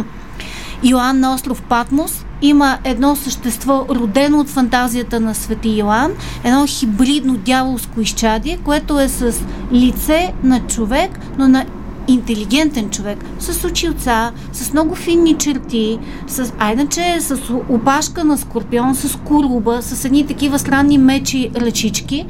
Йоанн 0.83 1.19
на 1.19 1.33
остров 1.33 1.61
Патмос 1.61 2.25
има 2.41 2.77
едно 2.83 3.15
същество, 3.15 3.85
родено 3.89 4.39
от 4.39 4.49
фантазията 4.49 5.19
на 5.19 5.35
Свети 5.35 5.69
Йоан, 5.69 6.11
едно 6.43 6.65
хибридно 6.67 7.37
дяволско 7.37 8.01
изчадие, 8.01 8.57
което 8.65 8.99
е 8.99 9.09
с 9.09 9.33
лице 9.71 10.33
на 10.43 10.59
човек, 10.59 11.19
но 11.37 11.47
на 11.47 11.65
интелигентен 12.07 12.89
човек, 12.89 13.25
с 13.39 13.67
очилца, 13.67 14.31
с 14.53 14.73
много 14.73 14.95
финни 14.95 15.37
черти, 15.37 15.99
с, 16.27 16.53
а 16.59 16.71
иначе 16.71 17.17
с 17.19 17.35
опашка 17.69 18.23
на 18.23 18.37
скорпион, 18.37 18.95
с 18.95 19.15
куруба, 19.15 19.81
с 19.81 20.05
едни 20.05 20.27
такива 20.27 20.59
странни 20.59 20.97
мечи 20.97 21.51
ръчички. 21.55 22.25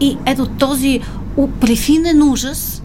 И 0.00 0.18
ето 0.26 0.46
този 0.46 1.00
префинен 1.60 2.22
ужас, 2.22 2.82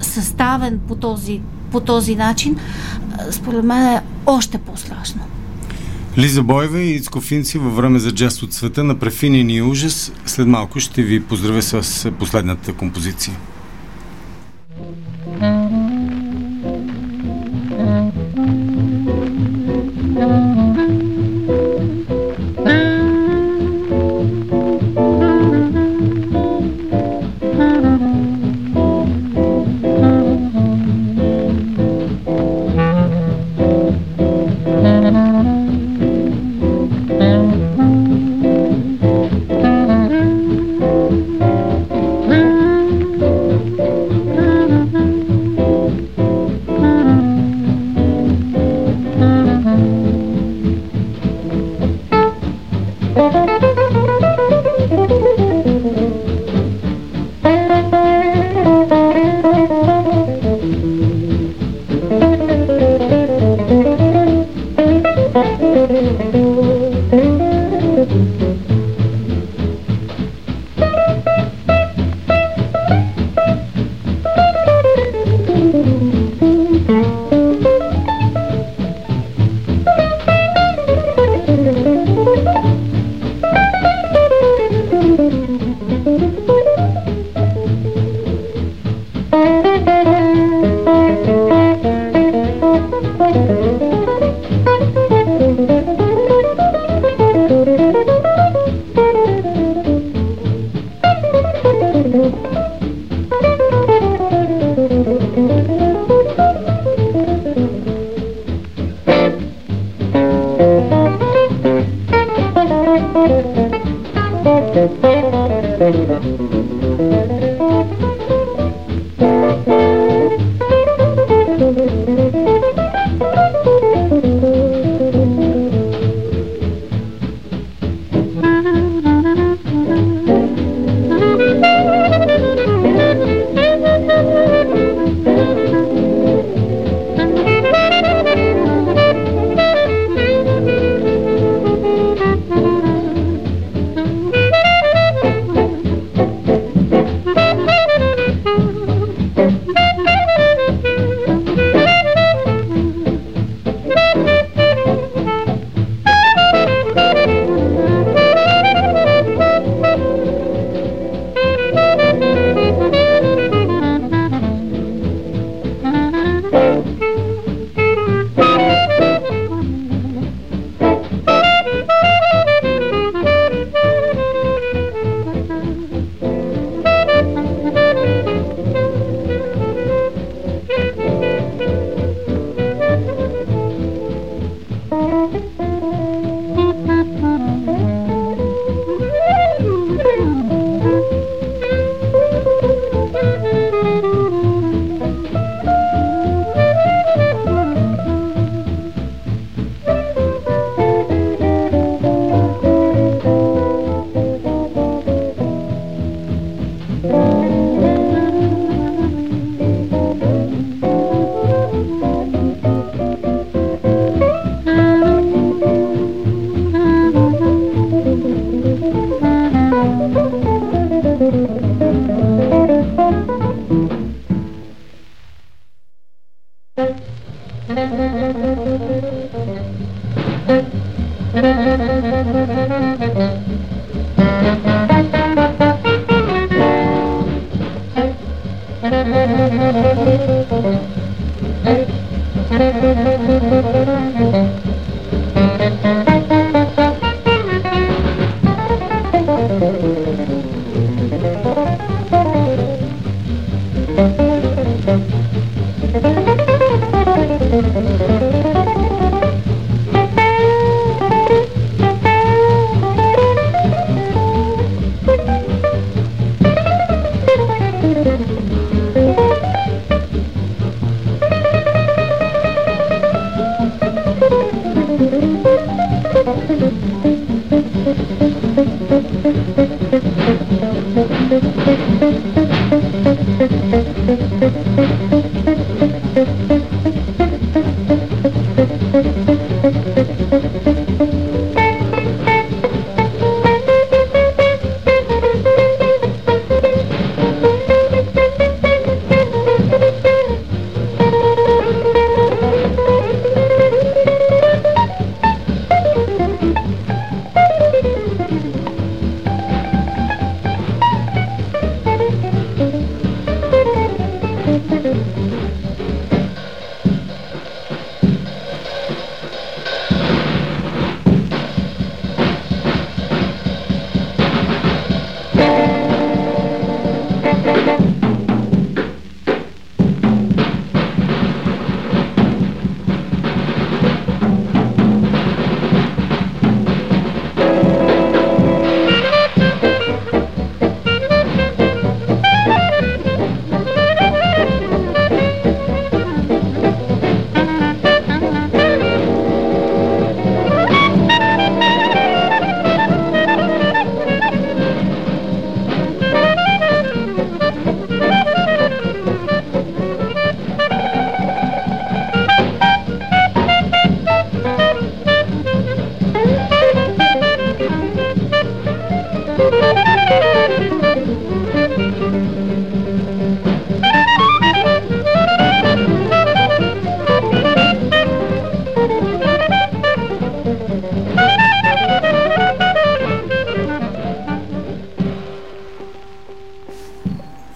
съставен 0.00 0.80
по 0.88 0.94
този, 0.94 1.40
по 1.72 1.80
този 1.80 2.16
начин, 2.16 2.56
според 3.30 3.64
мен 3.64 3.86
е 3.86 4.02
още 4.26 4.58
по-страшно. 4.58 5.20
Лиза 6.18 6.42
Бойва 6.42 6.80
и 6.80 6.94
Ицко 6.94 7.20
Финци 7.20 7.58
във 7.58 7.76
време 7.76 7.98
за 7.98 8.12
джаз 8.12 8.42
от 8.42 8.52
света 8.52 8.84
на 8.84 8.98
префинени 8.98 9.62
ужас. 9.62 10.12
След 10.26 10.46
малко 10.46 10.80
ще 10.80 11.02
ви 11.02 11.22
поздравя 11.22 11.62
с 11.62 12.10
последната 12.18 12.72
композиция. 12.72 13.36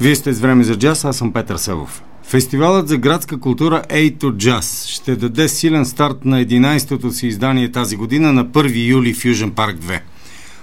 Вие 0.08 0.16
сте 0.16 0.32
с 0.32 0.40
време 0.40 0.64
за 0.64 0.78
джаз, 0.78 1.04
аз 1.04 1.16
съм 1.16 1.32
Петър 1.32 1.56
Савов. 1.56 2.02
Фестивалът 2.22 2.88
за 2.88 2.98
градска 2.98 3.40
култура 3.40 3.82
A 3.90 4.16
to 4.16 4.32
Jazz 4.32 4.88
ще 4.88 5.16
даде 5.16 5.48
силен 5.48 5.86
старт 5.86 6.24
на 6.24 6.44
11-то 6.44 7.10
си 7.10 7.26
издание 7.26 7.72
тази 7.72 7.96
година 7.96 8.32
на 8.32 8.46
1 8.46 8.88
юли 8.88 9.14
в 9.14 9.24
Южен 9.24 9.50
парк 9.50 9.76
2. 9.76 10.00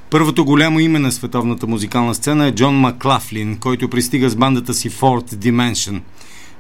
Първото 0.10 0.46
голямо 0.46 0.80
име 0.80 1.00
на 1.00 1.12
световната 1.12 1.68
музикална 1.68 2.16
сцена 2.16 2.46
е 2.46 2.52
Джон 2.52 2.76
Маклафлин, 2.76 3.58
който 3.58 3.90
пристига 3.90 4.30
с 4.30 4.36
бандата 4.36 4.74
си 4.74 4.90
Fourth 4.90 5.36
Dimension. 5.36 6.02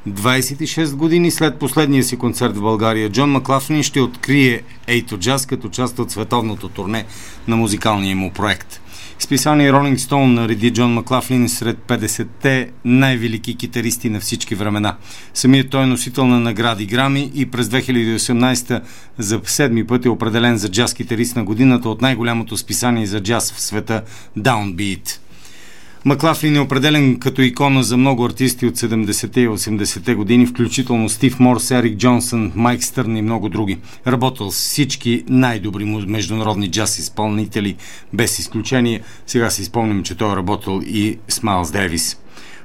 26 0.09 0.95
години 0.95 1.31
след 1.31 1.59
последния 1.59 2.03
си 2.03 2.17
концерт 2.17 2.57
в 2.57 2.61
България, 2.61 3.09
Джон 3.09 3.31
Маклафлин 3.31 3.83
ще 3.83 4.01
открие 4.01 4.61
A 4.87 5.05
to 5.05 5.17
Jazz 5.17 5.49
като 5.49 5.69
част 5.69 5.99
от 5.99 6.11
световното 6.11 6.69
турне 6.69 7.05
на 7.47 7.55
музикалния 7.55 8.15
му 8.15 8.31
проект– 8.31 8.74
Списание 9.25 9.71
Rolling 9.71 9.97
Stone 9.97 10.33
нареди 10.33 10.73
Джон 10.73 10.93
Маклафлин 10.93 11.49
сред 11.49 11.77
50-те 11.87 12.69
най-велики 12.85 13.55
китаристи 13.55 14.09
на 14.09 14.19
всички 14.19 14.55
времена. 14.55 14.97
Самият 15.33 15.69
той 15.69 15.83
е 15.83 15.85
носител 15.85 16.27
на 16.27 16.39
награди 16.39 16.85
Грами 16.85 17.31
и 17.35 17.45
през 17.45 17.67
2018 17.67 18.81
за 19.17 19.41
седми 19.45 19.87
път 19.87 20.05
е 20.05 20.09
определен 20.09 20.57
за 20.57 20.71
джаз 20.71 20.93
китарист 20.93 21.35
на 21.35 21.43
годината 21.43 21.89
от 21.89 22.01
най-голямото 22.01 22.57
списание 22.57 23.05
за 23.05 23.23
джаз 23.23 23.51
в 23.51 23.61
света 23.61 24.01
Downbeat. 24.37 25.19
Маклафлин 26.07 26.55
е 26.55 26.59
определен 26.59 27.19
като 27.19 27.41
икона 27.41 27.83
за 27.83 27.97
много 27.97 28.25
артисти 28.25 28.65
от 28.65 28.75
70-те 28.75 29.41
и 29.41 29.47
80-те 29.47 30.15
години, 30.15 30.45
включително 30.45 31.09
Стив 31.09 31.39
Морс, 31.39 31.71
Ерик 31.71 31.97
Джонсън, 31.97 32.51
Майк 32.55 32.83
Стърн 32.83 33.17
и 33.17 33.21
много 33.21 33.49
други. 33.49 33.77
Работил 34.07 34.51
с 34.51 34.55
всички 34.55 35.23
най-добри 35.27 35.85
международни 35.85 36.71
джаз 36.71 36.99
изпълнители, 36.99 37.75
без 38.13 38.39
изключение. 38.39 39.01
Сега 39.27 39.49
си 39.49 39.65
спомням, 39.65 40.03
че 40.03 40.15
той 40.15 40.33
е 40.33 40.35
работил 40.35 40.81
и 40.85 41.17
с 41.27 41.43
Майлз 41.43 41.71
Девис. 41.71 42.17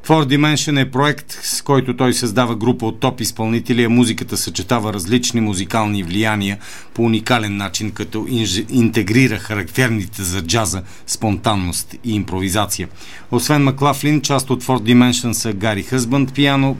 Four 0.06 0.36
Dimension 0.36 0.80
е 0.80 0.90
проект, 0.90 1.32
с 1.42 1.62
който 1.62 1.96
той 1.96 2.12
създава 2.12 2.56
група 2.56 2.86
от 2.86 3.00
топ 3.00 3.20
изпълнители, 3.20 3.84
а 3.84 3.88
музиката 3.88 4.36
съчетава 4.36 4.92
различни 4.92 5.40
музикални 5.40 6.02
влияния 6.02 6.58
по 6.94 7.02
уникален 7.02 7.56
начин, 7.56 7.90
като 7.90 8.26
интегрира 8.70 9.38
характерните 9.38 10.22
за 10.22 10.42
джаза 10.42 10.82
спонтанност 11.06 11.94
и 12.04 12.14
импровизация. 12.14 12.88
Освен 13.30 13.64
Маклафлин, 13.64 14.20
част 14.20 14.50
от 14.50 14.64
Four 14.64 14.94
Dimension 14.94 15.32
са 15.32 15.52
Гари 15.52 15.82
Хъзбанд, 15.82 16.34
пиано, 16.34 16.76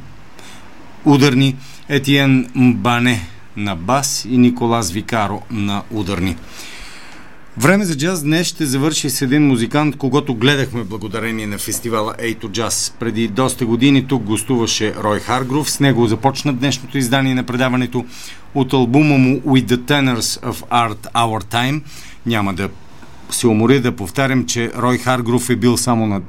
ударни, 1.05 1.57
Етиен 1.89 2.51
Мбане 2.55 3.27
на 3.57 3.77
бас 3.77 4.25
и 4.25 4.39
Николас 4.39 4.93
Викаро 4.93 5.43
на 5.51 5.83
ударни. 5.91 6.37
Време 7.61 7.85
за 7.85 7.97
джаз 7.97 8.23
днес 8.23 8.47
ще 8.47 8.67
завърши 8.67 9.11
с 9.11 9.23
един 9.23 9.47
музикант, 9.47 9.97
когато 9.97 10.35
гледахме 10.35 10.85
благодарение 10.85 11.47
на 11.47 11.59
фестивала 11.59 12.15
Ейто 12.19 12.49
Джаз. 12.49 12.95
Преди 13.01 13.29
доста 13.29 13.67
години 13.67 14.07
тук 14.07 14.23
гостуваше 14.23 14.95
Рой 14.95 15.21
Харгров. 15.21 15.71
С 15.71 15.81
него 15.81 16.07
започна 16.07 16.53
днешното 16.53 16.99
издание 16.99 17.35
на 17.35 17.45
предаването 17.45 18.05
от 18.55 18.73
албума 18.73 19.19
му 19.19 19.41
With 19.41 19.65
the 19.65 19.77
Tenors 19.77 20.43
of 20.43 20.69
Art 20.71 21.13
Our 21.13 21.45
Time. 21.45 21.83
Няма 22.27 22.55
да 22.55 22.69
се 23.31 23.47
уморя 23.47 23.81
да 23.81 23.97
повтарям, 23.97 24.47
че 24.47 24.73
Рой 24.77 24.99
Харгров 24.99 25.51
е 25.51 25.57
бил 25.57 25.77
само 25.77 26.07
на 26.07 26.21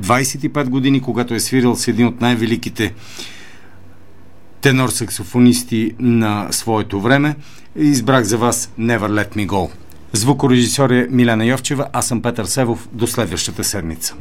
25 0.00 0.64
години, 0.64 1.02
когато 1.02 1.34
е 1.34 1.40
свирил 1.40 1.76
с 1.76 1.88
един 1.88 2.06
от 2.06 2.20
най-великите 2.20 2.94
тенор-саксофонисти 4.62 5.94
на 5.98 6.48
своето 6.50 7.00
време. 7.00 7.36
Избрах 7.76 8.24
за 8.24 8.38
вас 8.38 8.70
Never 8.78 8.98
Let 8.98 9.36
Me 9.36 9.46
Go. 9.46 9.83
Звукорежисьор 10.16 10.90
е 10.90 11.06
Милена 11.10 11.44
Йовчева, 11.44 11.86
аз 11.92 12.06
съм 12.06 12.22
Петър 12.22 12.44
Севов. 12.44 12.88
До 12.92 13.06
следващата 13.06 13.64
седмица. 13.64 14.14